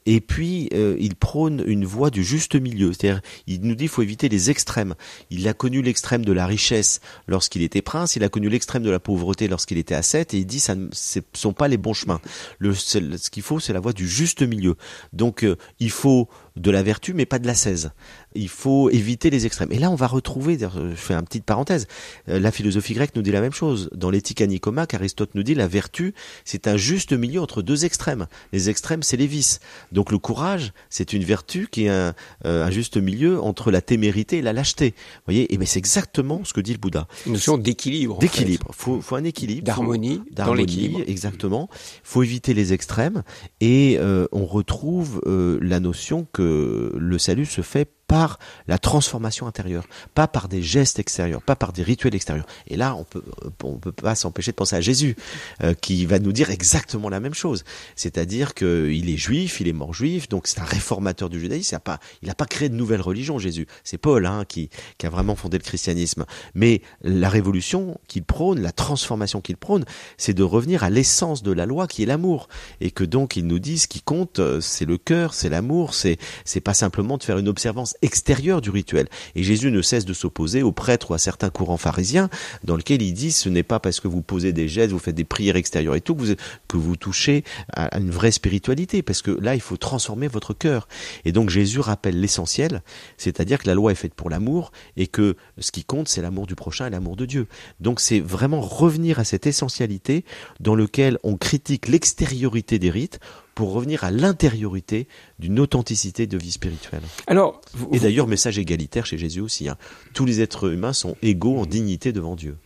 et 0.07 0.21
puis 0.21 0.69
euh, 0.75 0.97
il 0.99 1.15
prône 1.15 1.63
une 1.67 1.85
voie 1.85 2.11
du 2.11 2.25
juste 2.25 2.55
milieu 2.55 2.93
c'est-à-dire 2.93 3.21
il 3.47 3.61
nous 3.63 3.75
dit 3.75 3.85
qu'il 3.85 3.89
faut 3.89 4.03
éviter 4.03 4.29
les 4.29 4.51
extrêmes 4.51 4.95
il 5.31 5.47
a 5.49 5.55
connu 5.55 5.83
l'extrême 5.83 6.25
de 6.25 6.33
la 6.33 6.47
richesse 6.47 7.01
lorsqu'il 7.27 7.63
était 7.63 7.83
prince 7.83 8.17
il 8.17 8.25
a 8.25 8.29
connu 8.29 8.49
l'extrême 8.49 8.83
de 8.83 8.91
la 8.91 9.01
pauvreté 9.01 9.49
lorsqu'il 9.49 9.79
était 9.79 9.95
ascète 9.95 10.35
et 10.35 10.39
il 10.39 10.47
dit 10.47 10.61
ça 10.61 10.75
ne 10.75 10.89
sont 11.33 11.53
pas 11.53 11.69
les 11.69 11.77
bons 11.77 11.95
chemins 11.95 12.21
le 12.59 12.75
ce 12.75 13.31
qu'il 13.31 13.43
faut 13.43 13.61
c'est 13.61 13.73
la 13.73 13.81
voie 13.81 13.93
du 13.93 14.09
juste 14.09 14.43
milieu 14.43 14.77
donc 15.13 15.45
euh, 15.45 15.57
il 15.81 15.91
faut 15.91 16.29
de 16.57 16.71
la 16.71 16.83
vertu 16.83 17.15
mais 17.15 17.27
pas 17.27 17.39
de 17.39 17.47
l'ascèse 17.47 17.91
il 18.35 18.49
faut 18.49 18.91
éviter 18.91 19.31
les 19.31 19.47
extrêmes 19.47 19.73
et 19.73 19.79
là 19.79 19.91
on 19.91 19.97
va 19.97 20.07
retrouver 20.07 20.59
je 20.59 20.95
fais 20.95 21.15
une 21.15 21.25
petite 21.25 21.45
parenthèse 21.45 21.87
euh, 22.29 22.39
la 22.39 22.51
philosophie 22.51 22.95
grecque 22.95 23.15
nous 23.17 23.23
dit 23.23 23.33
la 23.33 23.41
même 23.41 23.53
chose. 23.53 23.91
Dans 23.95 24.11
l'éthique 24.11 24.41
à 24.41 24.47
Nicomaque, 24.47 24.95
Aristote 24.95 25.31
nous 25.35 25.43
dit 25.43 25.55
la 25.55 25.69
vertu, 25.69 26.15
c'est 26.45 26.69
un 26.69 26.77
juste 26.77 27.13
milieu 27.13 27.41
entre 27.41 27.63
deux 27.63 27.85
extrêmes. 27.85 28.27
Les 28.53 28.71
extrêmes, 28.71 29.03
c'est 29.03 29.17
les 29.17 29.27
vices. 29.27 29.61
Donc 29.95 30.13
le 30.13 30.19
courage, 30.19 30.73
c'est 30.91 31.13
une 31.13 31.25
vertu 31.25 31.69
qui 31.71 31.85
est 31.85 31.89
un, 31.89 32.15
euh, 32.45 32.67
un 32.67 32.71
juste 32.71 32.97
milieu 32.97 33.41
entre 33.41 33.71
la 33.71 33.81
témérité 33.81 34.39
et 34.39 34.43
la 34.43 34.53
lâcheté. 34.53 34.91
Vous 34.91 35.23
voyez, 35.27 35.55
et 35.55 35.57
ben 35.57 35.67
c'est 35.67 35.79
exactement 35.79 36.43
ce 36.45 36.53
que 36.53 36.61
dit 36.61 36.73
le 36.73 36.79
Bouddha. 36.79 37.07
Une 37.27 37.33
notion 37.33 37.57
d'équilibre. 37.57 38.17
en 38.17 38.19
D'équilibre. 38.19 38.69
Faut, 38.73 39.01
faut 39.01 39.17
un 39.17 39.25
équilibre. 39.25 39.65
D'harmonie 39.65 40.21
l'équilibre. 40.55 41.01
Exactement. 41.07 41.69
Faut 42.03 42.23
éviter 42.23 42.55
les 42.55 42.73
extrêmes 42.73 43.23
et 43.61 43.97
euh, 44.01 44.27
on 44.33 44.45
retrouve 44.45 45.21
euh, 45.27 45.59
la 45.63 45.81
notion 45.81 46.27
que 46.33 46.93
le 46.97 47.19
salut 47.19 47.47
se 47.47 47.63
fait 47.63 47.89
par 48.15 48.39
la 48.69 48.79
transformation 48.79 49.49
intérieure, 49.49 49.89
pas 50.15 50.29
par 50.29 50.47
des 50.47 50.63
gestes 50.63 51.01
extérieurs, 51.01 51.43
pas 51.43 51.57
par 51.57 51.73
des 51.73 51.83
rituels 51.83 52.15
extérieurs. 52.15 52.47
Et 52.69 52.77
là, 52.77 52.95
on 52.95 53.03
peut, 53.03 53.25
on 53.65 53.73
peut 53.73 53.91
pas 53.91 54.15
s'empêcher 54.15 54.53
de 54.53 54.57
penser 54.57 54.77
à 54.77 54.81
Jésus, 54.81 55.17
euh, 55.65 55.75
qui 55.75 56.07
va 56.07 56.21
nous 56.21 56.31
dire 56.31 56.51
exactement 56.51 57.09
la 57.09 57.19
même 57.19 57.35
chose. 57.35 57.65
C'est-à-dire 57.97 58.55
qu'il 58.55 59.11
est 59.11 59.17
juif, 59.17 59.61
il 59.61 59.67
est 59.67 59.73
mort 59.73 59.93
juif, 59.93 60.29
donc 60.29 60.47
c'est 60.47 60.61
un 60.61 60.65
réformateur 60.65 61.29
du 61.29 61.41
judaïsme. 61.41 61.71
Il 61.73 61.75
n'a 61.75 61.81
pas, 61.81 61.99
il 62.23 62.31
a 62.31 62.37
pas 62.37 62.47
créé 62.47 62.69
de 62.69 62.77
nouvelle 62.77 63.01
religion, 63.01 63.41
Jésus. 63.41 63.67
C'est 63.83 63.99
Paul 63.99 64.27
hein, 64.27 64.45
qui, 64.47 64.71
qui 64.97 65.07
a 65.07 65.11
vraiment 65.11 65.35
fondé 65.35 65.59
le 65.59 65.65
christianisme. 65.65 66.25
Mais 66.55 66.83
la 67.03 67.29
révolution 67.29 67.99
qu'il 68.07 68.23
prône, 68.23 68.61
la 68.61 68.71
transformation 68.71 69.41
qu'il 69.41 69.57
prône, 69.57 69.85
c'est 70.19 70.35
de 70.35 70.45
revenir 70.45 70.85
à 70.85 70.91
l'essence 70.91 71.43
de 71.43 71.51
la 71.51 71.67
loi 71.67 71.89
qui 71.89 72.05
est 72.05 72.07
l'amour. 72.07 72.47
Et 72.81 72.93
que 72.93 73.03
donc 73.03 73.35
il 73.35 73.49
nous 73.49 73.59
dit 73.59 73.81
ce 73.81 73.89
qui 73.89 74.03
compte, 74.03 74.39
euh, 74.39 74.61
c'est 74.61 74.85
le 74.85 74.99
cœur, 74.99 75.35
c'est 75.35 75.49
l'amour, 75.49 75.95
c'est 75.95 76.17
c'est 76.45 76.61
pas 76.61 76.75
simplement 76.75 77.19
de 77.19 77.25
faire 77.25 77.39
une 77.39 77.49
observance 77.49 77.97
extérieure 78.05 78.61
du 78.61 78.71
rituel. 78.71 79.09
Et 79.35 79.43
Jésus 79.43 79.71
ne 79.71 79.83
cesse 79.83 80.05
de 80.05 80.13
s'opposer 80.13 80.63
aux 80.63 80.73
prêtres 80.73 81.11
ou 81.11 81.15
à 81.15 81.19
certains 81.19 81.51
courants 81.51 81.79
pharisiens 81.79 82.29
dans 82.63 82.77
lesquels 82.77 83.03
il 83.03 83.15
dit 83.15 83.33
ce 83.33 83.49
n'est 83.49 83.63
pas 83.63 83.81
parce 83.81 83.99
que 83.99 84.09
vous 84.09 84.23
posez 84.23 84.53
des 84.53 84.69
gestes, 84.69 84.93
vous 84.93 84.99
faites 84.99 85.15
des 85.15 85.25
prières 85.25 85.57
extérieures 85.57 85.95
et 85.95 86.01
tout 86.01 86.15
que 86.15 86.23
vous, 86.23 86.35
que 86.69 86.77
vous 86.77 86.97
touchez 86.97 87.45
à 87.73 87.99
une 87.99 88.11
vraie 88.11 88.31
spiritualité 88.31 89.03
parce 89.03 89.23
que 89.23 89.31
là 89.31 89.55
il 89.55 89.61
faut 89.61 89.79
transformer 89.79 90.29
votre 90.29 90.53
cœur. 90.53 90.87
Et 91.25 91.33
donc 91.33 91.49
Jésus 91.49 91.81
rappelle 91.81 92.21
l'essentiel, 92.21 92.83
c'est-à-dire 93.17 93.59
que 93.59 93.67
la 93.67 93.75
loi 93.75 93.93
est 93.93 93.97
faite 93.97 94.15
pour 94.15 94.29
l'amour 94.29 94.71
et 94.97 95.07
que 95.07 95.37
ce 95.59 95.73
qui 95.73 95.85
compte 95.85 96.09
c'est 96.09 96.23
l'amour 96.23 96.47
du 96.47 96.55
prochain 96.55 96.87
et 96.87 96.91
l'amour 96.91 97.17
de 97.17 97.25
Dieu. 97.25 97.47
Donc 97.81 98.01
c'est 98.01 98.21
vraiment 98.21 98.61
revenir 98.61 99.19
à 99.19 99.25
cette 99.25 99.47
essentialité 99.47 100.25
dans 100.61 100.75
lequel 100.75 101.19
on 101.23 101.37
critique 101.37 101.89
l'extériorité 101.89 102.79
des 102.79 102.91
rites 102.91 103.19
pour 103.55 103.73
revenir 103.73 104.05
à 104.05 104.11
l'intériorité 104.11 105.09
d'une 105.39 105.61
authenticité 105.61 106.27
de 106.27 106.37
vie 106.39 106.53
spirituelle. 106.53 107.03
Alors, 107.27 107.61
vous- 107.73 107.89
Et 107.93 108.01
d'ailleurs, 108.01 108.27
message 108.27 108.59
égalitaire 108.59 109.07
chez 109.07 109.19
Jésus 109.19 109.41
aussi. 109.41 109.69
hein. 109.69 109.77
Tous 110.13 110.25
les 110.25 110.41
êtres 110.41 110.73
humains 110.73 110.93
sont 110.93 111.17
égaux 111.23 111.59
en 111.59 111.67
dignité 111.67 112.13
devant 112.13 112.37
Dieu. 112.37 112.57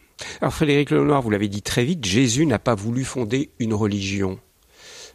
Alors 0.40 0.52
Frédéric 0.52 0.90
Lenoir, 0.90 1.22
vous 1.22 1.30
l'avez 1.30 1.48
dit 1.48 1.62
très 1.62 1.84
vite, 1.84 2.04
Jésus 2.04 2.44
n'a 2.44 2.58
pas 2.58 2.74
voulu 2.74 3.04
fonder 3.04 3.50
une 3.60 3.72
religion. 3.72 4.40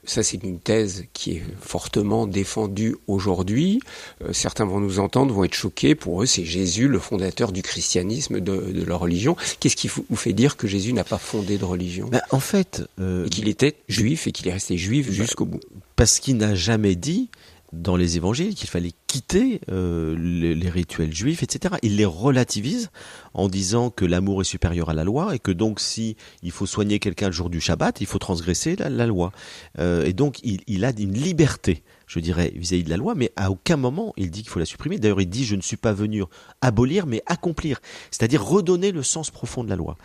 Ça, 0.06 0.22
c'est 0.22 0.44
une 0.44 0.60
thèse 0.60 1.06
qui 1.14 1.32
est 1.38 1.44
fortement 1.62 2.28
défendue 2.28 2.98
aujourd'hui. 3.08 3.80
Euh, 4.22 4.34
certains 4.34 4.66
vont 4.66 4.80
nous 4.80 5.00
entendre, 5.00 5.34
vont 5.34 5.44
être 5.46 5.54
choqués. 5.54 5.96
Pour 5.96 6.22
eux, 6.22 6.26
c'est 6.26 6.44
Jésus, 6.44 6.88
le 6.90 7.00
fondateur 7.00 7.52
du 7.52 7.62
christianisme, 7.62 8.40
de, 8.42 8.72
de 8.72 8.84
leur 8.84 9.00
religion. 9.00 9.38
Qu'est-ce 9.60 9.76
qui 9.78 9.88
vous 9.88 10.16
fait 10.16 10.34
dire 10.34 10.58
que 10.58 10.68
Jésus 10.68 10.92
n'a 10.94 11.04
pas 11.06 11.18
fondé 11.18 11.58
de 11.58 11.66
religion? 11.66 12.08
Ben, 12.10 12.22
en 12.32 12.40
fait, 12.42 12.84
euh, 13.00 13.26
Et 13.26 13.30
qu'il 13.30 13.48
était 13.48 13.76
juif 13.88 14.28
et 14.28 14.32
qu'il 14.32 14.48
est 14.48 14.54
resté 14.54 14.78
juif 14.78 15.10
jusqu'au 15.12 15.46
bout. 15.46 15.62
parce 15.96 16.20
qu'il 16.20 16.36
n'a 16.38 16.54
jamais 16.56 16.96
dit 16.96 17.30
dans 17.74 17.96
les 17.96 18.18
évangiles 18.18 18.54
qu'il 18.54 18.70
fallait 18.70 18.94
quitter 19.08 19.62
euh, 19.70 20.16
les, 20.18 20.70
rituels 20.70 21.14
juifs, 21.14 21.44
etc. 21.44 21.76
Il 21.82 21.98
les 21.98 22.06
relativise 22.06 22.90
en 23.34 23.48
disant 23.48 23.90
que 23.90 24.06
l'amour 24.06 24.42
est 24.42 24.46
supérieur 24.46 24.90
à 24.90 24.94
la 24.94 25.04
loi 25.04 25.36
et 25.36 25.40
que 25.40 25.52
donc 25.52 25.80
si 25.80 26.16
il 26.42 26.52
faut 26.52 26.66
soigner 26.66 27.00
quelqu'un 27.00 27.28
le 27.28 27.32
jour 27.32 27.50
du 27.50 27.60
Shabbat, 27.60 28.02
il 28.02 28.08
faut 28.08 28.20
transgresser 28.20 28.76
la, 28.76 28.90
la 28.90 29.06
loi. 29.06 29.32
Euh, 29.80 30.06
et 30.06 30.14
donc 30.14 30.40
il, 30.44 30.62
il 30.68 30.86
a 30.86 30.92
une 30.98 31.14
liberté, 31.14 31.84
je 32.08 32.20
dirais, 32.20 32.54
vis-à-vis 32.56 32.84
de 32.84 32.90
la 32.90 32.98
loi, 32.98 33.16
mais 33.16 33.32
à 33.36 33.52
aucun 33.52 33.78
moment 33.78 34.14
il 34.18 34.32
dit 34.32 34.42
qu'il 34.42 34.50
faut 34.50 34.60
la 34.60 34.66
supprimer. 34.66 34.98
D'ailleurs, 34.98 35.22
il 35.22 35.30
dit 35.30 35.46
je 35.46 35.56
ne 35.56 35.62
suis 35.62 35.78
pas 35.78 35.94
venu 35.94 36.24
abolir, 36.62 37.06
mais 37.08 37.22
accomplir, 37.26 37.82
c'est-à-dire 38.12 38.44
redonner 38.44 38.92
le 38.92 39.04
sens 39.04 39.32
profond 39.32 39.64
de 39.64 39.70
la 39.70 39.76
loi. 39.76 39.98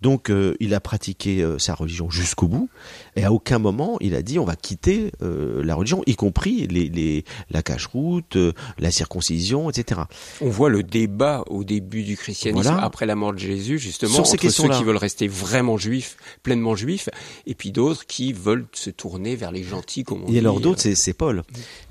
Donc 0.00 0.30
euh, 0.30 0.54
il 0.60 0.74
a 0.74 0.80
pratiqué 0.80 1.42
euh, 1.42 1.58
sa 1.58 1.74
religion 1.74 2.10
jusqu'au 2.10 2.48
bout, 2.48 2.68
et 3.16 3.24
à 3.24 3.32
aucun 3.32 3.58
moment 3.58 3.96
il 4.00 4.14
a 4.14 4.22
dit 4.22 4.38
on 4.38 4.44
va 4.44 4.56
quitter 4.56 5.12
euh, 5.22 5.62
la 5.64 5.74
religion, 5.74 6.02
y 6.06 6.16
compris 6.16 6.66
les, 6.66 6.88
les, 6.88 7.24
la 7.50 7.62
cache-route, 7.62 8.36
euh, 8.36 8.52
la 8.78 8.90
circoncision, 8.90 9.70
etc. 9.70 10.02
On 10.40 10.48
voit 10.48 10.70
le 10.70 10.82
débat 10.82 11.44
au 11.48 11.64
début 11.64 12.02
du 12.02 12.16
christianisme, 12.16 12.70
Voilà. 12.70 12.84
après 12.84 13.06
la 13.06 13.14
mort 13.14 13.32
de 13.32 13.38
Jésus, 13.38 13.78
justement, 13.78 14.14
Sur 14.14 14.26
ces 14.26 14.34
entre 14.36 14.50
ceux 14.50 14.68
qui 14.68 14.84
veulent 14.84 14.96
rester 14.96 15.28
vraiment 15.28 15.76
juifs, 15.76 16.16
pleinement 16.42 16.76
juifs, 16.76 17.08
et 17.46 17.54
puis 17.54 17.72
d'autres 17.72 18.06
qui 18.06 18.32
veulent 18.32 18.66
se 18.72 18.90
tourner 18.90 19.36
vers 19.36 19.52
les 19.52 19.62
gentils, 19.62 20.04
comme 20.04 20.24
on 20.24 20.26
dit. 20.28 20.36
Et 20.36 20.38
alors 20.40 20.60
d'autres, 20.60 20.80
c'est, 20.80 20.94
c'est 20.94 21.12
Paul, 21.12 21.42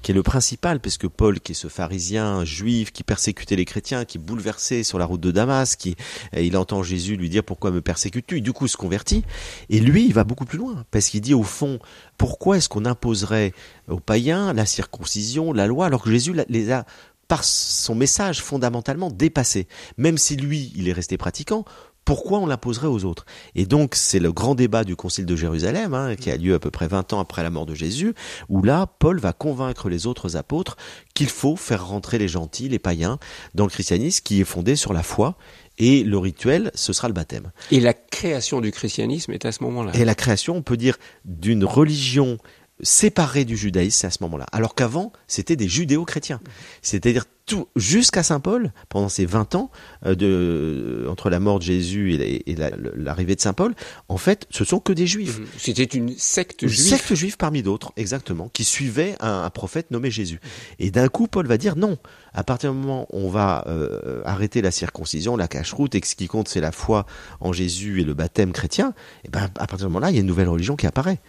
qui 0.02 0.12
est 0.12 0.16
le 0.16 0.24
principal, 0.24 0.80
parce 0.80 0.98
que 0.98 1.08
Paul, 1.08 1.40
qui 1.40 1.54
est 1.54 1.56
ce 1.56 1.68
pharisien 1.68 2.44
juif, 2.46 2.92
qui 2.92 3.04
persécutait 3.04 3.56
les 3.56 3.66
chrétiens, 3.66 4.06
qui 4.06 4.18
est 4.18 4.22
bouleversé 4.22 4.84
sur 4.84 4.98
la 5.00 5.06
route 5.06 5.22
de 5.22 5.32
Damas, 5.32 5.76
qui 5.76 5.96
et 6.36 6.46
il 6.46 6.58
entend 6.58 6.84
Jésus 6.84 7.16
lui 7.16 7.30
dire 7.30 7.44
pourquoi 7.44 7.72
me 7.72 7.82
persécutes-tu, 7.82 8.38
et 8.38 8.42
du 8.42 8.54
coup 8.54 8.68
se 8.68 8.78
convertit. 8.78 9.24
Et 9.70 9.80
lui, 9.80 10.06
il 10.06 10.14
va 10.14 10.24
beaucoup 10.24 10.46
plus 10.46 10.58
loin, 10.58 10.86
parce 10.92 11.13
qu'il 11.14 11.22
dit 11.22 11.36
au 11.36 11.44
fond, 11.44 11.78
pourquoi 12.18 12.58
est-ce 12.58 12.68
qu'on 12.68 12.86
imposerait 12.86 13.54
aux 13.88 14.00
païens 14.00 14.52
la 14.52 14.66
circoncision, 14.66 15.54
la 15.54 15.68
loi, 15.68 15.86
alors 15.86 16.02
que 16.02 16.10
Jésus 16.10 16.34
les 16.50 16.72
a 16.72 16.86
par 17.28 17.44
son 17.44 17.94
message 17.94 18.42
fondamentalement 18.42 19.12
dépassés? 19.12 19.68
Même 19.98 20.18
si 20.18 20.36
lui, 20.36 20.74
il 20.76 20.90
est 20.90 20.94
resté 20.94 21.18
pratiquant, 21.18 21.66
pourquoi 22.04 22.40
on 22.40 22.48
l'imposerait 22.48 22.88
aux 22.88 23.06
autres? 23.06 23.26
Et 23.54 23.68
donc, 23.68 23.94
c'est 23.94 24.20
le 24.20 24.32
grand 24.32 24.56
débat 24.56 24.84
du 24.84 24.96
Concile 24.96 25.28
de 25.28 25.36
Jérusalem, 25.36 25.94
hein, 25.94 26.16
qui 26.16 26.32
a 26.32 26.36
lieu 26.36 26.56
à 26.56 26.60
peu 26.60 26.72
près 26.72 26.88
20 26.88 27.14
ans 27.14 27.20
après 27.20 27.44
la 27.44 27.52
mort 27.52 27.68
de 27.68 27.76
Jésus, 27.76 28.16
où 28.50 28.64
là, 28.64 28.88
Paul 28.88 29.20
va 29.20 29.34
convaincre 29.34 29.90
les 29.90 30.08
autres 30.08 30.36
apôtres 30.36 30.78
qu'il 31.14 31.30
faut 31.30 31.56
faire 31.56 31.88
rentrer 31.88 32.18
les 32.18 32.28
gentils, 32.28 32.70
les 32.70 32.80
païens, 32.80 33.20
dans 33.54 33.66
le 33.66 33.70
christianisme 33.70 34.24
qui 34.24 34.42
est 34.42 34.46
fondé 34.46 34.76
sur 34.76 34.94
la 34.94 35.04
foi, 35.04 35.38
et 35.78 36.04
le 36.04 36.18
rituel, 36.18 36.72
ce 36.76 36.94
sera 36.94 37.08
le 37.08 37.14
baptême. 37.14 37.52
Et 37.72 37.80
la 37.80 37.94
création 37.94 38.62
du 38.62 38.72
christianisme 38.72 39.32
est 39.32 39.46
à 39.46 39.52
ce 39.52 39.64
moment-là. 39.64 39.92
Et 39.96 40.06
la 40.06 40.16
création, 40.16 40.56
on 40.56 40.62
peut 40.62 40.78
dire, 40.78 40.98
d'une 41.26 41.66
religion 41.66 42.38
séparés 42.82 43.46
du 43.46 43.56
judaïsme, 43.56 43.98
c'est 44.02 44.08
à 44.08 44.12
ce 44.12 44.18
moment-là. 44.24 44.46
Alors 44.52 44.76
qu'avant, 44.76 45.14
c'était 45.28 45.56
des 45.56 45.68
judéo-chrétiens. 45.68 46.42
C'est-à-dire 46.82 47.26
tout 47.46 47.68
jusqu'à 47.76 48.24
saint 48.24 48.40
Paul, 48.40 48.72
pendant 48.88 49.10
ces 49.10 49.26
20 49.26 49.56
ans 49.56 49.70
euh, 50.06 50.16
de 50.16 51.06
entre 51.10 51.30
la 51.30 51.42
mort 51.42 51.60
de 51.60 51.64
Jésus 51.66 52.14
et, 52.16 52.50
et 52.50 52.56
la- 52.56 52.72
l'arrivée 52.96 53.36
de 53.36 53.42
saint 53.42 53.52
Paul, 53.52 53.76
en 54.08 54.18
fait, 54.18 54.48
ce 54.50 54.64
sont 54.64 54.80
que 54.80 54.94
des 54.94 55.08
juifs. 55.08 55.40
C'était 55.58 55.84
une 55.84 56.16
secte 56.18 56.62
Une 56.62 56.70
juive. 56.70 56.86
secte 56.88 57.14
juive 57.16 57.36
parmi 57.38 57.62
d'autres, 57.62 57.92
exactement, 57.98 58.50
qui 58.54 58.64
suivait 58.64 59.16
un, 59.20 59.44
un 59.44 59.50
prophète 59.50 59.92
nommé 59.92 60.10
Jésus. 60.10 60.40
Et 60.80 60.90
d'un 60.90 61.10
coup, 61.10 61.28
Paul 61.28 61.46
va 61.46 61.58
dire 61.58 61.76
non. 61.76 61.98
À 62.34 62.44
partir 62.46 62.72
du 62.72 62.80
moment 62.80 63.08
où 63.12 63.20
on 63.20 63.30
va 63.30 63.66
euh, 63.68 64.22
arrêter 64.26 64.62
la 64.62 64.72
circoncision, 64.72 65.36
la 65.36 65.50
cache-route, 65.50 65.94
et 65.96 66.02
que 66.02 66.08
ce 66.08 66.16
qui 66.16 66.28
compte 66.28 66.48
c'est 66.48 66.62
la 66.62 66.72
foi 66.72 67.06
en 67.42 67.52
Jésus 67.54 68.00
et 68.02 68.04
le 68.06 68.14
baptême 68.14 68.54
chrétien, 68.54 68.94
et 69.26 69.30
ben 69.30 69.44
à 69.44 69.68
partir 69.68 69.80
du 69.80 69.84
moment-là, 69.86 70.10
il 70.12 70.16
y 70.16 70.18
a 70.18 70.22
une 70.22 70.28
nouvelle 70.28 70.50
religion 70.50 70.76
qui 70.78 70.88
apparaît. 70.88 71.20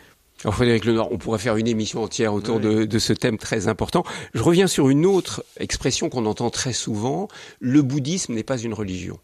Alors 0.42 0.54
Frédéric 0.54 0.84
Lenoir, 0.84 1.10
on 1.10 1.16
pourrait 1.16 1.38
faire 1.38 1.56
une 1.56 1.68
émission 1.68 2.02
entière 2.02 2.34
autour 2.34 2.60
de, 2.60 2.84
de 2.84 2.98
ce 2.98 3.12
thème 3.12 3.38
très 3.38 3.66
important. 3.68 4.04
Je 4.34 4.42
reviens 4.42 4.66
sur 4.66 4.90
une 4.90 5.06
autre 5.06 5.44
expression 5.58 6.10
qu'on 6.10 6.26
entend 6.26 6.50
très 6.50 6.72
souvent. 6.74 7.28
Le 7.60 7.80
bouddhisme 7.80 8.34
n'est 8.34 8.42
pas 8.42 8.58
une 8.58 8.74
religion. 8.74 9.18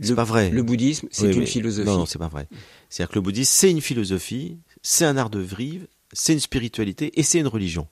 C'est 0.00 0.14
pas 0.14 0.24
vrai. 0.24 0.50
Le 0.50 0.62
bouddhisme, 0.62 1.08
c'est 1.10 1.26
Oui, 1.26 1.34
une 1.34 1.46
philosophie. 1.46 1.88
Non, 1.88 1.98
non, 1.98 2.06
c'est 2.06 2.18
pas 2.18 2.28
vrai. 2.28 2.46
C'est-à-dire 2.88 3.10
que 3.10 3.14
le 3.16 3.20
bouddhisme, 3.20 3.50
c'est 3.52 3.70
une 3.70 3.80
philosophie, 3.80 4.58
c'est 4.80 5.04
un 5.04 5.16
art 5.16 5.28
de 5.28 5.40
vivre, 5.40 5.86
c'est 6.12 6.32
une 6.32 6.40
spiritualité 6.40 7.18
et 7.18 7.22
c'est 7.22 7.40
une 7.40 7.48
religion. 7.48 7.88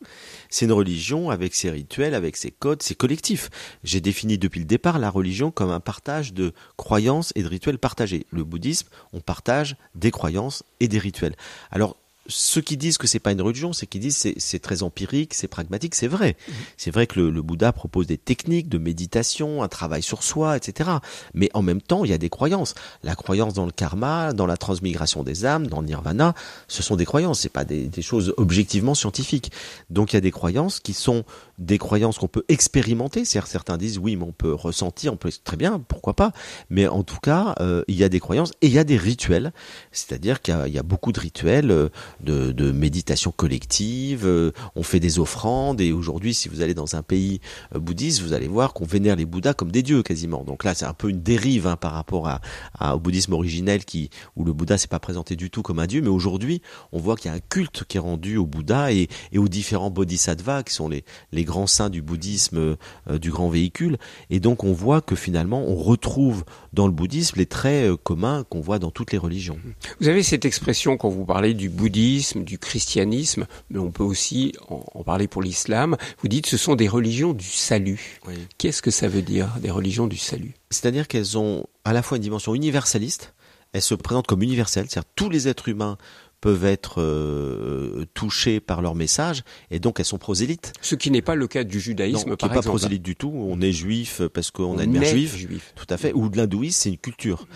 C'est 0.49 0.65
une 0.65 0.73
religion 0.73 1.31
avec 1.31 1.55
ses 1.55 1.69
rituels, 1.71 2.15
avec 2.15 2.37
ses 2.37 2.51
codes, 2.53 2.83
ses 2.83 2.95
collectifs. 2.95 3.51
J'ai 3.85 4.01
défini 4.01 4.39
depuis 4.39 4.61
le 4.61 4.67
départ 4.67 4.99
la 4.99 5.11
religion 5.11 5.51
comme 5.51 5.71
un 5.71 5.81
partage 5.81 6.33
de 6.33 6.53
croyances 6.77 7.33
et 7.35 7.43
de 7.43 7.49
rituels 7.49 7.79
partagés. 7.79 8.25
Le 8.31 8.45
bouddhisme, 8.45 8.89
on 9.13 9.21
partage 9.21 9.77
des 9.95 10.11
croyances 10.11 10.63
et 10.81 10.89
des 10.89 10.99
rituels. 10.99 11.37
Alors, 11.71 11.97
ceux 12.29 12.61
qui 12.61 12.77
disent 12.77 12.99
que 12.99 13.07
c'est 13.07 13.19
pas 13.19 13.33
une 13.33 13.41
religion, 13.41 13.73
c'est 13.73 13.87
qu'ils 13.87 14.01
disent 14.01 14.17
c'est 14.17 14.35
c'est 14.39 14.59
très 14.59 14.83
empirique, 14.83 15.35
c'est 15.35 15.49
pragmatique, 15.49 15.95
c'est 15.95 16.07
vrai. 16.09 16.37
C'est 16.77 16.91
vrai 16.91 17.07
que 17.07 17.21
le, 17.21 17.31
le 17.31 17.43
Bouddha 17.43 17.73
propose 17.73 18.07
des 18.07 18.19
techniques 18.19 18.69
de 18.69 18.79
méditation, 18.79 19.63
un 19.63 19.69
travail 19.69 20.03
sur 20.03 20.23
soi, 20.23 20.57
etc. 20.57 20.91
Mais 21.35 21.51
en 21.55 21.63
même 21.63 21.81
temps, 21.81 22.05
il 22.05 22.11
y 22.11 22.15
a 22.15 22.19
des 22.19 22.29
croyances. 22.31 22.75
La 23.03 23.15
croyance 23.15 23.55
dans 23.55 23.67
le 23.67 23.73
karma, 23.73 24.33
dans 24.33 24.47
la 24.47 24.57
transmigration 24.57 25.23
des 25.23 25.45
âmes, 25.45 25.67
dans 25.67 25.81
le 25.81 25.87
nirvana, 25.87 26.35
ce 26.69 26.83
sont 26.83 26.97
des 26.97 27.05
croyances, 27.05 27.41
c'est 27.41 27.49
pas 27.49 27.65
des, 27.65 27.85
des 27.89 28.03
choses 28.03 28.35
objectivement 28.37 28.95
scientifiques. 28.95 29.53
Donc 29.91 30.13
il 30.13 30.17
y 30.17 30.19
a 30.19 30.21
des 30.23 30.31
croyances 30.31 30.81
qui 30.81 30.93
sont 30.93 31.25
des 31.59 31.79
croyances 31.79 32.19
qu'on 32.19 32.29
peut 32.29 32.45
expérimenter. 32.49 33.25
C'est-à-dire, 33.25 33.47
Certains 33.49 33.77
disent 33.79 33.99
oui, 33.99 34.17
mais 34.17 34.25
on 34.25 34.33
peut 34.33 34.53
ressentir, 34.53 35.13
on 35.13 35.17
peut 35.17 35.31
très 35.45 35.57
bien, 35.57 35.79
pourquoi 35.89 36.15
pas. 36.15 36.33
Mais 36.69 36.87
en 36.89 37.03
tout 37.03 37.19
cas, 37.23 37.55
euh, 37.61 37.83
il 37.89 37.95
y 37.97 38.05
a 38.05 38.09
des 38.09 38.21
croyances 38.21 38.51
et 38.61 38.67
il 38.67 38.73
y 38.73 38.79
a 38.79 38.85
des 38.85 38.97
rituels. 38.97 39.53
C'est-à-dire 39.93 40.43
qu'il 40.43 40.53
y 40.55 40.57
a- 40.57 40.69
il 40.69 40.75
y, 40.75 40.79
a 40.79 40.83
beaucoup 40.83 41.13
de 41.13 41.21
rituels 41.21 41.71
euh, 41.71 41.89
de, 42.21 42.53
de 42.53 42.73
méditation 42.73 43.33
collective. 43.33 44.25
euh, 44.27 44.53
on 44.75 44.83
fait 44.83 45.01
des 45.01 45.19
offrandes 45.19 45.81
et 45.81 45.93
aujourd'hui, 45.93 46.35
si 46.35 46.49
vous 46.49 46.61
allez 46.61 46.75
dans 46.75 46.97
un 46.97 47.03
pays 47.03 47.41
euh, 47.75 47.79
bouddhiste, 47.79 48.23
vous 48.23 48.33
allez 48.33 48.49
voir 48.49 48.73
qu'on 48.73 48.85
vénère 48.87 49.17
les 49.17 49.27
Bouddhas 49.27 49.55
comme 49.55 49.71
des 49.73 49.83
dieux 49.83 50.03
quasiment. 50.03 50.45
Donc 50.45 50.65
là, 50.65 50.75
c'est 50.75 50.85
un 50.87 50.95
peu 50.95 51.09
une 51.11 51.23
dérive 51.23 51.67
hein, 51.67 51.77
par 51.77 51.93
rapport 51.93 52.29
à, 52.29 52.41
à- 52.79 52.97
au 52.97 53.01
bouddhisme 53.01 53.33
originel 53.33 53.85
qui 53.85 54.11
où 54.37 54.45
le 54.45 54.53
Bouddha 54.53 54.79
s'est 54.79 54.89
pas 54.89 54.99
présenté 55.01 55.37
du 55.37 55.51
tout 55.51 55.63
comme 55.63 55.79
un 55.79 55.87
dieu, 55.87 56.01
mais 56.01 56.09
aujourd'hui, 56.09 56.63
on 56.93 56.99
voit 56.99 57.17
qu'il 57.17 57.31
y 57.31 57.35
a 57.35 57.37
un 57.37 57.41
culte 57.41 57.85
qui 57.89 57.97
est 57.97 58.01
rendu 58.01 58.37
au 58.37 58.47
Bouddha 58.47 58.93
et, 58.93 59.09
et 59.33 59.39
aux 59.39 59.49
différents 59.49 59.91
bodhisattvas 59.91 60.63
qui 60.63 60.75
sont 60.75 60.89
les, 60.89 61.05
les 61.33 61.45
grands 61.45 61.67
saints 61.67 61.91
du 61.91 62.03
bouddhisme 62.03 62.77
euh, 63.11 63.19
du 63.19 63.31
grand 63.31 63.49
véhicule. 63.49 63.99
Et 64.31 64.41
donc, 64.41 64.65
on 64.65 64.73
voit 64.73 65.01
que 65.01 65.17
finalement, 65.17 65.63
on 65.67 65.77
retrouve 65.77 66.45
dans 66.77 66.87
le 66.87 66.93
bouddhisme 66.93 67.39
les 67.39 67.47
traits 67.47 67.91
euh, 67.91 67.97
communs 67.97 68.45
qu'on 68.45 68.61
voit 68.61 68.79
dans 68.79 68.91
toutes 68.91 69.11
les 69.11 69.19
religions. 69.19 69.59
Vous 70.01 70.09
avez 70.09 70.23
cette 70.23 70.45
expression 70.45 70.97
quand 70.97 71.09
vous 71.09 71.25
parlez 71.25 71.55
du 71.55 71.69
bouddhisme, 71.71 72.45
du 72.45 72.59
christianisme, 72.59 73.47
mais 73.71 73.79
on 73.79 73.91
peut 73.91 74.05
aussi 74.05 74.53
en, 74.69 74.85
en 74.95 75.03
parler 75.03 75.27
pour 75.27 75.43
l'islam. 75.43 75.97
Vous 76.21 76.29
dites 76.29 76.47
ce 76.47 76.59
sont 76.59 76.77
des 76.77 76.87
religions 76.87 77.33
du 77.33 77.47
salut. 77.47 78.21
Qu'est-ce 78.59 78.83
que 78.83 78.91
ça 78.91 79.09
veut 79.09 79.23
dire, 79.23 79.49
des 79.61 79.71
religions 79.71 80.07
du 80.07 80.19
salut? 80.19 80.55
C'est-à-dire 80.71 81.09
qu'elles 81.09 81.39
ont 81.39 81.67
à 81.85 81.95
la 81.95 82.03
fois 82.03 82.19
une 82.19 82.23
dimension 82.23 82.55
universaliste, 82.55 83.33
elles 83.73 83.83
se 83.83 83.95
présentent 83.95 84.27
comme 84.27 84.43
universelles, 84.43 84.87
c'est-à-dire 84.89 85.11
tous 85.17 85.31
les 85.31 85.49
êtres 85.49 85.69
humains 85.69 85.97
peuvent 86.41 86.65
être 86.65 87.01
euh, 87.03 88.05
touchés 88.15 88.61
par 88.61 88.83
leur 88.83 88.95
message, 88.95 89.43
et 89.71 89.79
donc 89.79 89.99
elles 90.01 90.07
sont 90.07 90.19
prosélytes. 90.19 90.73
Ce 90.81 90.95
qui 90.95 91.11
n'est 91.11 91.23
pas 91.23 91.35
le 91.35 91.47
cas 91.47 91.65
du 91.65 91.77
Non, 91.77 91.83
judaïsme, 91.83 92.23
qui 92.25 92.31
n'est 92.31 92.37
par 92.37 92.51
pas 92.51 92.63
prosélyte 92.63 93.03
du 93.03 93.17
tout. 93.17 93.33
On 93.35 93.61
est 93.61 93.73
juif 93.73 94.23
parce 94.33 94.51
qu'on 94.51 94.75
On 94.75 94.79
a 94.79 94.85
une 94.85 94.93
mère 94.93 95.05
juive. 95.11 95.35
juif. 95.35 95.73
Tout 95.77 95.87
à 95.91 95.97
fait. 95.97 96.13
Ou 96.13 96.29
de 96.29 96.37
l'hindouisme, 96.37 96.79
c'est 96.83 96.89
une 96.91 96.99
culture. 96.99 97.47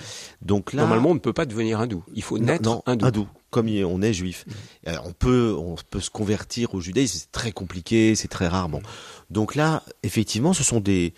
Donc 0.43 0.73
là, 0.73 0.83
Normalement, 0.83 1.11
on 1.11 1.15
ne 1.15 1.19
peut 1.21 1.33
pas 1.33 1.47
devenir 1.47 1.81
hindou. 1.81 2.05
Il 2.15 2.23
faut 2.23 2.39
naître 2.39 2.65
non, 2.65 2.83
hindou. 2.87 3.29
comme 3.51 3.69
on 3.69 4.03
est 4.03 4.13
juif. 4.13 4.45
Euh, 4.89 4.97
on 5.05 5.13
peut, 5.13 5.55
on 5.59 5.77
peut 5.91 6.01
se 6.01 6.11
convertir 6.11 6.75
au 6.75 6.81
judaïsme. 6.81 7.19
C'est 7.21 7.33
très 7.33 7.53
compliqué, 7.53 8.15
c'est 8.15 8.29
très 8.29 8.49
rare. 8.49 8.69
Bon. 8.69 8.81
Donc 9.31 9.55
là, 9.55 9.85
effectivement, 10.03 10.53
ce 10.53 10.65
sont 10.65 10.81
des, 10.81 11.15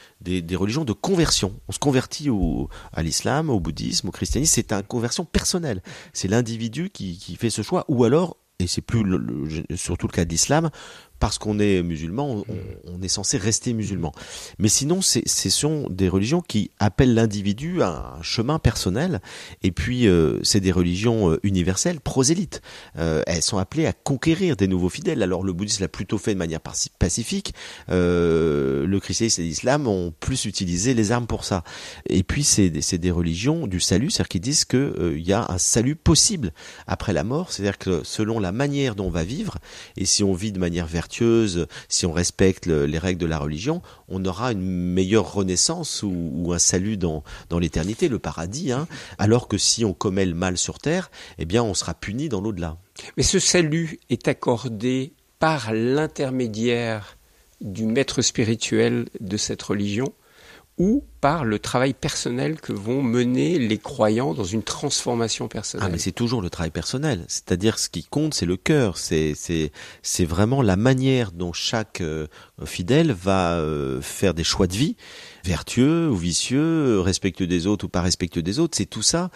religions 0.54 0.84
de 0.84 0.92
conversion. 0.92 1.58
On 1.68 1.72
se 1.72 1.78
convertit 1.78 2.28
à 2.92 3.02
l'islam, 3.02 3.50
au 3.50 3.58
bouddhisme, 3.58 4.08
au 4.08 4.12
christianisme. 4.12 4.52
C'est 4.54 4.72
une 4.72 4.82
conversion 4.82 5.24
personnelle. 5.24 5.82
C'est 6.12 6.28
l'individu 6.28 6.90
qui, 6.90 7.36
fait 7.38 7.50
ce 7.50 7.62
choix. 7.62 7.84
Ou 7.88 8.04
alors, 8.04 8.36
et 8.58 8.66
c'est 8.66 8.82
plus 8.82 9.04
surtout 9.76 10.06
le 10.06 10.12
cas 10.12 10.24
de 10.24 10.30
l'islam, 10.30 10.70
parce 11.22 11.38
qu'on 11.38 11.60
est 11.60 11.84
musulman, 11.84 12.28
on, 12.32 12.44
on- 12.92 13.00
est 13.00 13.06
censé 13.06 13.36
rester 13.38 13.74
musulman. 13.74 14.10
Mais 14.58 14.68
sinon, 14.68 15.00
ce 15.02 15.20
sont 15.50 15.86
des 15.88 16.08
religions 16.08 16.40
qui 16.40 16.72
appellent 16.80 17.14
l'individu 17.14 17.80
à 17.82 18.16
un 18.18 18.22
chemin 18.22 18.58
personnel. 18.58 19.20
Et 19.62 19.70
puis, 19.70 20.08
euh, 20.08 20.40
c'est 20.42 20.58
des 20.58 20.72
religions 20.72 21.30
euh, 21.30 21.38
universelles, 21.44 22.00
prosélytes. 22.00 22.60
Euh, 22.98 23.22
elles 23.28 23.42
sont 23.42 23.58
appelées 23.58 23.86
à 23.86 23.92
conquérir 23.92 24.56
des 24.56 24.66
nouveaux 24.66 24.88
fidèles. 24.88 25.22
Alors, 25.22 25.44
le 25.44 25.52
bouddhisme 25.52 25.82
l'a 25.84 25.88
plutôt 25.88 26.18
fait 26.18 26.34
de 26.34 26.38
manière 26.38 26.58
paci- 26.60 26.90
pacifique. 26.98 27.54
Euh, 27.90 28.84
le 28.84 28.98
christianisme 29.00 29.42
et 29.42 29.44
l'islam 29.44 29.86
ont 29.86 30.12
plus 30.18 30.44
utilisé 30.44 30.92
les 30.92 31.12
armes 31.12 31.28
pour 31.28 31.44
ça. 31.44 31.62
Et 32.08 32.24
puis, 32.24 32.42
c'est 32.42 32.68
des, 32.70 32.82
c'est 32.82 32.98
des 32.98 33.12
religions 33.12 33.68
du 33.68 33.78
salut, 33.78 34.10
c'est-à-dire 34.10 34.28
qu'ils 34.28 34.40
disent 34.40 34.64
qu'il 34.64 35.22
y 35.24 35.32
a 35.32 35.46
un 35.50 35.58
salut 35.58 35.94
possible 35.94 36.50
après 36.88 37.12
la 37.12 37.22
mort. 37.22 37.52
C'est-à-dire 37.52 37.78
que 37.78 38.00
selon 38.04 38.40
la 38.40 38.50
manière 38.50 38.96
dont 38.96 39.06
on 39.06 39.10
va 39.10 39.22
vivre, 39.24 39.58
et 39.96 40.04
si 40.04 40.24
on 40.24 40.34
vit 40.34 40.50
de 40.52 40.58
manière 40.58 40.86
vertueuse, 40.86 41.11
si 41.88 42.06
on 42.06 42.12
respecte 42.12 42.66
le- 42.66 42.86
les 42.86 42.98
règles 42.98 43.20
de 43.20 43.26
la 43.26 43.38
religion, 43.38 43.82
on 44.08 44.24
aura 44.24 44.52
une 44.52 44.62
meilleure 44.62 45.32
renaissance 45.32 46.02
ou, 46.02 46.52
un 46.52 46.58
salut 46.58 46.96
dans, 46.96 47.22
dans 47.50 47.58
l'éternité, 47.58 48.08
le 48.08 48.18
paradis. 48.18 48.72
Hein, 48.72 48.86
alors 49.18 49.48
que 49.48 49.58
si 49.58 49.84
on 49.84 49.92
commet 49.92 50.24
le 50.26 50.34
mal 50.34 50.56
sur 50.58 50.78
terre, 50.78 51.10
eh 51.38 51.44
bien, 51.44 51.62
on 51.62 51.74
sera 51.74 51.94
puni 51.94 52.28
dans 52.28 52.40
l'au-delà. 52.40 52.76
Mais 53.16 53.22
ce 53.22 53.38
salut 53.38 53.98
est 54.10 54.28
accordé 54.28 55.12
par 55.38 55.72
l'intermédiaire 55.72 57.16
du 57.60 57.84
maître 57.84 58.22
spirituel 58.22 59.08
de 59.20 59.36
cette 59.36 59.62
religion 59.62 60.12
ou 60.78 61.04
par 61.20 61.44
le 61.44 61.58
travail 61.58 61.92
personnel 61.92 62.60
que 62.60 62.72
vont 62.72 63.02
mener 63.02 63.58
les 63.58 63.78
croyants 63.78 64.34
dans 64.34 64.44
une 64.44 64.62
transformation 64.62 65.46
personnelle. 65.46 65.86
Ah, 65.88 65.92
mais 65.92 65.98
c'est 65.98 66.12
toujours 66.12 66.42
le 66.42 66.50
travail 66.50 66.70
personnel. 66.70 67.24
C'est-à-dire, 67.28 67.78
ce 67.78 67.88
qui 67.88 68.02
compte, 68.02 68.34
c'est 68.34 68.46
le 68.46 68.56
cœur. 68.56 68.96
C'est, 68.96 69.34
c'est, 69.36 69.70
c'est 70.02 70.24
vraiment 70.24 70.62
la 70.62 70.76
manière 70.76 71.30
dont 71.30 71.52
chaque 71.52 72.00
euh, 72.00 72.26
fidèle 72.64 73.12
va 73.12 73.58
euh, 73.58 74.00
faire 74.00 74.34
des 74.34 74.44
choix 74.44 74.66
de 74.66 74.74
vie, 74.74 74.96
vertueux 75.44 76.08
ou 76.08 76.16
vicieux, 76.16 77.00
respectueux 77.00 77.46
des 77.46 77.66
autres 77.66 77.84
ou 77.84 77.88
pas 77.88 78.02
respectueux 78.02 78.42
des 78.42 78.58
autres. 78.58 78.76
C'est 78.76 78.86
tout 78.86 79.02
ça 79.02 79.30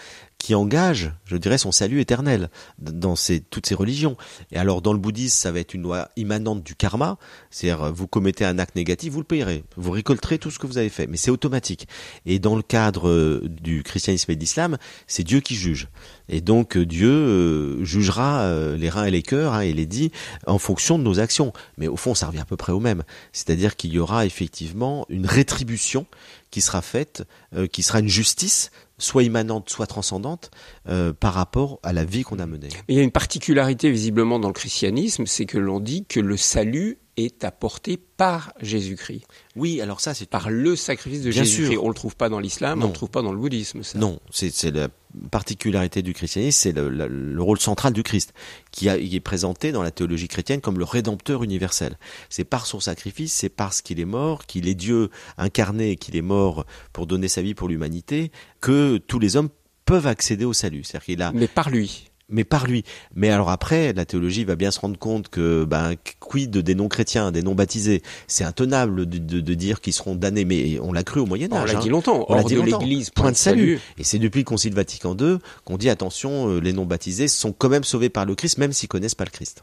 qui 0.47 0.55
engage, 0.55 1.11
je 1.25 1.37
dirais, 1.37 1.59
son 1.59 1.73
salut 1.73 2.01
éternel 2.01 2.51
dans 2.79 3.17
toutes 3.51 3.67
ces 3.67 3.75
religions. 3.75 4.17
Et 4.53 4.57
alors, 4.57 4.81
dans 4.81 4.93
le 4.93 4.99
bouddhisme, 5.01 5.37
ça 5.37 5.51
va 5.51 5.59
être 5.59 5.75
une 5.75 5.83
loi 5.83 6.09
immanente 6.15 6.63
du 6.63 6.77
karma. 6.77 7.19
C'est-à-dire, 7.51 7.93
vous 7.93 8.07
commettez 8.07 8.45
un 8.45 8.61
acte 8.61 8.77
négatif, 8.77 9.13
vous 9.13 9.19
le 9.19 9.25
payerez. 9.25 9.65
Vous 9.77 9.91
récolterez 9.91 10.39
tout 10.39 10.53
ce 10.53 10.61
que 10.61 10.69
vous 10.69 10.79
avez 10.79 10.89
fait. 10.89 11.09
Mais 11.09 11.17
c'est 11.17 11.33
automatique. 11.33 11.89
Et 12.27 12.39
dans 12.39 12.55
le 12.55 12.63
cadre 12.63 13.09
euh, 13.09 13.43
du 13.49 13.83
christianisme 13.83 14.31
et 14.31 14.37
de 14.37 14.41
l'islam, 14.41 14.79
c'est 15.09 15.25
Dieu 15.25 15.41
qui 15.41 15.57
juge. 15.57 15.89
Et 16.29 16.41
donc, 16.41 16.77
euh, 16.77 16.87
Dieu 16.87 17.11
euh, 17.11 17.85
jugera 17.85 18.49
les 18.77 18.89
reins 18.89 19.07
et 19.07 19.11
les 19.11 19.25
cœurs, 19.25 19.53
hein, 19.53 19.65
il 19.65 19.81
est 19.81 19.87
dit, 19.87 20.13
en 20.47 20.61
fonction 20.61 20.97
de 20.97 21.03
nos 21.03 21.19
actions. 21.19 21.53
Mais 21.77 21.89
au 21.89 21.97
fond, 21.97 22.15
ça 22.15 22.29
revient 22.29 22.39
à 22.39 22.45
peu 22.45 22.57
près 22.57 22.71
au 22.71 22.79
même. 22.79 23.03
C'est-à-dire 23.33 23.75
qu'il 23.75 23.93
y 23.93 23.99
aura 23.99 24.27
effectivement 24.27 25.07
une 25.09 25.27
rétribution 25.27 26.07
qui 26.53 26.61
sera 26.61 26.83
faite, 26.83 27.25
qui 27.73 27.83
sera 27.83 27.99
une 27.99 28.09
justice, 28.09 28.71
soit 28.99 29.23
immanente, 29.23 29.69
soit 29.71 29.87
transcendante, 29.87 30.51
euh, 30.89 31.13
par 31.13 31.35
rapport 31.35 31.81
à 31.83 31.93
la 31.93 32.05
vie 32.05 32.23
qu'on 32.23 32.39
a 32.39 32.47
menée. 32.47 32.69
Il 32.89 32.97
y 32.97 32.99
a 32.99 33.03
une 33.03 33.11
particularité 33.11 33.91
visiblement 33.91 34.39
dans 34.39 34.49
le 34.49 34.55
christianisme, 34.55 35.27
c'est 35.27 35.47
que 35.47 35.59
l'on 35.59 35.81
dit 35.81 36.07
que 36.07 36.21
le 36.21 36.37
salut 36.37 36.99
est 37.17 37.45
apporté 37.45 37.97
par 37.97 38.53
Jésus-Christ, 38.61 39.23
Oui, 39.57 39.81
alors 39.81 40.01
ça, 40.01 40.13
c'est 40.15 40.29
par 40.29 40.51
le 40.51 40.77
sacrifice 40.77 41.23
de 41.23 41.31
Bien 41.31 41.43
Jésus-Christ. 41.45 41.73
sûr. 41.73 41.85
On 41.85 41.89
le 41.89 41.95
trouve 41.95 42.15
pas 42.17 42.29
dans 42.29 42.41
l'islam, 42.41 42.79
on 42.79 42.83
Non. 42.83 42.87
le 42.89 42.93
trouve 42.93 43.09
pas 43.11 43.23
dans 43.23 43.33
le 43.33 43.39
bouddhisme. 43.39 43.83
Ça. 43.83 43.99
Non, 43.99 44.21
c'est 44.31 44.65
la 44.75 44.89
particularité 45.31 46.03
du 46.03 46.13
christianisme, 46.13 46.59
c'est 46.61 46.73
le, 46.73 46.89
le- 46.89 47.09
le 47.09 47.43
rôle 47.43 47.59
central 47.59 47.93
du 47.93 48.03
Christ, 48.03 48.33
qui, 48.71 48.89
a, 48.89 48.99
qui 48.99 49.17
est 49.17 49.21
présenté 49.21 49.73
dans 49.73 49.83
la 49.83 49.91
théologie 49.91 50.29
chrétienne 50.29 50.61
comme 50.61 50.79
le 50.79 50.85
rédempteur 50.85 51.43
universel. 51.43 51.99
C'est 52.29 52.45
par 52.45 52.67
son 52.67 52.81
sacrifice, 52.81 53.33
c'est 53.33 53.49
parce 53.49 53.81
qu'il 53.83 53.99
est 54.01 54.05
mort, 54.05 54.47
qu'il 54.47 54.69
est 54.69 54.75
Dieu 54.75 55.09
incarné, 55.39 55.97
qu'il 55.97 56.17
est 56.17 56.23
mort 56.23 56.67
pour 56.93 57.07
donner 57.07 57.29
sa 57.29 57.43
vie 57.43 57.55
pour 57.55 57.69
l'humanité, 57.69 58.31
que 58.61 58.99
tous 58.99 59.19
les 59.19 59.37
hommes 59.37 59.49
peuvent 59.85 60.07
accéder 60.07 60.45
au 60.45 60.53
salut. 60.53 60.85
C'est-à-dire 60.85 61.05
qu'il 61.07 61.23
a 61.23 61.33
Mais 61.33 61.49
par 61.49 61.71
lui. 61.71 62.06
Mais 62.29 62.45
par 62.45 62.67
lui. 62.67 62.85
Mais 63.15 63.31
alors 63.31 63.51
après, 63.51 63.93
la 63.93 64.05
théologie 64.05 64.45
va 64.45 64.57
bien 64.57 64.71
se 64.71 64.81
rendre 64.81 64.99
compte 64.99 65.29
que, 65.29 65.65
ben, 65.65 65.95
quid 66.21 66.51
des 66.57 66.75
non-chrétiens, 66.75 67.31
des 67.33 67.43
non-baptisés, 67.43 68.03
c'est 68.27 68.45
intenable 68.45 69.07
de, 69.07 69.19
de, 69.19 69.41
de 69.41 69.55
dire 69.55 69.81
qu'ils 69.81 69.93
seront 69.93 70.15
damnés, 70.15 70.45
mais 70.45 70.79
on 70.81 70.93
l'a 70.93 71.05
cru 71.05 71.21
au 71.21 71.27
Moyen 71.27 71.53
Âge. 71.53 71.63
On 71.63 71.73
l'a 71.73 71.79
hein. 71.79 71.83
dit 71.83 71.89
longtemps, 71.89 72.25
On 72.29 72.35
l'a 72.35 72.41
hors 72.41 72.49
dit 72.49 72.55
de 72.55 72.61
longtemps. 72.61 72.79
l'Église, 72.81 73.11
point 73.11 73.31
de 73.31 73.37
salut. 73.37 73.81
Et 73.99 74.05
c'est 74.05 74.19
depuis 74.19 74.41
le 74.41 74.45
Concile 74.45 74.75
Vatican 74.75 75.17
II 75.19 75.39
qu'on 75.65 75.77
dit 75.77 75.89
attention, 75.89 76.49
euh, 76.51 76.61
les 76.61 76.73
non-baptisés 76.73 77.29
sont 77.29 77.53
quand 77.53 77.69
même 77.69 77.85
sauvés 77.85 78.09
par 78.09 78.25
le 78.25 78.35
Christ, 78.35 78.59
même 78.59 78.73
s'ils 78.73 78.89
connaissent 78.89 79.15
pas 79.15 79.25
le 79.25 79.31
Christ. 79.31 79.63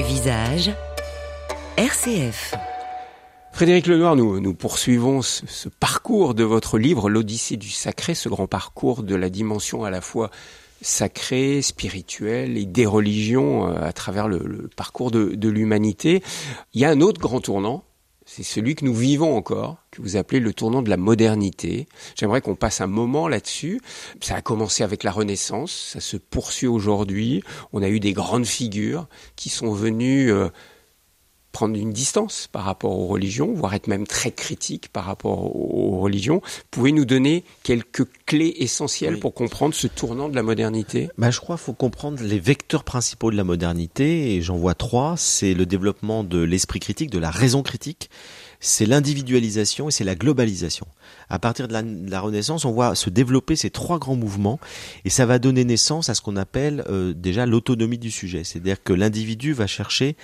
Visage 0.00 0.72
RCF. 1.76 2.54
Frédéric 3.52 3.86
Lenoir, 3.86 4.16
nous, 4.16 4.40
nous 4.40 4.54
poursuivons 4.54 5.22
ce, 5.22 5.46
ce 5.46 5.68
parcours 5.68 6.34
de 6.34 6.42
votre 6.42 6.76
livre, 6.76 7.08
l'Odyssée 7.08 7.56
du 7.56 7.70
sacré, 7.70 8.14
ce 8.14 8.28
grand 8.28 8.48
parcours 8.48 9.04
de 9.04 9.14
la 9.14 9.30
dimension 9.30 9.84
à 9.84 9.90
la 9.90 10.00
fois 10.00 10.30
sacrée, 10.80 11.62
spirituelle 11.62 12.56
et 12.58 12.66
des 12.66 12.86
religions 12.86 13.68
euh, 13.68 13.74
à 13.82 13.92
travers 13.92 14.28
le, 14.28 14.68
parcours 14.76 15.10
de, 15.10 15.34
de 15.34 15.48
l'humanité. 15.48 16.22
Il 16.74 16.80
y 16.80 16.84
a 16.84 16.90
un 16.90 17.00
autre 17.00 17.20
grand 17.20 17.40
tournant, 17.40 17.84
c'est 18.26 18.42
celui 18.42 18.74
que 18.74 18.84
nous 18.84 18.94
vivons 18.94 19.36
encore, 19.36 19.76
que 19.90 20.00
vous 20.00 20.16
appelez 20.16 20.40
le 20.40 20.54
tournant 20.54 20.82
de 20.82 20.88
la 20.88 20.96
modernité. 20.96 21.86
J'aimerais 22.16 22.40
qu'on 22.40 22.54
passe 22.54 22.80
un 22.80 22.86
moment 22.86 23.28
là-dessus. 23.28 23.80
Ça 24.20 24.36
a 24.36 24.40
commencé 24.42 24.82
avec 24.82 25.02
la 25.02 25.10
Renaissance, 25.10 25.90
ça 25.92 26.00
se 26.00 26.16
poursuit 26.16 26.66
aujourd'hui. 26.66 27.42
On 27.72 27.82
a 27.82 27.88
eu 27.88 28.00
des 28.00 28.14
grandes 28.14 28.46
figures 28.46 29.08
qui 29.36 29.50
sont 29.50 29.72
venues 29.72 30.32
euh, 30.32 30.48
prendre 31.54 31.78
une 31.78 31.92
distance 31.92 32.48
par 32.52 32.64
rapport 32.64 32.98
aux 32.98 33.06
religions, 33.06 33.54
voire 33.54 33.72
être 33.74 33.86
même 33.86 34.06
très 34.06 34.32
critiques 34.32 34.88
par 34.88 35.04
rapport 35.04 35.56
aux 35.56 36.00
religions. 36.00 36.42
Pouvez 36.70 36.92
nous 36.92 37.06
donner 37.06 37.44
quelques 37.62 38.06
clés 38.26 38.54
essentielles 38.58 39.14
Oui. 39.14 39.20
pour 39.20 39.32
comprendre 39.32 39.72
ce 39.72 39.86
tournant 39.86 40.28
de 40.28 40.34
la 40.34 40.42
modernité? 40.42 41.08
Bah, 41.16 41.30
je 41.30 41.40
crois 41.40 41.56
qu'il 41.56 41.64
faut 41.64 41.72
comprendre 41.72 42.22
les 42.22 42.40
vecteurs 42.40 42.84
principaux 42.84 43.30
de 43.30 43.36
la 43.36 43.44
modernité, 43.44 44.34
et 44.34 44.42
j'en 44.42 44.56
vois 44.56 44.74
trois. 44.74 45.14
C'est 45.16 45.54
le 45.54 45.64
développement 45.64 46.24
de 46.24 46.40
l'esprit 46.42 46.80
critique, 46.80 47.10
de 47.10 47.20
la 47.20 47.30
raison 47.30 47.62
critique, 47.62 48.10
c'est 48.60 48.86
l'individualisation 48.86 49.88
et 49.88 49.92
c'est 49.92 50.04
la 50.04 50.14
globalisation. 50.14 50.86
À 51.28 51.38
partir 51.38 51.68
de 51.68 51.72
la, 51.72 51.82
de 51.82 52.10
la 52.10 52.20
Renaissance, 52.20 52.64
on 52.64 52.72
voit 52.72 52.94
se 52.94 53.10
développer 53.10 53.56
ces 53.56 53.70
trois 53.70 53.98
grands 53.98 54.16
mouvements, 54.16 54.58
et 55.04 55.10
ça 55.10 55.24
va 55.24 55.38
donner 55.38 55.64
naissance 55.64 56.08
à 56.08 56.14
ce 56.14 56.20
qu'on 56.20 56.36
appelle 56.36 56.84
euh, 56.88 57.12
déjà 57.14 57.46
l'autonomie 57.46 57.98
du 57.98 58.10
sujet. 58.10 58.42
C'est-à-dire 58.42 58.82
que 58.82 58.92
l'individu 58.92 59.52
va 59.52 59.66
chercher 59.66 60.16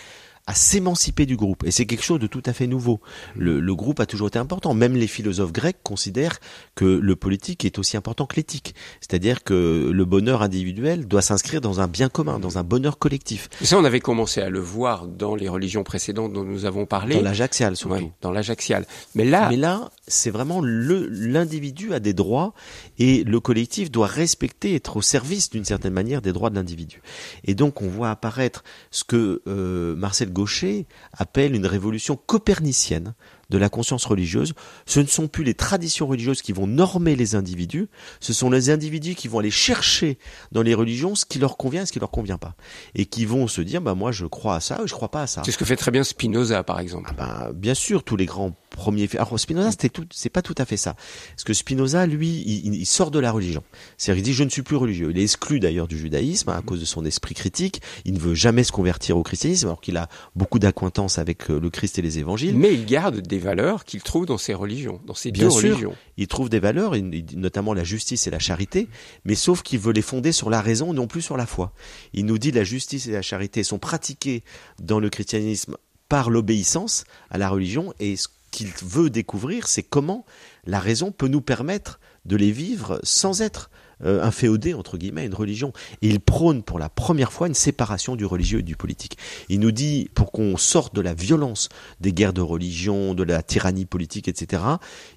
à 0.50 0.54
s'émanciper 0.54 1.26
du 1.26 1.36
groupe. 1.36 1.62
Et 1.64 1.70
c'est 1.70 1.86
quelque 1.86 2.02
chose 2.02 2.18
de 2.18 2.26
tout 2.26 2.42
à 2.44 2.52
fait 2.52 2.66
nouveau. 2.66 3.00
Le, 3.36 3.60
le 3.60 3.74
groupe 3.76 4.00
a 4.00 4.06
toujours 4.06 4.26
été 4.26 4.38
important. 4.40 4.74
Même 4.74 4.96
les 4.96 5.06
philosophes 5.06 5.52
grecs 5.52 5.76
considèrent 5.84 6.40
que 6.74 6.84
le 6.84 7.14
politique 7.14 7.64
est 7.64 7.78
aussi 7.78 7.96
important 7.96 8.26
que 8.26 8.34
l'éthique. 8.34 8.74
C'est-à-dire 9.00 9.44
que 9.44 9.90
le 9.94 10.04
bonheur 10.04 10.42
individuel 10.42 11.06
doit 11.06 11.22
s'inscrire 11.22 11.60
dans 11.60 11.80
un 11.80 11.86
bien 11.86 12.08
commun, 12.08 12.40
dans 12.40 12.58
un 12.58 12.64
bonheur 12.64 12.98
collectif. 12.98 13.48
Ça, 13.62 13.78
on 13.78 13.84
avait 13.84 14.00
commencé 14.00 14.40
à 14.40 14.50
le 14.50 14.58
voir 14.58 15.06
dans 15.06 15.36
les 15.36 15.48
religions 15.48 15.84
précédentes 15.84 16.32
dont 16.32 16.42
nous 16.42 16.64
avons 16.64 16.84
parlé. 16.84 17.14
Dans 17.14 17.22
l'ajaxial 17.22 17.76
surtout. 17.76 17.94
Ouais, 17.94 18.12
dans 18.20 18.32
l'ajaxial. 18.32 18.86
Mais 19.14 19.24
là, 19.24 19.50
Mais 19.50 19.56
là, 19.56 19.92
c'est 20.08 20.30
vraiment 20.30 20.60
l'individu 20.60 21.94
a 21.94 22.00
des 22.00 22.12
droits 22.12 22.54
et 22.98 23.22
le 23.22 23.38
collectif 23.38 23.92
doit 23.92 24.08
respecter, 24.08 24.74
être 24.74 24.96
au 24.96 25.02
service 25.02 25.48
d'une 25.50 25.64
certaine 25.64 25.92
manière 25.92 26.22
des 26.22 26.32
droits 26.32 26.50
de 26.50 26.56
l'individu. 26.56 27.02
Et 27.44 27.54
donc 27.54 27.82
on 27.82 27.88
voit 27.88 28.10
apparaître 28.10 28.64
ce 28.90 29.04
que 29.04 29.42
euh, 29.46 29.94
Marcel 29.94 30.32
Gaucher 30.40 30.86
appelle 31.12 31.54
une 31.54 31.66
révolution 31.66 32.16
copernicienne 32.16 33.12
de 33.50 33.58
la 33.58 33.68
conscience 33.68 34.06
religieuse. 34.06 34.54
Ce 34.86 34.98
ne 34.98 35.06
sont 35.06 35.28
plus 35.28 35.44
les 35.44 35.52
traditions 35.52 36.06
religieuses 36.06 36.40
qui 36.40 36.52
vont 36.52 36.66
normer 36.66 37.14
les 37.14 37.34
individus, 37.34 37.88
ce 38.20 38.32
sont 38.32 38.48
les 38.48 38.70
individus 38.70 39.14
qui 39.14 39.28
vont 39.28 39.40
aller 39.40 39.50
chercher 39.50 40.18
dans 40.50 40.62
les 40.62 40.72
religions 40.72 41.14
ce 41.14 41.26
qui 41.26 41.38
leur 41.38 41.58
convient 41.58 41.82
et 41.82 41.86
ce 41.86 41.92
qui 41.92 41.98
leur 41.98 42.10
convient 42.10 42.38
pas. 42.38 42.54
Et 42.94 43.04
qui 43.04 43.26
vont 43.26 43.48
se 43.48 43.60
dire, 43.60 43.82
bah 43.82 43.94
moi 43.94 44.12
je 44.12 44.24
crois 44.24 44.56
à 44.56 44.60
ça 44.60 44.82
ou 44.82 44.86
je 44.86 44.94
crois 44.94 45.10
pas 45.10 45.22
à 45.22 45.26
ça. 45.26 45.42
c'est 45.44 45.52
ce 45.52 45.58
que 45.58 45.66
fait 45.66 45.76
très 45.76 45.90
bien 45.90 46.04
Spinoza, 46.04 46.62
par 46.62 46.80
exemple. 46.80 47.10
Ah 47.10 47.14
ben, 47.18 47.52
bien 47.52 47.74
sûr, 47.74 48.02
tous 48.02 48.16
les 48.16 48.26
grands 48.26 48.52
premiers. 48.70 49.08
Alors 49.14 49.38
Spinoza, 49.38 49.70
c'était 49.70 49.88
tout, 49.88 50.06
c'est 50.12 50.30
pas 50.30 50.42
tout 50.42 50.54
à 50.58 50.64
fait 50.64 50.76
ça. 50.76 50.94
Parce 51.30 51.44
que 51.44 51.52
Spinoza, 51.52 52.06
lui, 52.06 52.42
il, 52.46 52.74
il 52.74 52.86
sort 52.86 53.10
de 53.10 53.18
la 53.18 53.32
religion. 53.32 53.62
C'est-à-dire, 53.98 54.20
il 54.20 54.24
dit 54.24 54.32
je 54.32 54.44
ne 54.44 54.48
suis 54.48 54.62
plus 54.62 54.76
religieux. 54.76 55.08
Il 55.10 55.18
est 55.18 55.22
exclu 55.22 55.60
d'ailleurs 55.60 55.88
du 55.88 55.98
judaïsme 55.98 56.50
à 56.50 56.62
cause 56.62 56.80
de 56.80 56.84
son 56.84 57.04
esprit 57.04 57.34
critique. 57.34 57.82
Il 58.04 58.14
ne 58.14 58.18
veut 58.18 58.34
jamais 58.34 58.64
se 58.64 58.72
convertir 58.72 59.16
au 59.16 59.22
christianisme, 59.22 59.66
alors 59.66 59.80
qu'il 59.80 59.96
a 59.96 60.08
beaucoup 60.34 60.58
d'acquaintance 60.58 61.18
avec 61.18 61.50
euh, 61.50 61.58
le 61.60 61.70
Christ 61.70 61.98
et 61.98 62.02
les 62.02 62.18
évangiles. 62.18 62.56
Mais 62.56 62.74
il 62.74 62.86
garde 62.86 63.20
des 63.20 63.38
valeurs 63.38 63.84
qu'il 63.84 64.02
trouve 64.02 64.26
dans 64.26 64.38
ces 64.38 64.54
religions, 64.54 65.00
dans 65.06 65.14
ces 65.14 65.30
Bien 65.30 65.44
deux 65.44 65.50
sûr. 65.50 65.70
religions. 65.70 65.94
Il 66.16 66.28
trouve 66.28 66.48
des 66.48 66.60
valeurs, 66.60 66.94
notamment 67.34 67.74
la 67.74 67.84
justice 67.84 68.26
et 68.26 68.30
la 68.30 68.38
charité, 68.38 68.88
mais 69.24 69.34
sauf 69.34 69.62
qu'il 69.62 69.78
veut 69.78 69.92
les 69.92 70.02
fonder 70.02 70.32
sur 70.32 70.50
la 70.50 70.60
raison, 70.60 70.92
non 70.92 71.06
plus 71.06 71.22
sur 71.22 71.36
la 71.36 71.46
foi. 71.46 71.72
Il 72.12 72.26
nous 72.26 72.38
dit 72.38 72.50
la 72.50 72.64
justice 72.64 73.06
et 73.06 73.12
la 73.12 73.22
charité 73.22 73.62
sont 73.62 73.78
pratiquées 73.78 74.42
dans 74.80 75.00
le 75.00 75.10
christianisme 75.10 75.76
par 76.08 76.28
l'obéissance 76.28 77.04
à 77.30 77.38
la 77.38 77.48
religion, 77.48 77.94
et 78.00 78.16
ce 78.16 78.28
qu'il 78.50 78.70
veut 78.82 79.10
découvrir, 79.10 79.68
c'est 79.68 79.82
comment 79.82 80.24
la 80.64 80.80
raison 80.80 81.12
peut 81.12 81.28
nous 81.28 81.40
permettre 81.40 82.00
de 82.24 82.36
les 82.36 82.52
vivre 82.52 83.00
sans 83.02 83.40
être 83.42 83.70
euh, 84.02 84.22
inféodé 84.22 84.72
entre 84.72 84.96
guillemets 84.96 85.26
une 85.26 85.34
religion. 85.34 85.72
Et 86.00 86.08
il 86.08 86.20
prône 86.20 86.62
pour 86.62 86.78
la 86.78 86.88
première 86.88 87.32
fois 87.32 87.48
une 87.48 87.54
séparation 87.54 88.16
du 88.16 88.24
religieux 88.24 88.60
et 88.60 88.62
du 88.62 88.76
politique. 88.76 89.18
Il 89.48 89.60
nous 89.60 89.72
dit 89.72 90.08
pour 90.14 90.32
qu'on 90.32 90.56
sorte 90.56 90.94
de 90.94 91.02
la 91.02 91.12
violence 91.12 91.68
des 92.00 92.12
guerres 92.12 92.32
de 92.32 92.40
religion, 92.40 93.14
de 93.14 93.22
la 93.22 93.42
tyrannie 93.42 93.84
politique, 93.84 94.28
etc. 94.28 94.62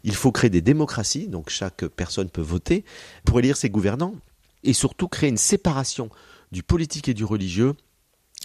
Il 0.03 0.15
faut 0.15 0.33
créer 0.33 0.49
des 0.49 0.61
démocraties, 0.61 1.27
donc 1.27 1.49
chaque 1.49 1.85
personne 1.85 2.29
peut 2.29 2.41
voter 2.41 2.83
pour 3.23 3.39
élire 3.39 3.55
ses 3.55 3.69
gouvernants, 3.69 4.15
et 4.63 4.73
surtout 4.73 5.07
créer 5.07 5.29
une 5.29 5.37
séparation 5.37 6.09
du 6.51 6.61
politique 6.61 7.07
et 7.07 7.13
du 7.13 7.23
religieux 7.23 7.75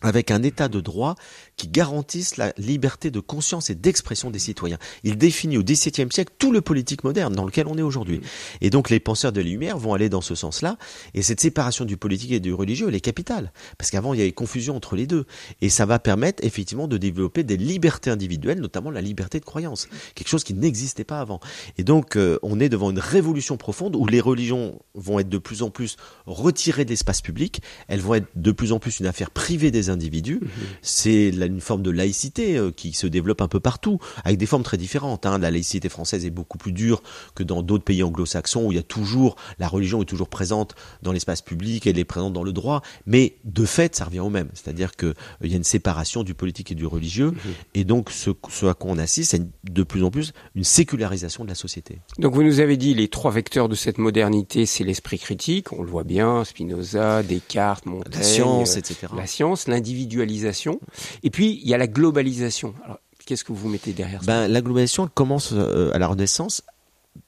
avec 0.03 0.31
un 0.31 0.43
état 0.43 0.69
de 0.69 0.81
droit 0.81 1.17
qui 1.59 1.69
garantisse 1.69 2.39
la 2.39 2.55
liberté 2.57 3.11
de 3.11 3.21
conscience 3.21 3.69
et 3.69 3.75
d'expression 3.75 4.31
des 4.31 4.39
citoyens. 4.39 4.79
Il 5.05 5.19
définit 5.19 5.59
au 5.59 5.63
XVIIe 5.63 6.09
siècle 6.11 6.33
tout 6.39 6.53
le 6.53 6.63
politique 6.63 7.05
moderne 7.05 7.35
dans 7.35 7.45
lequel 7.45 7.67
on 7.67 7.77
est 7.77 7.83
aujourd'hui. 7.83 8.23
Et 8.63 8.71
donc 8.71 8.89
les 8.89 9.01
penseurs 9.01 9.33
de 9.33 9.41
la 9.41 9.47
Lumière 9.49 9.77
vont 9.77 9.93
aller 9.93 10.09
dans 10.09 10.21
ce 10.23 10.35
sens-là. 10.35 10.79
Et 11.15 11.21
cette 11.23 11.41
séparation 11.41 11.85
du 11.85 11.97
politique 11.99 12.33
et 12.33 12.41
du 12.41 12.55
religieux, 12.55 12.87
elle 12.89 12.95
est 12.95 13.01
capitale. 13.01 13.53
Parce 13.77 13.91
qu'avant, 13.91 14.15
il 14.15 14.21
y 14.21 14.23
avait 14.23 14.33
confusion 14.33 14.77
entre 14.77 14.97
les 14.97 15.07
deux. 15.07 15.27
Et 15.61 15.69
ça 15.69 15.85
va 15.85 15.99
permettre 15.99 16.45
effectivement 16.45 16.87
de 16.89 16.97
développer 16.97 17.43
des 17.43 17.57
libertés 17.57 18.11
individuelles, 18.11 18.61
notamment 18.61 18.91
la 18.91 19.01
liberté 19.03 19.41
de 19.41 19.45
croyance. 19.45 19.89
Quelque 20.15 20.29
chose 20.29 20.45
qui 20.45 20.55
n'existait 20.55 21.05
pas 21.05 21.19
avant. 21.21 21.41
Et 21.77 21.83
donc, 21.85 22.17
euh, 22.17 22.39
on 22.43 22.61
est 22.61 22.69
devant 22.69 22.91
une 22.91 23.01
révolution 23.01 23.57
profonde 23.57 23.97
où 23.97 24.07
les 24.07 24.21
religions 24.21 24.79
vont 24.95 25.19
être 25.19 25.29
de 25.29 25.39
plus 25.39 25.63
en 25.63 25.71
plus 25.71 25.97
retirées 26.27 26.85
de 26.85 26.91
l'espace 26.91 27.21
public. 27.21 27.63
Elles 27.89 28.01
vont 28.01 28.15
être 28.15 28.29
de 28.37 28.53
plus 28.53 28.71
en 28.73 28.79
plus 28.79 29.01
une 29.01 29.07
affaire 29.07 29.33
privée 29.33 29.73
des 29.73 29.91
individus. 29.91 30.41
C'est 30.83 31.33
la- 31.33 31.48
une 31.49 31.61
forme 31.61 31.83
de 31.83 31.91
laïcité 31.91 32.57
euh, 32.57 32.71
qui 32.71 32.93
se 32.93 33.07
développe 33.07 33.41
un 33.43 33.49
peu 33.49 33.61
partout, 33.61 33.99
avec 34.25 34.39
des 34.39 34.47
formes 34.47 34.63
très 34.63 34.77
différentes. 34.77 35.27
hein. 35.27 35.39
La 35.39 35.51
laïcité 35.51 35.89
française 35.89 36.25
est 36.25 36.31
beaucoup 36.31 36.59
plus 36.59 36.73
dure 36.73 37.03
que 37.35 37.43
dans 37.43 37.63
d'autres 37.63 37.85
pays 37.85 38.03
anglo-saxons 38.03 38.67
où 38.67 38.73
il 38.73 38.77
y 38.77 38.79
a 38.79 38.83
toujours, 38.83 39.37
la 39.59 39.69
religion 39.69 40.03
est 40.03 40.07
toujours 40.07 40.29
présente 40.29 40.75
dans 41.03 41.13
l'espace 41.13 41.43
public, 41.43 41.87
elle 41.87 41.99
est 41.99 42.05
présente 42.05 42.33
dans 42.33 42.45
le 42.45 42.53
droit, 42.53 42.83
mais 43.07 43.37
de 43.45 43.65
fait, 43.65 43.97
ça 43.97 44.05
revient 44.05 44.21
au 44.21 44.31
même. 44.31 44.49
C'est-à-dire 44.55 44.97
qu'il 44.97 45.15
y 45.43 45.53
a 45.53 45.57
une 45.57 45.65
séparation 45.65 46.23
du 46.23 46.35
politique 46.35 46.71
et 46.73 46.75
du 46.75 46.87
religieux, 46.87 47.33
et 47.75 47.85
donc 47.85 48.11
ce, 48.11 48.31
ce 48.49 48.67
à 48.67 48.75
quoi 48.75 48.91
on 48.93 48.99
assiste, 48.99 49.31
c'est 49.33 49.43
de 49.71 49.83
plus 49.83 50.05
en 50.05 50.11
plus 50.11 50.33
une 50.55 50.65
sécularisation 50.65 51.45
de 51.45 51.49
la 51.49 51.55
société. 51.55 51.99
Donc 52.19 52.35
vous 52.35 52.43
nous 52.43 52.61
avez 52.61 52.77
dit 52.77 52.95
les 52.95 53.09
trois 53.09 53.31
vecteurs 53.31 53.69
de 53.69 53.75
cette 53.75 53.99
modernité, 53.99 54.67
c'est 54.67 54.85
l'esprit 54.85 55.19
critique, 55.19 55.73
on 55.73 55.83
le 55.83 55.89
voit 55.91 56.05
bien, 56.05 56.45
Spinoza, 56.45 57.23
Descartes, 57.23 57.87
Montaigne, 57.87 58.13
La 58.15 58.23
science, 58.23 58.75
euh, 58.77 58.79
etc. 58.79 59.07
la 59.17 59.27
science, 59.27 59.69
l'individualisation, 59.69 60.81
et 61.23 61.31
puis 61.31 61.38
il 61.47 61.69
y 61.69 61.75
a 61.75 61.79
la 61.79 61.87
globalisation. 61.87 62.75
Alors 62.85 62.99
qu'est-ce 63.25 63.45
que 63.45 63.53
vous 63.53 63.69
mettez 63.69 63.93
derrière 63.93 64.23
ça? 64.23 64.27
Ben, 64.27 64.49
la 64.49 64.61
globalisation 64.61 65.09
commence 65.09 65.53
euh, 65.53 65.93
à 65.93 65.99
la 65.99 66.07
Renaissance 66.07 66.63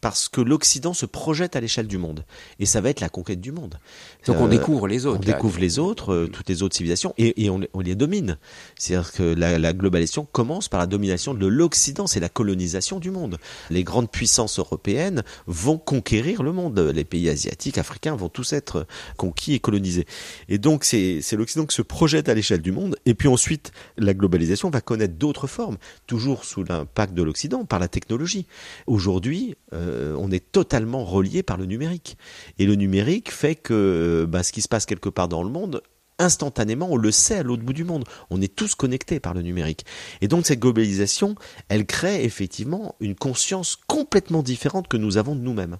parce 0.01 0.28
que 0.28 0.40
l'Occident 0.40 0.94
se 0.94 1.07
projette 1.07 1.57
à 1.57 1.61
l'échelle 1.61 1.86
du 1.86 1.98
monde. 1.98 2.24
Et 2.59 2.66
ça 2.66 2.80
va 2.80 2.90
être 2.90 3.01
la 3.01 3.09
conquête 3.09 3.40
du 3.40 3.53
monde. 3.53 3.78
Donc 4.26 4.36
on 4.40 4.46
Euh, 4.46 4.48
découvre 4.48 4.88
les 4.88 5.07
On 5.07 5.11
autres. 5.11 5.26
là. 5.26 5.34
découvre 5.34 5.59
les 5.61 5.78
autres, 5.78 6.12
euh, 6.12 6.26
toutes 6.26 6.48
les 6.48 6.62
autres 6.62 6.74
civilisations, 6.76 7.12
et, 7.18 7.44
et 7.44 7.51
on, 7.51 7.61
on 7.74 7.80
les 7.80 7.94
domine. 7.94 8.38
C'est-à-dire 8.78 9.12
que 9.12 9.22
la, 9.22 9.59
la 9.59 9.72
globalisation 9.72 10.26
commence 10.30 10.68
par 10.68 10.80
la 10.80 10.86
domination 10.86 11.34
de 11.34 11.46
l'Occident, 11.46 12.07
c'est 12.07 12.20
la 12.20 12.28
colonisation 12.28 12.98
du 12.98 13.11
monde. 13.11 13.36
Les 13.68 13.84
grandes 13.84 14.11
puissances 14.11 14.59
européennes 14.59 15.22
vont 15.46 15.78
conquérir 15.78 16.42
le 16.42 16.53
monde. 16.53 16.78
Les 16.78 17.05
pays 17.05 17.28
asiatiques, 17.28 17.78
africains 17.78 18.16
vont 18.16 18.28
tous 18.28 18.53
être 18.53 18.86
conquis 19.16 19.55
et 19.55 19.61
colonisés. 19.61 20.07
Et 20.48 20.59
donc 20.59 20.84
c'est 20.84 21.20
c'est 21.22 21.36
l'Occident 21.36 21.66
qui 21.66 21.74
se 21.76 21.82
projette 21.82 22.28
à 22.28 22.34
l'échelle 22.34 22.62
du 22.62 22.72
monde. 22.72 22.96
Et 23.07 23.14
puis 23.14 23.28
ensuite, 23.28 23.72
la 23.98 24.14
globalisation 24.14 24.70
va 24.70 24.80
connaître 24.80 25.14
d'autres 25.14 25.46
formes, 25.46 25.76
toujours 26.07 26.44
sous 26.44 26.64
l'impact 26.64 27.14
de 27.14 27.22
l'Occident, 27.22 27.64
par 27.64 27.78
la 27.78 27.88
technologie. 27.88 28.46
Aujourd'hui, 28.86 29.57
euh, 29.72 29.89
on 30.18 30.30
est 30.30 30.53
totalement 30.53 31.05
relié 31.05 31.43
par 31.43 31.57
le 31.57 31.66
numérique. 31.66 32.16
Et 32.59 32.66
le 32.66 32.74
numérique 32.74 33.30
fait 33.30 33.55
que 33.55 33.74
euh, 33.74 34.26
bah, 34.26 34.43
ce 34.43 34.53
qui 34.53 34.62
se 34.62 34.68
passe 34.68 34.86
quelque 34.86 35.09
part 35.09 35.28
dans 35.28 35.43
le 35.43 35.51
monde 35.51 35.82
instantanément, 36.20 36.88
on 36.90 36.96
le 36.96 37.10
sait 37.10 37.36
à 37.36 37.42
l'autre 37.42 37.62
bout 37.62 37.72
du 37.72 37.84
monde. 37.84 38.04
On 38.30 38.40
est 38.40 38.54
tous 38.54 38.74
connectés 38.74 39.18
par 39.18 39.34
le 39.34 39.42
numérique. 39.42 39.84
Et 40.20 40.28
donc 40.28 40.46
cette 40.46 40.60
globalisation, 40.60 41.34
elle 41.68 41.86
crée 41.86 42.24
effectivement 42.24 42.94
une 43.00 43.14
conscience 43.14 43.76
complètement 43.86 44.42
différente 44.42 44.86
que 44.86 44.96
nous 44.96 45.16
avons 45.16 45.34
de 45.34 45.40
nous-mêmes. 45.40 45.78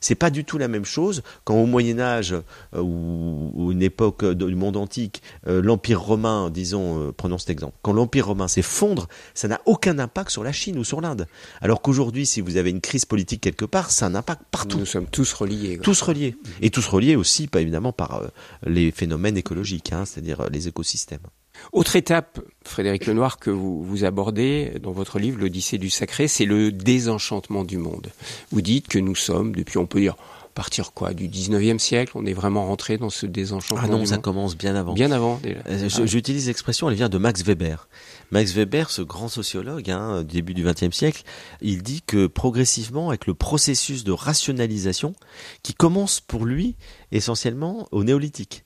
C'est 0.00 0.14
pas 0.14 0.30
du 0.30 0.44
tout 0.44 0.58
la 0.58 0.68
même 0.68 0.84
chose 0.84 1.22
quand 1.44 1.54
au 1.54 1.66
Moyen 1.66 2.00
Âge 2.00 2.34
euh, 2.74 2.80
ou, 2.80 3.70
une 3.70 3.82
époque 3.82 4.24
du 4.24 4.54
monde 4.54 4.76
antique, 4.76 5.22
euh, 5.46 5.62
l'Empire 5.62 6.00
romain, 6.00 6.50
disons, 6.50 7.08
euh, 7.08 7.12
prenons 7.12 7.38
cet 7.38 7.50
exemple, 7.50 7.76
quand 7.82 7.92
l'Empire 7.92 8.26
romain 8.28 8.48
s'effondre, 8.48 9.08
ça 9.34 9.48
n'a 9.48 9.60
aucun 9.66 9.98
impact 9.98 10.30
sur 10.30 10.44
la 10.44 10.52
Chine 10.52 10.78
ou 10.78 10.84
sur 10.84 11.00
l'Inde. 11.00 11.26
Alors 11.60 11.82
qu'aujourd'hui, 11.82 12.26
si 12.26 12.40
vous 12.40 12.56
avez 12.56 12.70
une 12.70 12.80
crise 12.80 13.04
politique 13.04 13.40
quelque 13.40 13.64
part, 13.64 13.90
ça 13.90 14.06
a 14.06 14.08
un 14.08 14.14
impact 14.14 14.42
partout. 14.50 14.78
Nous 14.78 14.86
sommes 14.86 15.06
tous 15.06 15.32
reliés. 15.32 15.78
Tous 15.82 16.00
reliés. 16.00 16.36
Et 16.60 16.70
tous 16.70 16.86
reliés 16.86 17.16
aussi, 17.16 17.46
pas 17.46 17.60
évidemment, 17.60 17.92
par 17.92 18.22
les 18.64 18.90
phénomènes 18.90 19.36
écologiques, 19.36 19.81
c'est-à-dire 20.04 20.48
les 20.50 20.68
écosystèmes. 20.68 21.26
Autre 21.72 21.96
étape, 21.96 22.40
Frédéric 22.64 23.06
Lenoir, 23.06 23.38
que 23.38 23.50
vous, 23.50 23.82
vous 23.84 24.04
abordez 24.04 24.72
dans 24.82 24.92
votre 24.92 25.18
livre, 25.18 25.38
l'Odyssée 25.38 25.78
du 25.78 25.90
sacré, 25.90 26.28
c'est 26.28 26.44
le 26.44 26.72
désenchantement 26.72 27.64
du 27.64 27.78
monde. 27.78 28.10
Vous 28.50 28.62
dites 28.62 28.88
que 28.88 28.98
nous 28.98 29.14
sommes, 29.14 29.54
depuis 29.54 29.78
on 29.78 29.86
peut 29.86 30.00
dire 30.00 30.16
partir 30.54 30.92
quoi 30.92 31.14
du 31.14 31.28
19e 31.28 31.78
siècle 31.78 32.12
on 32.14 32.26
est 32.26 32.32
vraiment 32.32 32.66
rentré 32.66 32.98
dans 32.98 33.10
ce 33.10 33.24
désenchantement 33.26 33.82
ah 33.82 33.88
non 33.88 34.04
ça 34.04 34.18
commence 34.18 34.56
bien 34.56 34.74
avant. 34.74 34.92
Bien 34.92 35.10
avant 35.10 35.40
déjà. 35.42 35.60
Euh, 35.66 35.88
ah 35.90 36.06
j'utilise 36.06 36.46
l'expression 36.46 36.90
elle 36.90 36.96
vient 36.96 37.08
de 37.08 37.18
Max 37.18 37.42
Weber. 37.42 37.88
Max 38.30 38.52
Weber 38.52 38.90
ce 38.90 39.02
grand 39.02 39.28
sociologue 39.28 39.90
hein, 39.90 40.22
début 40.22 40.52
du 40.52 40.64
20e 40.64 40.92
siècle 40.92 41.22
il 41.62 41.82
dit 41.82 42.02
que 42.06 42.26
progressivement 42.26 43.08
avec 43.08 43.26
le 43.26 43.34
processus 43.34 44.04
de 44.04 44.12
rationalisation 44.12 45.14
qui 45.62 45.72
commence 45.72 46.20
pour 46.20 46.44
lui 46.44 46.76
essentiellement 47.12 47.88
au 47.90 48.04
néolithique 48.04 48.64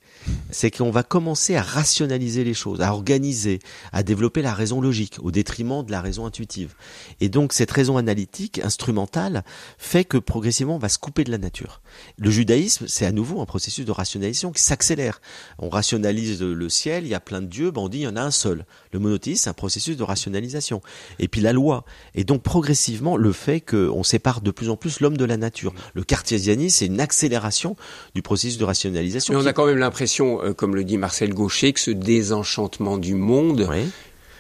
c'est 0.51 0.71
qu'on 0.71 0.91
va 0.91 1.03
commencer 1.03 1.57
à 1.57 1.63
rationaliser 1.63 2.45
les 2.45 2.55
choses, 2.55 2.81
à 2.81 2.93
organiser, 2.93 3.59
à 3.93 4.03
développer 4.03 4.43
la 4.43 4.55
raison 4.55 4.81
logique 4.81 5.19
au 5.23 5.31
détriment 5.31 5.85
de 5.85 5.91
la 5.91 6.01
raison 6.01 6.27
intuitive. 6.27 6.75
Et 7.21 7.29
donc 7.29 7.53
cette 7.53 7.71
raison 7.71 7.97
analytique, 7.97 8.61
instrumentale, 8.63 9.45
fait 9.79 10.05
que 10.05 10.19
progressivement 10.19 10.77
on 10.77 10.79
va 10.79 10.89
se 10.89 10.99
couper 10.99 11.25
de 11.25 11.31
la 11.31 11.39
nature. 11.39 11.81
Le 12.19 12.31
judaïsme, 12.31 12.87
c'est 12.89 13.07
à 13.07 13.13
nouveau 13.13 13.41
un 13.41 13.47
processus 13.47 13.85
de 13.85 13.93
rationalisation 13.93 14.53
qui 14.53 14.63
s'accélère. 14.63 15.21
On 15.59 15.69
rationalise 15.69 16.43
le 16.43 16.69
ciel, 16.69 17.05
il 17.05 17.11
y 17.11 17.15
a 17.15 17.21
plein 17.21 17.43
de 17.43 17.47
dieux, 17.47 17.71
ben 17.71 17.83
on 17.83 17.89
dit 17.89 17.99
il 17.99 18.03
y 18.03 18.09
en 18.09 18.17
a 18.17 18.23
un 18.23 18.31
seul. 18.31 18.65
Le 18.93 18.99
monothéisme, 18.99 19.45
c'est 19.45 19.51
un 19.51 19.55
processus 19.55 19.97
de 19.97 20.03
rationalisation. 20.03 20.81
Et 21.19 21.29
puis 21.29 21.41
la 21.41 21.53
loi. 21.53 21.85
Et 22.15 22.25
donc 22.25 22.43
progressivement, 22.43 23.17
le 23.17 23.33
fait 23.33 23.61
qu'on 23.61 24.03
sépare 24.03 24.41
de 24.41 24.51
plus 24.51 24.71
en 24.71 24.77
plus 24.77 25.01
l'homme 25.01 25.17
de 25.17 25.25
la 25.25 25.37
nature. 25.37 25.75
Le 25.95 26.03
cartésianisme, 26.03 26.79
c'est 26.79 26.87
une 26.87 27.01
accélération 27.01 27.77
du 28.15 28.23
processus 28.23 28.59
de 28.59 28.65
rationalisation. 28.65 29.35
Mais 29.35 29.41
on 29.41 29.47
a 29.47 29.53
quand 29.53 29.67
même 29.67 29.79
l'impression 29.79 30.16
euh, 30.21 30.55
comme 30.55 30.75
le 30.75 30.85
dit 30.85 30.99
Marcel 30.99 31.35
Gaucher, 31.35 31.73
que 31.73 31.81
ce 31.81 31.91
désenchantement 31.91 32.99
du 32.99 33.15
monde, 33.15 33.69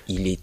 il 0.09 0.29
est 0.29 0.41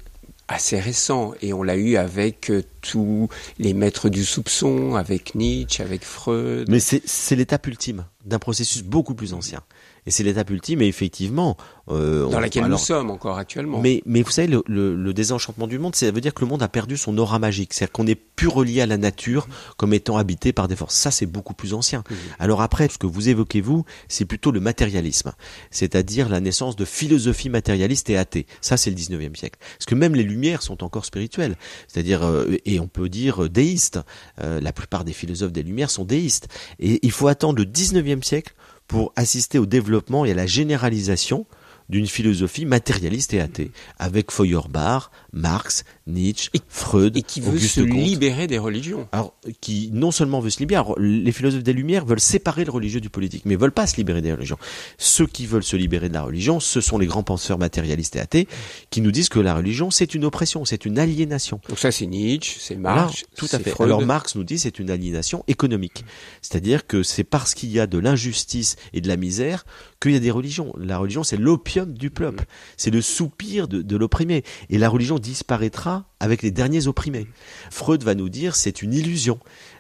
assez 0.48 0.80
récent 0.80 1.34
et 1.42 1.54
on 1.54 1.64
l'a 1.64 1.76
eu 1.76 1.96
avec 1.96 2.52
euh, 2.52 2.64
tous 2.82 3.30
les 3.60 3.74
maîtres 3.74 4.10
du 4.10 4.26
soupçon, 4.26 4.96
avec 4.96 5.36
Nietzsche, 5.36 5.82
avec 5.82 6.04
Freud. 6.04 6.68
Mais 6.70 6.80
c'est 6.80 7.36
l'étape 7.36 7.66
ultime 7.68 8.06
d'un 8.26 8.40
processus 8.40 8.84
beaucoup 8.84 9.16
plus 9.16 9.34
ancien. 9.34 9.62
Et 10.06 10.12
c'est 10.12 10.24
l'étape 10.24 10.50
ultime, 10.50 10.82
et 10.82 10.88
effectivement... 10.88 11.58
Euh, 11.90 12.30
Dans 12.30 12.40
laquelle 12.40 12.68
nous 12.68 12.78
sommes 12.78 13.10
encore 13.10 13.38
actuellement. 13.38 13.82
Mais, 13.82 14.02
mais 14.06 14.22
vous 14.22 14.32
savez, 14.32 14.48
le, 14.48 14.64
le, 14.68 15.14
désenchantement 15.14 15.68
du 15.68 15.80
monde, 15.80 15.96
ça 15.96 16.10
veut 16.12 16.22
dire 16.22 16.34
que 16.34 16.42
le 16.42 16.48
monde 16.48 16.64
a 16.64 16.70
perdu 16.70 16.96
son 16.96 17.18
aura 17.18 17.40
magique. 17.40 17.74
C'est-à-dire 17.74 17.92
qu'on 17.92 18.06
n'est 18.06 18.16
plus 18.16 18.48
relié 18.48 18.82
à 18.82 18.86
la 18.86 18.98
nature 18.98 19.48
comme 19.78 19.94
étant 19.94 20.18
habité 20.18 20.54
par 20.54 20.68
des 20.68 20.76
forces. 20.76 20.96
Ça, 20.96 21.12
c'est 21.12 21.26
beaucoup 21.26 21.54
plus 21.54 21.74
ancien. 21.74 22.04
Alors 22.40 22.62
après, 22.62 22.88
ce 22.88 22.98
que 22.98 23.08
vous 23.08 23.30
évoquez, 23.30 23.62
vous, 23.62 23.86
c'est 24.08 24.26
plutôt 24.26 24.52
le 24.52 24.60
matérialisme. 24.60 25.34
C'est-à-dire 25.72 26.30
la 26.30 26.40
naissance 26.40 26.76
de 26.76 26.86
philosophies 26.86 27.50
matérialistes 27.50 28.10
et 28.10 28.18
athées. 28.18 28.46
Ça, 28.62 28.78
c'est 28.78 28.90
le 28.90 28.96
19e 28.96 29.36
siècle. 29.36 29.60
Parce 29.78 29.86
que 29.86 29.96
même 29.96 30.16
les 30.16 30.24
Lumières 30.24 30.62
sont 30.62 30.84
encore 30.84 31.06
spirituelles. 31.06 31.58
C'est-à-dire, 31.88 32.24
euh, 32.24 32.58
et 32.66 32.80
on 32.80 32.88
peut 32.88 33.10
dire 33.10 33.50
déistes. 33.50 34.00
Euh, 34.42 34.62
la 34.62 34.72
plupart 34.72 35.04
des 35.04 35.14
philosophes 35.14 35.52
des 35.52 35.64
Lumières 35.64 35.90
sont 35.90 36.06
déistes. 36.06 36.48
Et 36.80 37.00
il 37.04 37.12
faut 37.12 37.28
attendre 37.28 37.60
le 37.60 37.66
19e 37.66 38.24
siècle 38.24 38.54
pour 38.88 39.14
assister 39.16 39.60
au 39.60 39.66
développement 39.66 40.26
et 40.26 40.32
à 40.32 40.36
la 40.36 40.46
généralisation 40.46 41.46
d'une 41.90 42.08
philosophie 42.08 42.66
matérialiste 42.66 43.34
et 43.34 43.42
athée, 43.42 43.72
avec 44.00 44.32
Feuerbach, 44.32 45.12
Marx, 45.34 45.84
Nietzsche, 46.06 46.50
Freud, 46.68 47.18
et 47.18 47.24
qui 47.24 47.42
veut 47.42 47.58
se 47.58 47.82
libérer 47.82 48.46
des 48.48 48.60
religions. 48.60 49.08
Alors, 49.12 49.34
qui 49.62 49.90
non 49.92 50.12
seulement 50.12 50.40
veut 50.40 50.52
se 50.52 50.60
libérer, 50.60 50.84
les 50.98 51.32
philosophes 51.32 51.64
des 51.64 51.74
Lumières 51.74 52.06
veulent 52.06 52.20
séparer 52.20 52.64
le 52.66 52.72
religieux 52.72 53.02
du 53.02 53.10
politique, 53.10 53.44
mais 53.46 53.56
veulent 53.56 53.72
pas 53.72 53.88
se 53.88 53.98
libérer 53.98 54.22
des 54.22 54.32
religions. 54.32 54.58
Ceux 54.98 55.26
qui 55.26 55.48
veulent 55.48 55.64
se 55.64 55.76
libérer 55.76 56.08
de 56.08 56.14
la 56.14 56.22
religion, 56.22 56.60
ce 56.60 56.82
sont 56.82 56.98
les 56.98 57.08
grands 57.08 57.24
penseurs 57.24 57.58
matérialistes 57.58 58.16
et 58.16 58.20
athées, 58.20 58.48
qui 58.92 59.02
nous 59.02 59.12
disent 59.12 59.30
que 59.30 59.40
la 59.40 59.56
religion, 59.56 59.90
c'est 59.90 60.14
une 60.14 60.26
oppression, 60.26 60.66
c'est 60.66 60.86
une 60.86 61.00
aliénation. 61.00 61.60
Donc 61.68 61.80
ça, 61.80 61.92
c'est 61.92 62.06
Nietzsche, 62.06 62.58
c'est 62.60 62.76
Marx, 62.76 63.24
tout 63.36 63.48
à 63.52 63.60
fait. 63.60 63.74
Alors 63.82 64.04
Marx 64.04 64.36
nous 64.36 64.44
dit 64.44 64.60
c'est 64.60 64.78
une 64.80 64.92
aliénation 64.92 65.44
économique, 65.48 66.06
c'est-à-dire 66.42 66.86
que 66.86 67.02
c'est 67.02 67.24
parce 67.24 67.56
qu'il 67.56 67.72
y 67.72 67.80
a 67.80 67.88
de 67.88 67.98
l'injustice 67.98 68.76
et 68.94 69.02
de 69.02 69.08
la 69.08 69.18
misère 69.18 69.66
qu'il 70.00 70.12
y 70.12 70.16
a 70.16 70.20
des 70.20 70.32
religions. 70.32 70.74
La 70.78 70.98
religion, 71.00 71.24
c'est 71.24 71.38
l'opium 71.38 71.94
du 71.94 72.12
peuple, 72.12 72.46
c'est 72.78 72.92
le 72.92 73.02
soupir 73.02 73.68
de, 73.68 73.82
de 73.82 73.98
l'opprimé, 73.98 74.44
et 74.70 74.78
la 74.78 74.90
religion 74.90 75.18
disparaîtra 75.24 76.06
avec 76.20 76.44
les 76.44 76.52
derniers 76.52 76.86
opprimés. 76.86 77.28
Freud 77.72 78.04
va 78.04 78.14
nous 78.14 78.30
dire 78.30 78.56
c'est 78.56 78.84
une 78.84 78.94
illusion. 78.94 79.40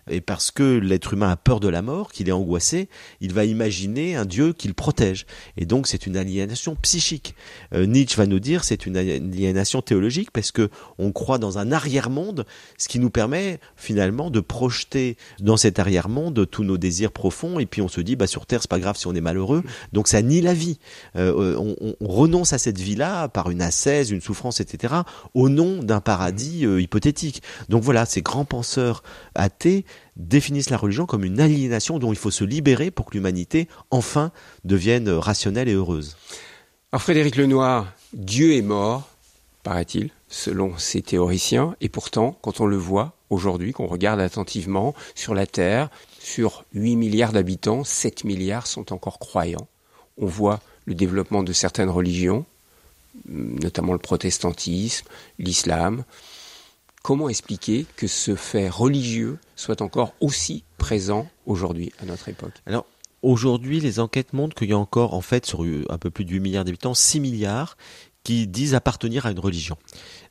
Et 0.09 0.21
parce 0.21 0.51
que 0.51 0.77
l'être 0.77 1.13
humain 1.13 1.29
a 1.29 1.37
peur 1.37 1.59
de 1.59 1.67
la 1.67 1.81
mort, 1.81 2.11
qu'il 2.11 2.27
est 2.27 2.33
angoissé, 2.33 2.89
il 3.21 3.33
va 3.33 3.45
imaginer 3.45 4.15
un 4.15 4.25
Dieu 4.25 4.53
qui 4.53 4.67
le 4.67 4.73
protège. 4.73 5.25
Et 5.57 5.65
donc 5.65 5.87
c'est 5.87 6.05
une 6.05 6.17
aliénation 6.17 6.75
psychique. 6.75 7.35
Euh, 7.73 7.85
Nietzsche 7.85 8.17
va 8.17 8.25
nous 8.25 8.39
dire 8.39 8.63
c'est 8.63 8.85
une 8.85 8.97
aliénation 8.97 9.81
théologique 9.81 10.31
parce 10.31 10.51
que 10.51 10.69
on 10.97 11.11
croit 11.11 11.37
dans 11.37 11.57
un 11.57 11.71
arrière-monde, 11.71 12.45
ce 12.77 12.87
qui 12.87 12.99
nous 12.99 13.09
permet 13.09 13.59
finalement 13.75 14.29
de 14.29 14.39
projeter 14.39 15.17
dans 15.39 15.57
cet 15.57 15.79
arrière-monde 15.79 16.47
tous 16.49 16.63
nos 16.63 16.77
désirs 16.77 17.11
profonds. 17.11 17.59
Et 17.59 17.65
puis 17.65 17.81
on 17.81 17.87
se 17.87 18.01
dit 18.01 18.15
bah 18.15 18.27
sur 18.27 18.45
Terre 18.45 18.61
c'est 18.61 18.69
pas 18.69 18.79
grave 18.79 18.97
si 18.97 19.07
on 19.07 19.15
est 19.15 19.21
malheureux. 19.21 19.63
Donc 19.93 20.07
ça 20.07 20.21
nie 20.21 20.41
la 20.41 20.53
vie. 20.53 20.79
Euh, 21.15 21.55
on, 21.57 21.95
on, 21.99 22.07
renonce 22.07 22.53
à 22.53 22.57
cette 22.57 22.79
vie-là 22.79 23.27
par 23.29 23.49
une 23.49 23.61
ascèse, 23.61 24.11
une 24.11 24.21
souffrance, 24.21 24.59
etc. 24.59 24.93
au 25.33 25.49
nom 25.49 25.81
d'un 25.81 26.01
paradis 26.01 26.65
euh, 26.65 26.81
hypothétique. 26.81 27.41
Donc 27.69 27.83
voilà, 27.83 28.05
ces 28.05 28.21
grands 28.21 28.45
penseurs 28.45 29.03
athées 29.35 29.85
définissent 30.15 30.69
la 30.69 30.77
religion 30.77 31.05
comme 31.05 31.23
une 31.23 31.39
aliénation 31.39 31.99
dont 31.99 32.11
il 32.11 32.17
faut 32.17 32.31
se 32.31 32.43
libérer 32.43 32.91
pour 32.91 33.07
que 33.07 33.15
l'humanité 33.15 33.67
enfin 33.91 34.31
devienne 34.63 35.09
rationnelle 35.09 35.69
et 35.69 35.73
heureuse. 35.73 36.17
Alors 36.91 37.01
Frédéric 37.01 37.35
Lenoir, 37.35 37.91
Dieu 38.13 38.53
est 38.53 38.61
mort, 38.61 39.09
paraît-il, 39.63 40.11
selon 40.29 40.77
ces 40.77 41.01
théoriciens, 41.01 41.75
et 41.81 41.89
pourtant, 41.89 42.37
quand 42.41 42.59
on 42.59 42.65
le 42.65 42.77
voit 42.77 43.13
aujourd'hui, 43.29 43.73
qu'on 43.73 43.87
regarde 43.87 44.19
attentivement 44.19 44.93
sur 45.15 45.33
la 45.33 45.47
Terre, 45.47 45.89
sur 46.19 46.65
8 46.73 46.95
milliards 46.95 47.31
d'habitants, 47.31 47.83
7 47.83 48.23
milliards 48.23 48.67
sont 48.67 48.93
encore 48.93 49.19
croyants. 49.19 49.67
On 50.17 50.25
voit 50.25 50.59
le 50.85 50.93
développement 50.93 51.43
de 51.43 51.53
certaines 51.53 51.89
religions, 51.89 52.45
notamment 53.27 53.93
le 53.93 53.99
protestantisme, 53.99 55.07
l'islam, 55.39 56.03
Comment 57.03 57.27
expliquer 57.27 57.85
que 57.97 58.07
ce 58.07 58.33
fait 58.33 58.69
religieux 58.69 59.37
soit 59.57 59.81
encore 59.81 60.13
aussi 60.21 60.63
présent 60.77 61.27
aujourd'hui, 61.45 61.91
à 61.99 62.05
notre 62.05 62.29
époque? 62.29 62.53
Alors, 62.65 62.85
aujourd'hui, 63.21 63.81
les 63.81 63.99
enquêtes 63.99 64.31
montrent 64.31 64.55
qu'il 64.55 64.69
y 64.69 64.73
a 64.73 64.77
encore, 64.77 65.13
en 65.13 65.19
fait, 65.19 65.45
sur 65.45 65.65
un 65.89 65.97
peu 65.97 66.09
plus 66.11 66.23
de 66.23 66.31
8 66.31 66.39
milliards 66.39 66.63
d'habitants, 66.63 66.93
6 66.93 67.19
milliards 67.19 67.75
qui 68.23 68.47
disent 68.47 68.73
appartenir 68.73 69.25
à 69.25 69.31
une 69.31 69.39
religion. 69.39 69.75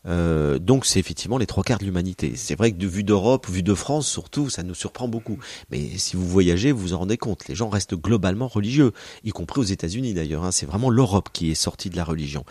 Euh, 0.07 0.59
donc 0.59 0.85
c'est 0.85 0.99
effectivement 0.99 1.39
les 1.39 1.47
trois 1.47 1.63
quarts 1.63 1.79
de 1.79 1.85
l'humanité. 1.85 2.33
C'est 2.35 2.57
vrai 2.57 2.73
que 2.73 2.77
de 2.77 2.87
vue 2.87 3.05
d'Europe, 3.05 3.49
vue 3.49 3.63
de 3.63 3.75
France 3.75 4.09
surtout, 4.09 4.51
ça 4.51 4.63
nous 4.63 4.75
surprend 4.75 5.09
beaucoup. 5.09 5.39
Mais 5.71 5.97
si 5.97 6.17
vous 6.17 6.27
voyagez, 6.27 6.73
vous 6.73 6.81
vous 6.81 6.95
en 6.95 6.99
rendez 6.99 7.17
compte. 7.17 7.47
Les 7.49 7.55
gens 7.55 7.69
restent 7.69 7.95
globalement 7.95 8.49
religieux, 8.49 8.93
y 9.25 9.31
compris 9.31 9.61
aux 9.61 9.65
États-Unis 9.65 10.15
d'ailleurs. 10.15 10.45
Hein. 10.45 10.53
C'est 10.53 10.67
vraiment 10.67 10.91
l'Europe 10.91 11.29
qui 11.33 11.51
est 11.51 11.55
sortie 11.55 11.91
de 11.91 11.97
la 11.97 12.05
religion. 12.05 12.45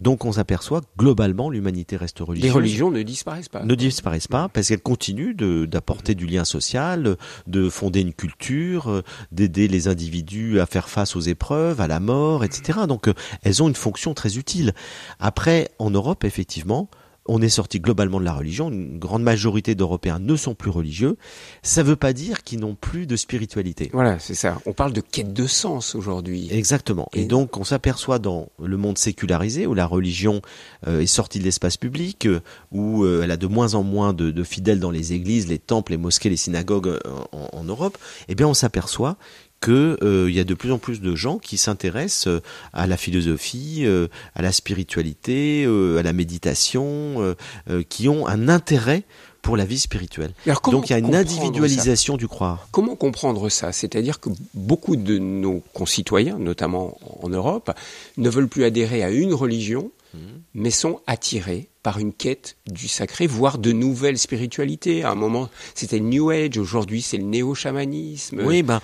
Donc 0.00 0.24
on 0.24 0.32
s'aperçoit 0.32 0.80
que 0.80 0.86
globalement 0.98 1.50
l'humanité 1.50 1.96
reste 1.96 2.18
religieuse. 2.20 2.50
Les 2.50 2.54
religions 2.54 2.90
ne 2.90 3.02
disparaissent 3.02 3.48
pas. 3.48 3.64
Ne 3.64 3.74
disparaissent 3.74 4.28
pas 4.28 4.48
parce 4.48 4.68
qu'elles 4.68 4.80
continuent 4.80 5.34
d'apporter 5.66 6.14
du 6.14 6.26
lien 6.26 6.44
social, 6.44 7.16
de 7.46 7.68
fonder 7.68 8.00
une 8.00 8.14
culture, 8.14 9.02
d'aider 9.32 9.68
les 9.68 9.88
individus 9.88 10.60
à 10.60 10.66
faire 10.66 10.88
face 10.88 11.14
aux 11.14 11.20
épreuves, 11.20 11.80
à 11.80 11.86
la 11.86 12.00
mort, 12.00 12.44
etc. 12.44 12.80
Donc 12.88 13.08
elles 13.42 13.62
ont 13.62 13.68
une 13.68 13.74
fonction 13.74 14.14
très 14.14 14.36
utile. 14.38 14.74
Après, 15.20 15.70
en 15.78 15.90
Europe, 15.90 16.24
effectivement, 16.24 16.88
on 17.28 17.42
est 17.42 17.48
sorti 17.48 17.80
globalement 17.80 18.20
de 18.20 18.24
la 18.24 18.32
religion. 18.32 18.70
Une 18.70 18.98
grande 18.98 19.22
majorité 19.22 19.74
d'Européens 19.74 20.18
ne 20.18 20.36
sont 20.36 20.54
plus 20.54 20.70
religieux. 20.70 21.16
Ça 21.62 21.82
ne 21.82 21.88
veut 21.88 21.96
pas 21.96 22.12
dire 22.12 22.42
qu'ils 22.42 22.60
n'ont 22.60 22.74
plus 22.74 23.06
de 23.06 23.16
spiritualité. 23.16 23.90
Voilà, 23.92 24.18
c'est 24.18 24.34
ça. 24.34 24.58
On 24.66 24.72
parle 24.72 24.92
de 24.92 25.00
quête 25.00 25.32
de 25.32 25.46
sens 25.46 25.94
aujourd'hui. 25.94 26.48
Exactement. 26.50 27.08
Et, 27.12 27.24
donc, 27.24 27.56
on 27.56 27.64
s'aperçoit 27.64 28.18
dans 28.18 28.48
le 28.62 28.76
monde 28.76 28.98
sécularisé 28.98 29.66
où 29.66 29.74
la 29.74 29.86
religion 29.86 30.42
euh, 30.86 31.00
est 31.00 31.06
sortie 31.06 31.38
de 31.38 31.44
l'espace 31.44 31.76
public, 31.76 32.26
euh, 32.26 32.40
où 32.72 33.04
euh, 33.04 33.22
elle 33.22 33.30
a 33.30 33.36
de 33.36 33.46
moins 33.46 33.74
en 33.74 33.82
moins 33.82 34.12
de, 34.12 34.42
fidèles 34.42 34.80
dans 34.80 34.90
les 34.90 35.12
églises, 35.12 35.48
les 35.48 35.58
temples, 35.58 35.92
les 35.92 35.98
mosquées, 35.98 36.28
les 36.28 36.36
synagogues 36.36 36.98
en, 37.32 37.48
en, 37.52 37.64
Europe. 37.64 37.98
Eh 38.28 38.34
bien, 38.34 38.46
on 38.46 38.54
s'aperçoit 38.54 39.16
que 39.60 39.98
euh, 40.02 40.26
il 40.28 40.34
y 40.36 40.40
a 40.40 40.44
de 40.44 40.54
plus 40.54 40.70
en 40.72 40.78
plus 40.78 41.00
de 41.00 41.14
gens 41.14 41.38
qui 41.38 41.56
s'intéressent 41.56 42.28
euh, 42.28 42.40
à 42.72 42.86
la 42.86 42.96
philosophie, 42.96 43.82
euh, 43.84 44.08
à 44.34 44.42
la 44.42 44.52
spiritualité, 44.52 45.64
euh, 45.66 45.98
à 45.98 46.02
la 46.02 46.12
méditation, 46.12 46.84
euh, 47.22 47.34
euh, 47.70 47.82
qui 47.88 48.08
ont 48.08 48.26
un 48.26 48.48
intérêt 48.48 49.02
pour 49.42 49.56
la 49.56 49.64
vie 49.64 49.78
spirituelle. 49.78 50.32
Alors, 50.46 50.60
Donc 50.60 50.88
il 50.88 50.92
y 50.92 50.94
a 50.94 50.98
une 50.98 51.14
individualisation 51.14 52.16
du 52.16 52.26
croire. 52.26 52.66
Comment 52.72 52.96
comprendre 52.96 53.48
ça? 53.48 53.70
C'est-à-dire 53.72 54.18
que 54.18 54.28
beaucoup 54.54 54.96
de 54.96 55.18
nos 55.18 55.62
concitoyens, 55.72 56.38
notamment 56.38 56.98
en 57.22 57.28
Europe, 57.28 57.70
ne 58.16 58.28
veulent 58.28 58.48
plus 58.48 58.64
adhérer 58.64 59.04
à 59.04 59.10
une 59.10 59.32
religion, 59.34 59.90
Mhm. 60.14 60.20
mais 60.54 60.70
sont 60.70 61.00
attirés 61.06 61.68
par 61.82 61.98
une 61.98 62.12
quête 62.12 62.56
du 62.66 62.88
sacré, 62.88 63.26
voire 63.26 63.58
de 63.58 63.70
nouvelles 63.72 64.18
spiritualités. 64.18 65.02
À 65.04 65.10
un 65.10 65.14
moment, 65.14 65.48
c'était 65.74 65.98
le 65.98 66.06
New 66.06 66.30
Age, 66.30 66.56
aujourd'hui, 66.58 67.02
c'est 67.02 67.18
le 67.18 67.24
néo-chamanisme. 67.24 68.40
Oui, 68.44 68.62
ben, 68.62 68.80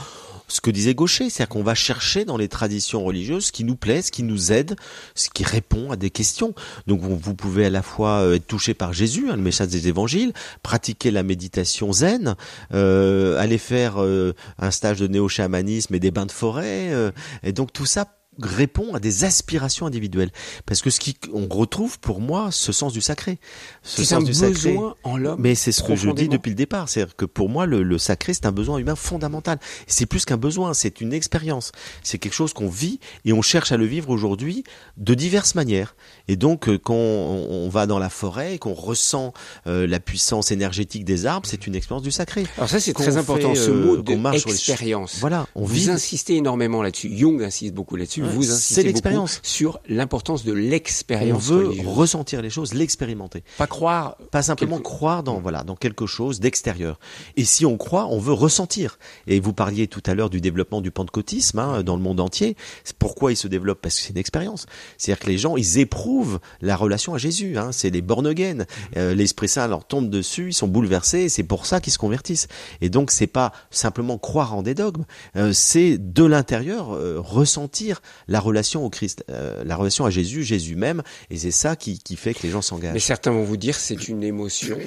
ce 0.52 0.60
que 0.60 0.70
disait 0.70 0.94
Gaucher, 0.94 1.30
c'est-à-dire 1.30 1.48
qu'on 1.48 1.62
va 1.62 1.74
chercher 1.74 2.24
dans 2.24 2.36
les 2.36 2.48
traditions 2.48 3.02
religieuses 3.02 3.46
ce 3.46 3.52
qui 3.52 3.64
nous 3.64 3.74
plaît, 3.74 4.02
ce 4.02 4.12
qui 4.12 4.22
nous 4.22 4.52
aide, 4.52 4.76
ce 5.14 5.30
qui 5.30 5.44
répond 5.44 5.90
à 5.90 5.96
des 5.96 6.10
questions. 6.10 6.54
Donc 6.86 7.00
vous, 7.00 7.34
pouvez 7.34 7.66
à 7.66 7.70
la 7.70 7.82
fois 7.82 8.20
euh, 8.20 8.34
être 8.34 8.46
touché 8.46 8.74
par 8.74 8.92
Jésus, 8.92 9.30
hein, 9.30 9.36
le 9.36 9.42
message 9.42 9.68
des 9.68 9.88
évangiles, 9.88 10.34
pratiquer 10.62 11.10
la 11.10 11.22
méditation 11.22 11.90
zen, 11.92 12.36
euh, 12.74 13.40
aller 13.40 13.58
faire 13.58 14.02
euh, 14.02 14.34
un 14.58 14.70
stage 14.70 14.98
de 14.98 15.06
néo-chamanisme 15.06 15.94
et 15.94 16.00
des 16.00 16.10
bains 16.10 16.26
de 16.26 16.32
forêt, 16.32 16.92
euh, 16.92 17.12
et 17.42 17.52
donc 17.52 17.72
tout 17.72 17.86
ça 17.86 18.06
répond 18.40 18.94
à 18.94 19.00
des 19.00 19.24
aspirations 19.24 19.86
individuelles. 19.86 20.30
Parce 20.64 20.80
que 20.80 20.90
ce 20.90 21.00
qui, 21.00 21.16
on 21.32 21.46
retrouve 21.48 21.98
pour 21.98 22.20
moi 22.20 22.48
ce 22.50 22.72
sens 22.72 22.92
du 22.92 23.00
sacré. 23.00 23.38
Ce 23.82 24.02
un 24.02 24.04
sens 24.04 24.24
du 24.24 24.32
sacré. 24.34 24.72
besoin 24.72 24.94
en 25.04 25.16
l'homme. 25.16 25.40
Mais 25.40 25.54
c'est 25.54 25.72
ce 25.72 25.82
que 25.82 25.94
je 25.96 26.10
dis 26.10 26.28
depuis 26.28 26.48
le 26.48 26.54
départ. 26.54 26.88
C'est-à-dire 26.88 27.14
que 27.16 27.24
pour 27.26 27.48
moi, 27.48 27.66
le, 27.66 27.82
le 27.82 27.98
sacré, 27.98 28.32
c'est 28.32 28.46
un 28.46 28.52
besoin 28.52 28.78
humain 28.78 28.96
fondamental. 28.96 29.58
C'est 29.86 30.06
plus 30.06 30.24
qu'un 30.24 30.36
besoin, 30.38 30.72
c'est 30.74 31.00
une 31.00 31.12
expérience. 31.12 31.72
C'est 32.02 32.18
quelque 32.18 32.32
chose 32.34 32.52
qu'on 32.52 32.68
vit 32.68 33.00
et 33.24 33.32
on 33.32 33.42
cherche 33.42 33.70
à 33.72 33.76
le 33.76 33.84
vivre 33.84 34.08
aujourd'hui 34.10 34.64
de 34.96 35.14
diverses 35.14 35.54
manières. 35.54 35.94
Et 36.28 36.36
donc, 36.36 36.68
euh, 36.68 36.78
quand 36.78 36.94
on, 36.94 37.48
on 37.50 37.68
va 37.68 37.86
dans 37.86 37.98
la 37.98 38.08
forêt 38.08 38.54
et 38.54 38.58
qu'on 38.58 38.74
ressent 38.74 39.32
euh, 39.66 39.86
la 39.86 40.00
puissance 40.00 40.50
énergétique 40.50 41.04
des 41.04 41.26
arbres, 41.26 41.46
c'est 41.48 41.66
une 41.66 41.74
expérience 41.74 42.02
du 42.02 42.10
sacré. 42.12 42.46
Alors 42.56 42.68
ça, 42.70 42.80
c'est 42.80 42.92
très 42.94 43.16
important, 43.16 43.54
fait, 43.54 43.60
ce 43.60 43.70
euh, 43.70 43.84
mot 43.84 44.02
qu'on 44.02 44.14
de 44.14 44.16
marche 44.18 44.38
sur 44.40 44.48
les 44.48 44.54
expérience. 44.56 45.18
Voilà, 45.20 45.46
on 45.54 45.64
Vous 45.64 45.74
vit. 45.74 45.90
insistez 45.90 46.36
énormément 46.36 46.82
là-dessus. 46.82 47.14
Jung 47.16 47.42
insiste 47.42 47.74
beaucoup 47.74 47.96
là-dessus. 47.96 48.21
Ouais, 48.22 48.28
vous 48.32 48.42
c'est 48.42 48.52
insistez 48.52 48.82
l'expérience. 48.84 49.40
sur 49.42 49.80
l'importance 49.88 50.44
de 50.44 50.52
On 50.52 50.56
l'expérience 50.56 51.44
veut 51.44 51.66
religieuse. 51.66 51.86
ressentir 51.86 52.42
les 52.42 52.50
choses, 52.50 52.74
l'expérimenter. 52.74 53.42
Pas 53.58 53.66
croire. 53.66 54.16
Pas 54.30 54.42
simplement 54.42 54.76
Quelque- 54.76 54.84
croire 54.88 55.22
dans 55.22 55.40
voilà 55.40 55.62
dans 55.64 55.76
quelque 55.76 56.06
chose 56.06 56.40
d'extérieur. 56.40 56.98
Et 57.36 57.44
si 57.44 57.64
on 57.66 57.76
croit, 57.76 58.06
on 58.10 58.18
veut 58.18 58.32
ressentir. 58.32 58.98
Et 59.26 59.40
vous 59.40 59.52
parliez 59.52 59.86
tout 59.86 60.02
à 60.06 60.14
l'heure 60.14 60.30
du 60.30 60.40
développement 60.40 60.80
du 60.80 60.90
pentecôtisme 60.90 61.58
hein, 61.58 61.82
dans 61.82 61.96
le 61.96 62.02
monde 62.02 62.20
entier. 62.20 62.56
Pourquoi 62.98 63.32
il 63.32 63.36
se 63.36 63.48
développe? 63.48 63.80
Parce 63.80 63.96
que 63.96 64.02
c'est 64.02 64.10
une 64.10 64.18
expérience. 64.18 64.66
C'est-à-dire 64.98 65.24
que 65.24 65.30
les 65.30 65.38
gens, 65.38 65.56
ils 65.56 65.78
éprouvent 65.78 66.40
la 66.60 66.76
relation 66.76 67.14
à 67.14 67.18
Jésus. 67.18 67.58
Hein. 67.58 67.70
C'est 67.72 67.90
les 67.90 68.02
born 68.02 68.26
again. 68.26 68.64
Euh, 68.96 69.14
L'Esprit 69.14 69.48
Saint 69.48 69.66
leur 69.68 69.84
tombe 69.84 70.08
dessus, 70.10 70.48
ils 70.48 70.54
sont 70.54 70.68
bouleversés. 70.68 71.28
C'est 71.28 71.42
pour 71.42 71.66
ça 71.66 71.80
qu'ils 71.80 71.92
se 71.92 71.98
convertissent. 71.98 72.48
Et 72.80 72.88
donc 72.90 73.10
c'est 73.10 73.26
pas 73.26 73.52
simplement 73.70 74.18
croire 74.18 74.54
en 74.54 74.62
des 74.62 74.74
dogmes. 74.74 75.04
euh, 75.36 75.52
c'est 75.52 75.98
de 75.98 76.24
l'intérieur 76.24 76.94
euh, 76.94 77.16
ressentir 77.20 78.00
la 78.28 78.40
relation 78.40 78.84
au 78.84 78.90
Christ, 78.90 79.24
euh, 79.30 79.62
la 79.64 79.76
relation 79.76 80.04
à 80.04 80.10
Jésus, 80.10 80.42
Jésus 80.42 80.76
même. 80.76 81.02
Et 81.30 81.38
c'est 81.38 81.50
ça 81.50 81.76
qui, 81.76 81.98
qui 81.98 82.16
fait 82.16 82.34
que 82.34 82.42
les 82.42 82.50
gens 82.50 82.62
s'engagent. 82.62 82.94
Mais 82.94 83.00
certains 83.00 83.30
vont 83.30 83.44
vous 83.44 83.56
dire 83.56 83.76
c'est 83.76 84.08
une 84.08 84.22
émotion 84.22 84.78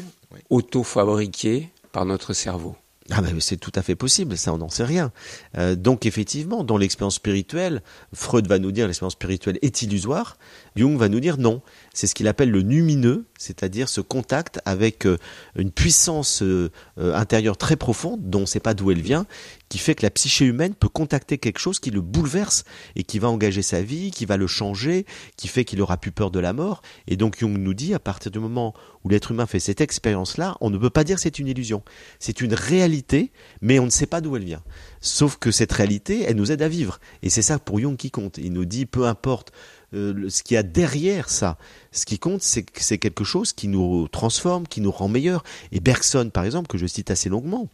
auto-fabriquée 0.50 1.70
par 1.92 2.06
notre 2.06 2.34
cerveau. 2.34 2.76
Ah 3.12 3.22
ben 3.22 3.40
c'est 3.40 3.58
tout 3.58 3.72
à 3.76 3.84
fait 3.84 3.96
possible, 3.96 4.36
ça 4.36 4.52
on 4.52 4.58
n'en 4.58 4.70
sait 4.70 4.84
rien. 4.84 5.12
Euh, 5.60 5.76
donc 5.76 6.08
effectivement, 6.08 6.64
dans 6.64 6.76
l'expérience 6.76 7.16
spirituelle, 7.16 7.84
Freud 8.14 8.48
va 8.48 8.58
nous 8.58 8.72
dire 8.72 8.88
l'expérience 8.88 9.14
spirituelle 9.14 9.60
est 9.62 9.84
illusoire, 9.84 10.38
Jung 10.76 10.98
va 10.98 11.08
nous 11.08 11.20
dire 11.20 11.38
non. 11.38 11.62
C'est 11.96 12.08
ce 12.08 12.14
qu'il 12.14 12.28
appelle 12.28 12.52
le 12.52 12.62
numineux, 12.62 13.26
c'est-à-dire 13.38 13.88
ce 13.88 14.02
contact 14.02 14.60
avec 14.66 15.06
euh, 15.06 15.18
une 15.56 15.72
puissance 15.72 16.44
euh, 16.44 16.70
euh, 16.98 17.16
intérieure 17.16 17.56
très 17.56 17.78
profonde, 17.78 18.30
dont 18.30 18.40
on 18.40 18.42
ne 18.42 18.46
sait 18.48 18.60
pas 18.60 18.74
d'où 18.74 18.92
elle 18.92 19.02
vient, 19.02 19.26
qui 19.70 19.78
fait 19.78 19.96
que 19.96 20.04
la 20.04 20.12
psyché 20.12 20.44
humaine 20.44 20.76
peut 20.76 20.90
contacter 20.90 21.38
quelque 21.38 21.58
chose 21.58 21.80
qui 21.80 21.92
le 21.92 22.02
bouleverse 22.02 22.66
et 22.98 23.04
qui 23.04 23.18
va 23.18 23.30
engager 23.30 23.62
sa 23.62 23.82
vie, 23.82 24.12
qui 24.12 24.26
va 24.26 24.36
le 24.36 24.46
changer, 24.46 25.06
qui 25.38 25.48
fait 25.48 25.64
qu'il 25.64 25.82
aura 25.82 25.96
plus 25.96 26.12
peur 26.12 26.32
de 26.32 26.40
la 26.40 26.52
mort. 26.52 26.82
Et 27.08 27.16
donc 27.16 27.40
Jung 27.40 27.58
nous 27.58 27.74
dit, 27.74 27.94
à 27.94 28.00
partir 28.00 28.30
du 28.30 28.40
moment 28.40 28.74
où 29.06 29.10
l'être 29.10 29.32
humain 29.32 29.46
fait 29.46 29.62
cette 29.62 29.80
expérience-là, 29.80 30.58
on 30.60 30.70
ne 30.70 30.78
peut 30.78 30.90
pas 30.90 31.06
dire 31.06 31.18
c'est 31.18 31.40
une 31.40 31.48
illusion. 31.48 31.82
C'est 32.20 32.42
une 32.42 32.54
réalité, 32.54 33.32
mais 33.62 33.80
on 33.80 33.86
ne 33.86 33.90
sait 33.90 34.06
pas 34.06 34.20
d'où 34.20 34.36
elle 34.36 34.44
vient. 34.44 34.64
Sauf 35.00 35.38
que 35.38 35.52
cette 35.52 35.72
réalité, 35.72 36.24
elle 36.28 36.36
nous 36.36 36.52
aide 36.52 36.62
à 36.62 36.68
vivre. 36.68 37.00
Et 37.24 37.30
c'est 37.30 37.42
ça 37.42 37.58
pour 37.58 37.80
Jung 37.80 37.96
qui 37.96 38.12
compte. 38.12 38.38
Il 38.38 38.52
nous 38.52 38.66
dit, 38.66 38.86
peu 38.86 39.06
importe 39.06 39.54
euh, 39.96 40.30
ce 40.30 40.44
qu'il 40.44 40.56
y 40.56 40.58
a 40.58 40.64
derrière 40.64 41.30
ça, 41.30 41.58
ce 41.92 42.06
qui 42.06 42.20
compte, 42.20 42.42
c'est 42.42 42.64
que 42.64 42.84
c'est 42.84 42.98
quelque 42.98 43.24
chose 43.24 43.54
qui 43.54 43.68
nous 43.68 44.08
transforme, 44.10 44.68
qui 44.68 44.82
nous 44.82 44.92
rend 44.92 45.08
meilleurs. 45.08 45.44
Et 45.72 45.80
Bergson, 45.80 46.30
par 46.34 46.44
exemple, 46.44 46.68
que 46.68 46.78
je 46.78 46.86
cite 46.86 47.12
assez 47.12 47.30
longuement, 47.30 47.70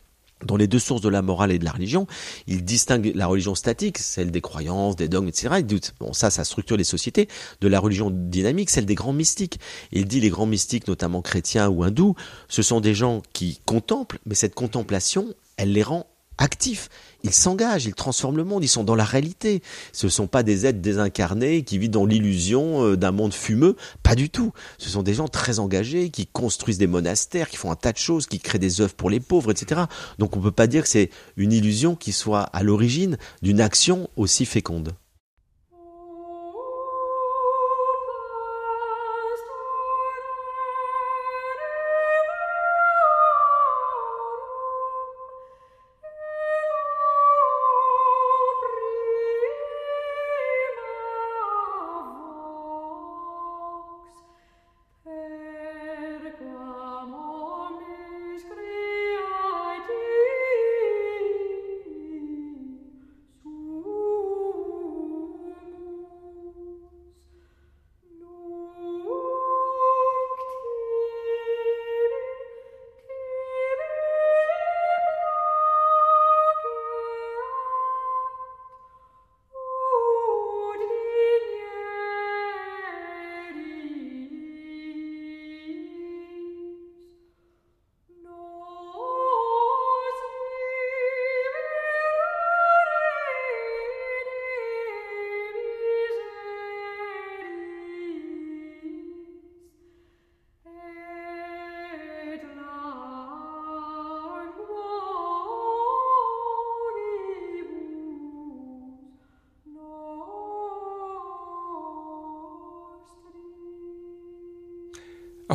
dans 0.46 0.56
les 0.56 0.68
deux 0.68 0.80
sources 0.80 1.02
de 1.02 1.10
la 1.10 1.22
morale 1.22 1.52
et 1.52 1.60
de 1.60 1.66
la 1.66 1.72
religion, 1.72 2.08
il 2.48 2.64
distingue 2.64 3.12
la 3.16 3.28
religion 3.28 3.56
statique, 3.56 3.98
celle 3.98 4.32
des 4.32 4.42
croyances, 4.42 4.96
des 4.96 5.08
dogmes, 5.08 5.28
etc. 5.28 5.56
Il 5.60 5.66
dit, 5.66 5.80
bon, 6.00 6.14
ça, 6.14 6.30
ça 6.30 6.44
structure 6.44 6.78
les 6.78 6.84
sociétés, 6.84 7.28
de 7.62 7.68
la 7.68 7.80
religion 7.80 8.10
dynamique, 8.12 8.70
celle 8.70 8.86
des 8.86 8.96
grands 8.96 9.14
mystiques. 9.14 9.60
Il 9.92 10.06
dit 10.06 10.20
les 10.20 10.30
grands 10.30 10.46
mystiques, 10.46 10.88
notamment 10.88 11.22
chrétiens 11.22 11.70
ou 11.70 11.84
hindous, 11.84 12.16
ce 12.48 12.62
sont 12.62 12.82
des 12.82 12.94
gens 12.94 13.22
qui 13.34 13.60
contemplent, 13.66 14.20
mais 14.26 14.36
cette 14.36 14.56
contemplation, 14.56 15.34
elle 15.58 15.74
les 15.74 15.84
rend 15.84 16.08
actifs. 16.38 16.90
Ils 17.24 17.34
s'engagent, 17.34 17.86
ils 17.86 17.94
transforment 17.94 18.38
le 18.38 18.44
monde, 18.44 18.64
ils 18.64 18.68
sont 18.68 18.84
dans 18.84 18.96
la 18.96 19.04
réalité. 19.04 19.62
Ce 19.94 20.08
ne 20.08 20.12
sont 20.12 20.28
pas 20.28 20.44
des 20.44 20.66
êtres 20.66 20.80
désincarnés 20.80 21.64
qui 21.64 21.78
vivent 21.78 21.92
dans 21.92 22.06
l'illusion 22.06 22.86
euh, 22.86 22.98
d'un 22.98 23.12
monde 23.12 23.34
fumeux, 23.34 23.76
pas 24.04 24.16
du 24.16 24.30
tout. 24.30 24.54
Ce 24.78 24.90
sont 24.90 25.04
des 25.04 25.14
gens 25.14 25.28
très 25.28 25.60
engagés 25.60 26.10
qui 26.10 26.28
construisent 26.28 26.78
des 26.78 26.88
monastères, 26.88 27.50
qui 27.50 27.58
font 27.58 27.72
un 27.72 27.76
tas 27.76 27.92
de 27.92 27.98
choses, 27.98 28.26
qui 28.26 28.40
créent 28.40 28.60
des 28.60 28.82
œuvres 28.82 28.94
pour 28.94 29.10
les 29.10 29.20
pauvres, 29.20 29.52
etc. 29.52 29.82
Donc 30.18 30.36
on 30.36 30.40
ne 30.40 30.44
peut 30.44 30.52
pas 30.52 30.68
dire 30.68 30.84
que 30.84 30.90
c'est 30.90 31.10
une 31.38 31.54
illusion 31.54 31.96
qui 31.96 32.12
soit 32.12 32.42
à 32.42 32.64
l'origine 32.64 33.18
d'une 33.42 33.62
action 33.62 34.10
aussi 34.16 34.46
féconde. 34.46 34.94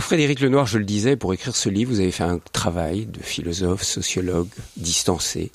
Frédéric 0.06 0.38
Lenoir, 0.38 0.66
je 0.66 0.78
le 0.78 0.84
disais, 0.84 1.16
pour 1.16 1.34
écrire 1.34 1.56
ce 1.56 1.68
livre, 1.68 1.90
vous 1.90 1.98
avez 1.98 2.12
fait 2.12 2.22
un 2.22 2.38
travail 2.52 3.06
de 3.06 3.18
philosophe, 3.18 3.82
sociologue, 3.82 4.46
distancé. 4.76 5.50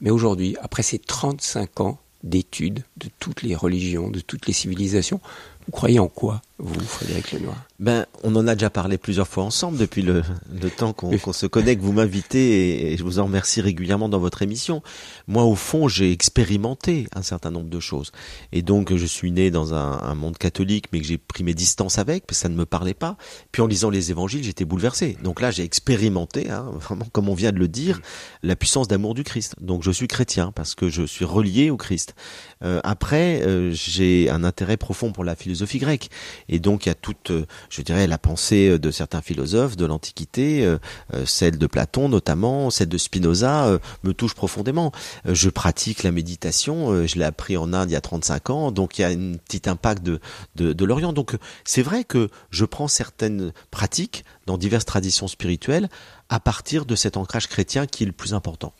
Mais 0.00 0.08
aujourd'hui, 0.08 0.56
après 0.62 0.82
ces 0.82 0.98
35 0.98 1.80
ans 1.80 1.98
d'études 2.24 2.82
de 2.96 3.10
toutes 3.18 3.42
les 3.42 3.54
religions, 3.54 4.08
de 4.08 4.20
toutes 4.20 4.46
les 4.46 4.54
civilisations, 4.54 5.20
Vous 5.66 5.72
croyez 5.72 5.98
en 5.98 6.08
quoi, 6.08 6.40
vous, 6.56 6.80
Frédéric 6.80 7.32
Lenoir? 7.32 7.62
Ben, 7.80 8.04
on 8.22 8.36
en 8.36 8.46
a 8.46 8.54
déjà 8.54 8.68
parlé 8.68 8.98
plusieurs 8.98 9.26
fois 9.26 9.42
ensemble 9.42 9.78
depuis 9.78 10.02
le, 10.02 10.22
le 10.52 10.68
temps 10.68 10.92
qu'on 10.92 11.16
qu'on 11.16 11.32
se 11.32 11.46
connaît, 11.46 11.76
que 11.76 11.80
vous 11.80 11.94
m'invitez 11.94 12.38
et, 12.38 12.92
et 12.92 12.96
je 12.98 13.02
vous 13.02 13.18
en 13.18 13.24
remercie 13.24 13.62
régulièrement 13.62 14.10
dans 14.10 14.18
votre 14.18 14.42
émission. 14.42 14.82
Moi, 15.26 15.44
au 15.44 15.54
fond, 15.54 15.88
j'ai 15.88 16.12
expérimenté 16.12 17.06
un 17.14 17.22
certain 17.22 17.50
nombre 17.50 17.70
de 17.70 17.80
choses. 17.80 18.12
Et 18.52 18.60
donc, 18.60 18.94
je 18.94 19.06
suis 19.06 19.30
né 19.30 19.50
dans 19.50 19.72
un, 19.72 19.98
un 19.98 20.14
monde 20.14 20.36
catholique, 20.36 20.88
mais 20.92 21.00
que 21.00 21.06
j'ai 21.06 21.16
pris 21.16 21.42
mes 21.42 21.54
distances 21.54 21.98
avec, 21.98 22.26
parce 22.26 22.38
que 22.38 22.42
ça 22.42 22.48
ne 22.50 22.54
me 22.54 22.66
parlait 22.66 22.92
pas. 22.92 23.16
Puis 23.50 23.62
en 23.62 23.66
lisant 23.66 23.88
les 23.88 24.10
évangiles, 24.10 24.44
j'étais 24.44 24.66
bouleversé. 24.66 25.16
Donc 25.22 25.40
là, 25.40 25.50
j'ai 25.50 25.64
expérimenté, 25.64 26.50
hein, 26.50 26.70
vraiment, 26.74 27.06
comme 27.12 27.30
on 27.30 27.34
vient 27.34 27.50
de 27.50 27.58
le 27.58 27.68
dire, 27.68 28.02
la 28.42 28.56
puissance 28.56 28.88
d'amour 28.88 29.14
du 29.14 29.24
Christ. 29.24 29.54
Donc 29.58 29.84
je 29.84 29.90
suis 29.90 30.06
chrétien, 30.06 30.52
parce 30.54 30.74
que 30.74 30.90
je 30.90 31.04
suis 31.04 31.24
relié 31.24 31.70
au 31.70 31.78
Christ. 31.78 32.14
Euh, 32.62 32.80
après, 32.84 33.40
euh, 33.40 33.72
j'ai 33.72 34.28
un 34.28 34.44
intérêt 34.44 34.76
profond 34.76 35.12
pour 35.12 35.24
la 35.24 35.34
philosophie 35.34 35.78
grecque. 35.78 36.10
Et 36.50 36.58
donc, 36.58 36.84
il 36.84 36.90
y 36.90 36.92
a 36.92 36.94
toute, 36.94 37.30
euh, 37.30 37.46
je 37.70 37.82
dirais, 37.82 38.06
la 38.06 38.18
pensée 38.18 38.78
de 38.78 38.90
certains 38.90 39.22
philosophes 39.22 39.76
de 39.76 39.86
l'Antiquité, 39.86 40.64
euh, 40.64 40.78
euh, 41.14 41.24
celle 41.24 41.56
de 41.56 41.66
Platon 41.66 42.08
notamment, 42.08 42.68
celle 42.70 42.88
de 42.88 42.98
Spinoza, 42.98 43.66
euh, 43.66 43.78
me 44.02 44.12
touche 44.12 44.34
profondément. 44.34 44.92
Euh, 45.26 45.34
je 45.34 45.48
pratique 45.48 46.02
la 46.02 46.10
méditation, 46.10 46.90
euh, 46.90 47.06
je 47.06 47.16
l'ai 47.18 47.24
appris 47.24 47.56
en 47.56 47.72
Inde 47.72 47.90
il 47.90 47.92
y 47.92 47.96
a 47.96 48.00
35 48.00 48.50
ans, 48.50 48.72
donc 48.72 48.98
il 48.98 49.02
y 49.02 49.04
a 49.04 49.08
un 49.08 49.34
petit 49.34 49.68
impact 49.68 50.02
de, 50.02 50.20
de, 50.56 50.72
de 50.72 50.84
l'Orient. 50.84 51.12
Donc, 51.12 51.36
c'est 51.64 51.82
vrai 51.82 52.04
que 52.04 52.28
je 52.50 52.64
prends 52.64 52.88
certaines 52.88 53.52
pratiques 53.70 54.24
dans 54.46 54.58
diverses 54.58 54.84
traditions 54.84 55.28
spirituelles 55.28 55.88
à 56.28 56.40
partir 56.40 56.84
de 56.84 56.96
cet 56.96 57.16
ancrage 57.16 57.46
chrétien 57.46 57.86
qui 57.86 58.02
est 58.02 58.06
le 58.06 58.12
plus 58.12 58.34
important. 58.34 58.72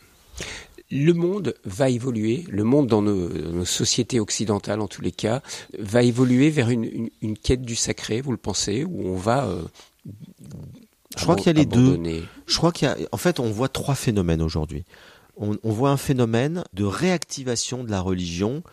Le 0.91 1.13
monde 1.13 1.55
va 1.63 1.89
évoluer, 1.89 2.45
le 2.49 2.63
monde 2.63 2.87
dans 2.87 3.01
nos, 3.01 3.29
nos 3.29 3.65
sociétés 3.65 4.19
occidentales 4.19 4.81
en 4.81 4.87
tous 4.87 5.01
les 5.01 5.11
cas, 5.13 5.41
va 5.79 6.03
évoluer 6.03 6.49
vers 6.49 6.69
une, 6.69 6.83
une, 6.83 7.09
une 7.21 7.37
quête 7.37 7.61
du 7.61 7.75
sacré, 7.75 8.19
vous 8.21 8.31
le 8.31 8.37
pensez, 8.37 8.83
où 8.83 9.07
on 9.07 9.15
va... 9.15 9.45
euh, 9.45 9.61
Je 11.17 11.23
crois 11.23 11.35
qu'il 11.35 11.47
y 11.47 11.49
a 11.49 11.53
les 11.53 11.65
deux. 11.65 11.99
Je 12.45 12.57
crois 12.57 12.71
qu'il 12.71 12.87
y 12.87 12.91
a, 12.91 12.97
en 13.11 13.17
fait, 13.17 13.39
on 13.39 13.49
voit 13.51 13.69
trois 13.69 13.95
phénomènes 13.95 14.41
aujourd'hui. 14.41 14.83
On, 15.37 15.57
on 15.63 15.71
voit 15.71 15.91
un 15.91 15.97
phénomène 15.97 16.63
de 16.73 16.83
réactivation 16.83 17.83
de 17.85 17.89
la 17.91 18.01
religion, 18.01 18.63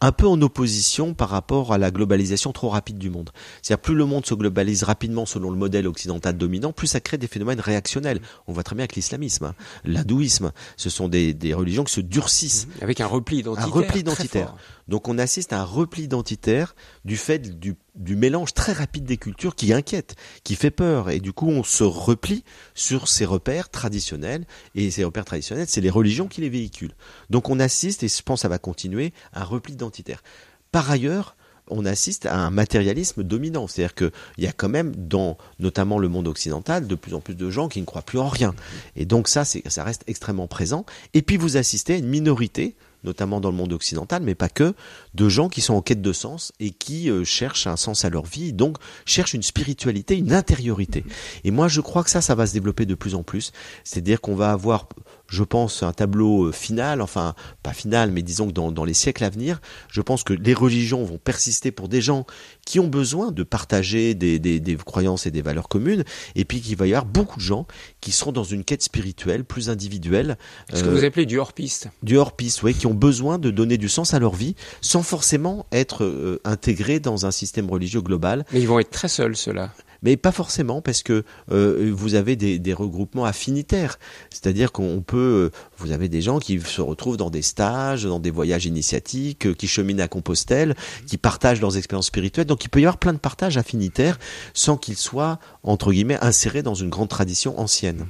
un 0.00 0.12
peu 0.12 0.26
en 0.26 0.40
opposition 0.40 1.14
par 1.14 1.28
rapport 1.28 1.72
à 1.72 1.78
la 1.78 1.90
globalisation 1.90 2.52
trop 2.52 2.68
rapide 2.68 2.98
du 2.98 3.10
monde. 3.10 3.30
C'est-à-dire, 3.62 3.82
plus 3.82 3.94
le 3.94 4.06
monde 4.06 4.24
se 4.24 4.34
globalise 4.34 4.82
rapidement 4.82 5.26
selon 5.26 5.50
le 5.50 5.56
modèle 5.56 5.86
occidental 5.86 6.36
dominant, 6.36 6.72
plus 6.72 6.86
ça 6.86 7.00
crée 7.00 7.18
des 7.18 7.26
phénomènes 7.26 7.60
réactionnels. 7.60 8.20
On 8.46 8.52
voit 8.52 8.62
très 8.62 8.74
bien 8.74 8.84
avec 8.84 8.96
l'islamisme, 8.96 9.44
hein, 9.44 9.54
l'hindouisme. 9.84 10.52
Ce 10.76 10.90
sont 10.90 11.08
des, 11.08 11.34
des 11.34 11.52
religions 11.54 11.84
qui 11.84 11.92
se 11.92 12.00
durcissent. 12.00 12.66
Avec 12.80 13.00
un 13.00 13.06
repli 13.06 13.38
identitaire. 13.38 13.66
Un 13.66 13.70
repli 13.70 14.00
identitaire. 14.00 14.54
Donc 14.90 15.06
on 15.06 15.18
assiste 15.18 15.52
à 15.52 15.60
un 15.60 15.64
repli 15.64 16.02
identitaire 16.02 16.74
du 17.04 17.16
fait 17.16 17.58
du, 17.58 17.76
mélange 18.16 18.52
très 18.54 18.72
rapide 18.72 19.04
des 19.04 19.18
cultures 19.18 19.54
qui 19.54 19.72
inquiète, 19.72 20.16
qui 20.42 20.56
fait 20.56 20.72
peur. 20.72 21.10
Et 21.10 21.20
du 21.20 21.32
coup, 21.32 21.48
on 21.48 21.62
se 21.62 21.84
replie 21.84 22.42
sur 22.74 23.06
ces 23.06 23.24
repères 23.24 23.70
traditionnels. 23.70 24.46
Et 24.74 24.90
ces 24.90 25.04
repères 25.04 25.24
traditionnels, 25.24 25.66
c'est 25.68 25.80
les 25.80 25.90
religions 25.90 26.26
qui 26.26 26.40
les 26.40 26.48
véhiculent. 26.48 26.94
Donc 27.30 27.50
on 27.50 27.60
assiste, 27.60 28.02
et 28.02 28.08
je 28.08 28.22
pense 28.22 28.40
que 28.40 28.42
ça 28.42 28.48
va 28.48 28.58
continuer, 28.58 29.12
à 29.32 29.42
un 29.42 29.44
repli 29.44 29.74
identitaire. 29.74 30.24
Par 30.72 30.90
ailleurs, 30.90 31.36
on 31.68 31.86
assiste 31.86 32.26
à 32.26 32.36
un 32.36 32.50
matérialisme 32.50 33.22
dominant. 33.22 33.68
C'est-à-dire 33.68 33.94
qu'il 33.94 34.10
y 34.38 34.48
a 34.48 34.52
quand 34.52 34.68
même, 34.68 34.92
dans 34.96 35.38
notamment 35.60 35.98
le 36.00 36.08
monde 36.08 36.26
occidental, 36.26 36.88
de 36.88 36.94
plus 36.96 37.14
en 37.14 37.20
plus 37.20 37.36
de 37.36 37.48
gens 37.48 37.68
qui 37.68 37.80
ne 37.80 37.86
croient 37.86 38.02
plus 38.02 38.18
en 38.18 38.28
rien. 38.28 38.56
Et 38.96 39.04
donc 39.04 39.28
ça, 39.28 39.44
ça 39.44 39.84
reste 39.84 40.02
extrêmement 40.08 40.48
présent. 40.48 40.84
Et 41.14 41.22
puis 41.22 41.36
vous 41.36 41.56
assistez 41.56 41.94
à 41.94 41.96
une 41.96 42.08
minorité, 42.08 42.74
notamment 43.04 43.40
dans 43.40 43.50
le 43.50 43.56
monde 43.56 43.72
occidental, 43.72 44.22
mais 44.22 44.34
pas 44.34 44.48
que, 44.48 44.74
de 45.14 45.28
gens 45.28 45.48
qui 45.48 45.60
sont 45.60 45.74
en 45.74 45.82
quête 45.82 46.02
de 46.02 46.12
sens 46.12 46.52
et 46.60 46.70
qui 46.70 47.10
euh, 47.10 47.24
cherchent 47.24 47.66
un 47.66 47.76
sens 47.76 48.04
à 48.04 48.10
leur 48.10 48.24
vie, 48.24 48.52
donc 48.52 48.76
cherchent 49.04 49.34
une 49.34 49.42
spiritualité, 49.42 50.16
une 50.16 50.32
intériorité. 50.32 51.04
Et 51.44 51.50
moi, 51.50 51.68
je 51.68 51.80
crois 51.80 52.04
que 52.04 52.10
ça, 52.10 52.20
ça 52.20 52.34
va 52.34 52.46
se 52.46 52.52
développer 52.52 52.86
de 52.86 52.94
plus 52.94 53.14
en 53.14 53.22
plus. 53.22 53.52
C'est-à-dire 53.84 54.20
qu'on 54.20 54.34
va 54.34 54.52
avoir, 54.52 54.88
je 55.30 55.44
pense, 55.44 55.82
un 55.82 55.92
tableau 55.92 56.46
euh, 56.46 56.52
final, 56.52 57.00
enfin, 57.00 57.34
pas 57.62 57.72
final, 57.72 58.10
mais 58.10 58.22
disons 58.22 58.48
que 58.48 58.52
dans, 58.52 58.72
dans 58.72 58.84
les 58.84 58.94
siècles 58.94 59.24
à 59.24 59.30
venir, 59.30 59.60
je 59.88 60.02
pense 60.02 60.24
que 60.24 60.34
les 60.34 60.52
religions 60.54 61.04
vont 61.04 61.18
persister 61.18 61.70
pour 61.70 61.88
des 61.88 62.02
gens 62.02 62.26
qui 62.66 62.80
ont 62.80 62.88
besoin 62.88 63.30
de 63.30 63.42
partager 63.44 64.14
des, 64.14 64.38
des, 64.38 64.60
des 64.60 64.76
croyances 64.76 65.26
et 65.26 65.30
des 65.30 65.40
valeurs 65.40 65.68
communes, 65.68 66.04
et 66.34 66.44
puis 66.44 66.60
qu'il 66.60 66.76
va 66.76 66.86
y 66.86 66.90
avoir 66.94 67.06
beaucoup 67.06 67.38
de 67.38 67.44
gens 67.44 67.66
qui 68.00 68.10
seront 68.12 68.32
dans 68.32 68.44
une 68.44 68.64
quête 68.64 68.82
spirituelle 68.82 69.44
plus 69.44 69.70
individuelle, 69.70 70.36
Ce 70.74 70.82
que 70.82 70.88
euh, 70.88 70.98
vous 70.98 71.04
appelez 71.04 71.26
du 71.26 71.38
hors-piste. 71.38 71.88
du 72.02 72.18
hors-piste, 72.18 72.62
oui, 72.64 72.74
qui 72.74 72.86
ont 72.86 72.94
besoin 72.94 73.38
de 73.38 73.50
donner 73.50 73.78
du 73.78 73.88
sens 73.88 74.12
à 74.14 74.18
leur 74.18 74.34
vie 74.34 74.56
sans 74.80 75.02
forcément 75.02 75.66
être 75.70 76.04
euh, 76.04 76.40
intégrés 76.44 76.98
dans 76.98 77.24
un 77.24 77.30
système 77.30 77.70
religieux 77.70 78.00
global. 78.02 78.44
Mais 78.52 78.60
ils 78.60 78.68
vont 78.68 78.80
être 78.80 78.90
très 78.90 79.08
seuls, 79.08 79.36
ceux-là. 79.36 79.72
Mais 80.02 80.16
pas 80.16 80.32
forcément 80.32 80.80
parce 80.80 81.02
que 81.02 81.24
euh, 81.50 81.90
vous 81.94 82.14
avez 82.14 82.36
des, 82.36 82.58
des 82.58 82.72
regroupements 82.72 83.24
affinitaires. 83.24 83.98
C'est-à-dire 84.30 84.72
qu'on 84.72 85.02
peut, 85.02 85.50
euh, 85.52 85.58
vous 85.78 85.92
avez 85.92 86.08
des 86.08 86.22
gens 86.22 86.38
qui 86.38 86.60
se 86.60 86.80
retrouvent 86.80 87.16
dans 87.16 87.30
des 87.30 87.42
stages, 87.42 88.04
dans 88.04 88.20
des 88.20 88.30
voyages 88.30 88.66
initiatiques, 88.66 89.46
euh, 89.46 89.54
qui 89.54 89.68
cheminent 89.68 90.02
à 90.02 90.08
Compostelle, 90.08 90.74
qui 91.06 91.18
partagent 91.18 91.60
leurs 91.60 91.76
expériences 91.76 92.06
spirituelles. 92.06 92.46
Donc 92.46 92.64
il 92.64 92.68
peut 92.68 92.80
y 92.80 92.84
avoir 92.84 92.98
plein 92.98 93.12
de 93.12 93.18
partages 93.18 93.56
affinitaires 93.56 94.18
sans 94.54 94.76
qu'ils 94.76 94.96
soient, 94.96 95.38
entre 95.62 95.92
guillemets, 95.92 96.18
insérés 96.20 96.62
dans 96.62 96.74
une 96.74 96.90
grande 96.90 97.08
tradition 97.08 97.58
ancienne. 97.58 98.06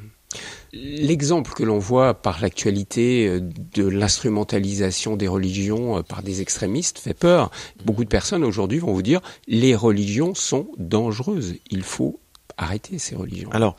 L'exemple 0.72 1.53
que 1.53 1.64
l'on 1.64 1.78
voit 1.78 2.14
par 2.14 2.41
l'actualité 2.41 3.26
euh, 3.26 3.41
de 3.74 3.87
l'instrumentalisation 3.87 5.16
des 5.16 5.26
religions 5.26 5.99
euh, 5.99 6.03
par 6.03 6.22
des 6.22 6.41
extrémistes 6.41 6.99
fait 6.99 7.14
peur. 7.14 7.51
Beaucoup 7.85 8.05
de 8.05 8.09
personnes 8.09 8.45
aujourd'hui 8.45 8.78
vont 8.78 8.93
vous 8.93 9.03
dire 9.03 9.20
les 9.49 9.74
religions 9.74 10.35
sont 10.35 10.68
dangereuses. 10.78 11.57
Il 11.70 11.83
faut 11.83 12.20
arrêter 12.57 12.99
ces 12.99 13.16
religions. 13.16 13.51
Alors, 13.51 13.74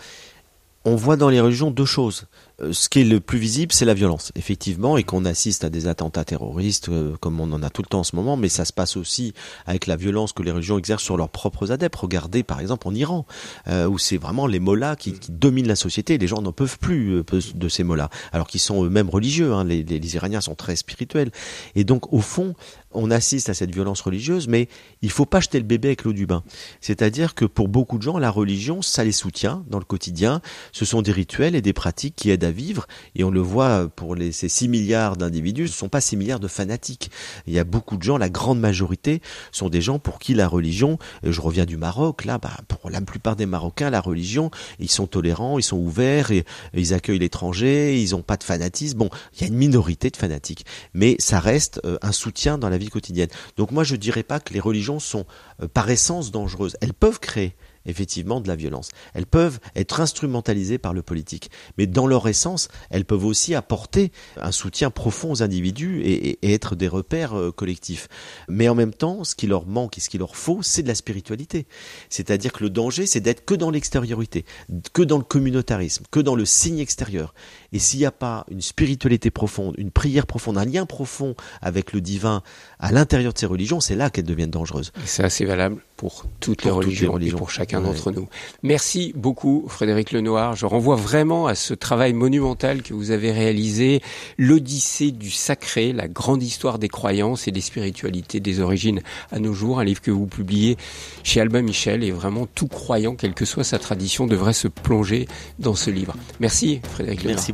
on 0.84 0.96
voit 0.96 1.16
dans 1.16 1.30
les 1.30 1.40
religions 1.40 1.72
deux 1.72 1.86
choses. 1.86 2.28
Euh, 2.62 2.74
Ce 2.74 2.90
qui 2.90 3.02
est 3.02 3.04
le 3.04 3.20
plus 3.20 3.40
visible, 3.40 3.72
c'est 3.74 3.86
la 3.86 3.94
violence, 3.94 4.32
effectivement, 4.36 4.98
et 4.98 5.04
qu'on 5.04 5.26
assiste 5.26 5.64
à 5.64 5.70
des 5.70 5.88
attentats 5.88 6.24
terroristes, 6.26 6.90
euh, 6.90 7.16
comme 7.20 7.40
on 7.40 7.52
en 7.52 7.64
a 7.64 7.70
tout 7.70 7.82
le 7.82 7.88
temps 7.88 8.00
en 8.00 8.04
ce 8.04 8.16
moment, 8.16 8.38
mais 8.38 8.50
ça 8.50 8.66
se 8.66 8.74
passe 8.74 8.98
aussi 8.98 9.34
avec 9.66 9.88
la 9.88 9.96
violence 9.96 10.34
que 10.34 10.44
les 10.44 10.52
religions 10.52 10.78
exercent 10.78 11.04
sur 11.04 11.18
leurs 11.18 11.30
propres 11.30 11.72
adeptes. 11.72 11.96
Regardez, 11.96 12.44
par 12.44 12.60
exemple, 12.60 12.88
en 12.88 12.94
Iran, 12.96 13.26
euh, 13.68 13.88
où 13.88 13.98
c'est 13.98 14.18
vraiment 14.18 14.48
les 14.48 14.60
mollahs 14.60 14.96
qui, 14.96 15.14
qui 15.14 15.32
dominent 15.32 15.68
la 15.68 15.76
société, 15.76 16.18
les 16.18 16.28
gens 16.28 16.42
n'en 16.42 16.52
peuvent 16.54 16.78
plus 16.80 17.16
euh, 17.18 17.24
de 17.56 17.70
ces 17.70 17.84
mollahs, 17.84 18.10
alors 18.32 18.48
qu'ils 18.48 18.60
sont 18.62 18.84
eux-mêmes 18.84 19.10
religieux, 19.10 19.54
hein, 19.54 19.64
les, 19.64 19.84
les- 19.84 20.00
les 20.00 20.16
Iraniens 20.16 20.42
sont 20.42 20.56
très 20.56 20.76
spirituels. 20.76 21.32
Et 21.76 21.84
donc, 21.84 22.12
au 22.14 22.20
fond, 22.20 22.54
on 22.94 23.12
assiste 23.12 23.50
à 23.50 23.54
cette 23.54 23.74
violence 23.74 24.02
religieuse, 24.02 24.48
mais 24.48 24.68
il 25.02 25.12
faut 25.12 25.26
pas 25.26 25.40
jeter 25.40 25.60
le 25.60 25.66
bébé 25.66 25.90
avec 25.90 26.04
l'eau 26.04 26.14
du 26.14 26.26
bain. 26.26 26.44
C'est-à-dire 26.80 27.36
que 27.36 27.46
pour 27.46 27.68
beaucoup 27.68 27.98
de 27.98 28.04
gens, 28.04 28.18
la 28.18 28.30
religion, 28.30 28.82
ça 28.82 29.04
les 29.04 29.12
soutient 29.12 29.64
dans 29.68 29.80
le 29.80 29.86
quotidien. 29.86 30.42
Ce 30.72 30.86
sont 30.86 31.02
des 31.02 31.12
rituels 31.12 31.56
et 31.56 31.62
des 31.62 31.74
pratiques 31.74 32.16
qui 32.16 32.30
aident 32.30 32.44
à 32.44 32.52
vivre. 32.52 32.88
Et 33.16 33.24
on 33.24 33.32
le 33.32 33.40
voit 33.40 33.88
pour 33.96 34.16
les, 34.16 34.32
ces 34.32 34.50
6 34.50 34.68
milliards 34.68 35.18
d'individus, 35.18 35.68
ce 35.68 35.74
ne 35.74 35.78
sont 35.78 35.90
pas 35.90 36.02
6 36.02 36.18
milliards 36.18 36.40
de 36.40 36.48
fanatiques. 36.48 37.12
Il 37.48 37.54
y 37.54 37.60
a 37.60 37.64
beaucoup 37.64 37.98
de 37.98 38.04
gens, 38.04 38.18
la 38.18 38.30
grande 38.30 38.60
majorité, 38.60 39.22
sont 39.52 39.70
des 39.70 39.82
gens 39.82 40.00
pour 40.00 40.20
qui 40.20 40.34
la 40.34 40.48
religion, 40.48 40.98
je 41.24 41.42
reviens 41.42 41.66
du 41.66 41.78
Maroc, 41.78 42.26
là, 42.26 42.38
bah, 42.38 42.52
pour 42.68 42.90
la 42.90 43.02
plupart 43.02 43.36
des 43.36 43.46
Marocains, 43.46 43.90
la 43.90 44.02
religion, 44.02 44.52
ils 44.80 44.90
sont 44.90 45.08
tolérants, 45.08 45.58
ils 45.60 45.64
sont 45.64 45.78
ouverts, 45.78 46.32
et, 46.32 46.40
et 46.40 46.46
ils 46.74 46.94
accueillent 46.94 47.20
l'étranger, 47.20 48.02
ils 48.02 48.12
n'ont 48.12 48.22
pas 48.22 48.38
de 48.38 48.44
fanatisme. 48.44 48.98
Bon, 48.98 49.10
il 49.34 49.42
y 49.42 49.44
a 49.46 49.48
une 49.48 49.56
minorité 49.56 50.10
de 50.10 50.18
fanatiques, 50.18 50.66
mais 50.94 51.16
ça 51.20 51.40
reste 51.40 51.82
euh, 51.86 51.98
un 52.02 52.12
soutien 52.12 52.58
dans 52.58 52.70
la 52.70 52.78
quotidienne. 52.90 53.30
Donc 53.58 53.72
moi, 53.72 53.84
je 53.84 53.96
dirais 53.96 54.24
pas 54.24 54.40
que 54.40 54.54
les 54.54 54.60
religions 54.60 55.00
sont 55.00 55.26
euh, 55.62 55.68
par 55.68 55.90
essence 55.90 56.32
dangereuses. 56.32 56.78
Elles 56.82 56.94
peuvent 56.94 57.20
créer 57.20 57.56
effectivement 57.86 58.42
de 58.42 58.48
la 58.48 58.56
violence. 58.56 58.90
Elles 59.14 59.26
peuvent 59.26 59.60
être 59.76 60.02
instrumentalisées 60.02 60.78
par 60.78 60.94
le 60.94 61.02
politique. 61.02 61.50
Mais 61.78 61.88
dans 61.88 62.08
leur 62.08 62.28
essence, 62.28 62.68
elles 62.90 63.06
peuvent 63.06 63.26
aussi 63.26 63.56
apporter 63.56 64.12
un 64.38 64.52
soutien 64.52 64.92
profond 64.92 65.32
aux 65.32 65.44
individus 65.44 66.02
et 66.04 66.54
être 66.54 66.76
des 66.76 66.88
repères 66.88 67.38
euh, 67.38 67.52
collectifs. 67.52 68.08
Mais 68.48 68.70
en 68.70 68.76
même 68.76 68.94
temps, 68.94 69.24
ce 69.24 69.36
qui 69.36 69.48
leur 69.48 69.66
manque 69.66 69.98
et 69.98 70.02
ce 70.02 70.10
qu'il 70.10 70.20
leur 70.20 70.36
faut, 70.36 70.62
c'est 70.62 70.84
de 70.84 70.88
la 70.88 70.96
spiritualité. 70.96 71.66
C'est-à-dire 72.10 72.52
que 72.52 72.64
le 72.64 72.70
danger, 72.70 73.06
c'est 73.06 73.20
d'être 73.20 73.46
que 73.46 73.56
dans 73.56 73.72
l'extériorité, 73.72 74.46
que 74.94 75.02
dans 75.02 75.18
le 75.18 75.24
communautarisme, 75.24 76.06
que 76.12 76.20
dans 76.20 76.36
le 76.36 76.46
signe 76.46 76.80
extérieur. 76.80 77.34
Et 77.74 77.80
s'il 77.80 78.00
n'y 78.00 78.06
a 78.06 78.12
pas 78.12 78.46
une 78.52 78.62
spiritualité 78.62 79.32
profonde, 79.32 79.76
une 79.78 79.92
prière 79.92 80.26
profonde, 80.28 80.58
un 80.58 80.66
lien 80.66 80.86
profond 80.86 81.36
avec 81.62 81.94
le 81.94 82.02
divin 82.02 82.44
à 82.80 82.92
l'intérieur 82.92 83.32
de 83.34 83.38
ces 83.38 83.46
religions, 83.46 83.80
c'est 83.80 83.96
là 83.96 84.10
qu'elles 84.10 84.26
deviennent 84.26 84.50
dangereuses. 84.52 84.92
C'est 85.06 85.24
assez 85.24 85.46
valable 85.46 85.78
pour 85.96 86.26
toutes, 86.40 86.62
Pour 86.64 86.82
les, 86.82 86.88
toutes 86.88 87.00
les 87.00 87.08
religions 87.08 87.36
et 87.36 87.38
pour 87.38 87.52
chacun 87.52 87.80
Ouais. 87.82 87.86
d'entre 87.88 88.12
nous. 88.12 88.28
Merci 88.64 89.14
beaucoup 89.16 89.66
Frédéric 89.70 90.12
Lenoir. 90.12 90.56
Je 90.56 90.66
renvoie 90.66 90.96
vraiment 90.96 91.48
à 91.48 91.56
ce 91.56 91.74
travail 91.74 92.12
monumental 92.14 92.82
que 92.82 92.94
vous 92.94 93.12
avez 93.12 93.32
réalisé, 93.32 94.02
l'Odyssée 94.38 95.12
du 95.12 95.30
sacré, 95.32 95.94
la 95.94 96.08
grande 96.08 96.44
histoire 96.44 96.80
des 96.80 96.90
croyances 96.90 97.48
et 97.48 97.52
des 97.52 97.62
spiritualités 97.62 98.40
des 98.40 98.60
origines 98.60 99.02
à 99.32 99.40
nos 99.40 99.54
jours, 99.54 99.80
un 99.80 99.84
livre 99.84 100.02
que 100.02 100.12
vous 100.12 100.26
publiez 100.28 100.76
chez 101.24 101.40
Albin 101.40 101.62
Michel 101.62 102.04
et 102.04 102.12
vraiment 102.12 102.48
tout 102.48 102.68
croyant, 102.68 103.16
quelle 103.16 103.34
que 103.34 103.46
soit 103.46 103.64
sa 103.64 103.80
tradition, 103.80 104.26
devrait 104.28 104.54
se 104.54 104.68
plonger 104.68 105.28
dans 105.60 105.76
ce 105.76 105.90
livre. 105.92 106.16
Merci 106.40 106.82
Frédéric 106.92 107.22
Lenoir. 107.24 107.36
Merci 107.36 107.54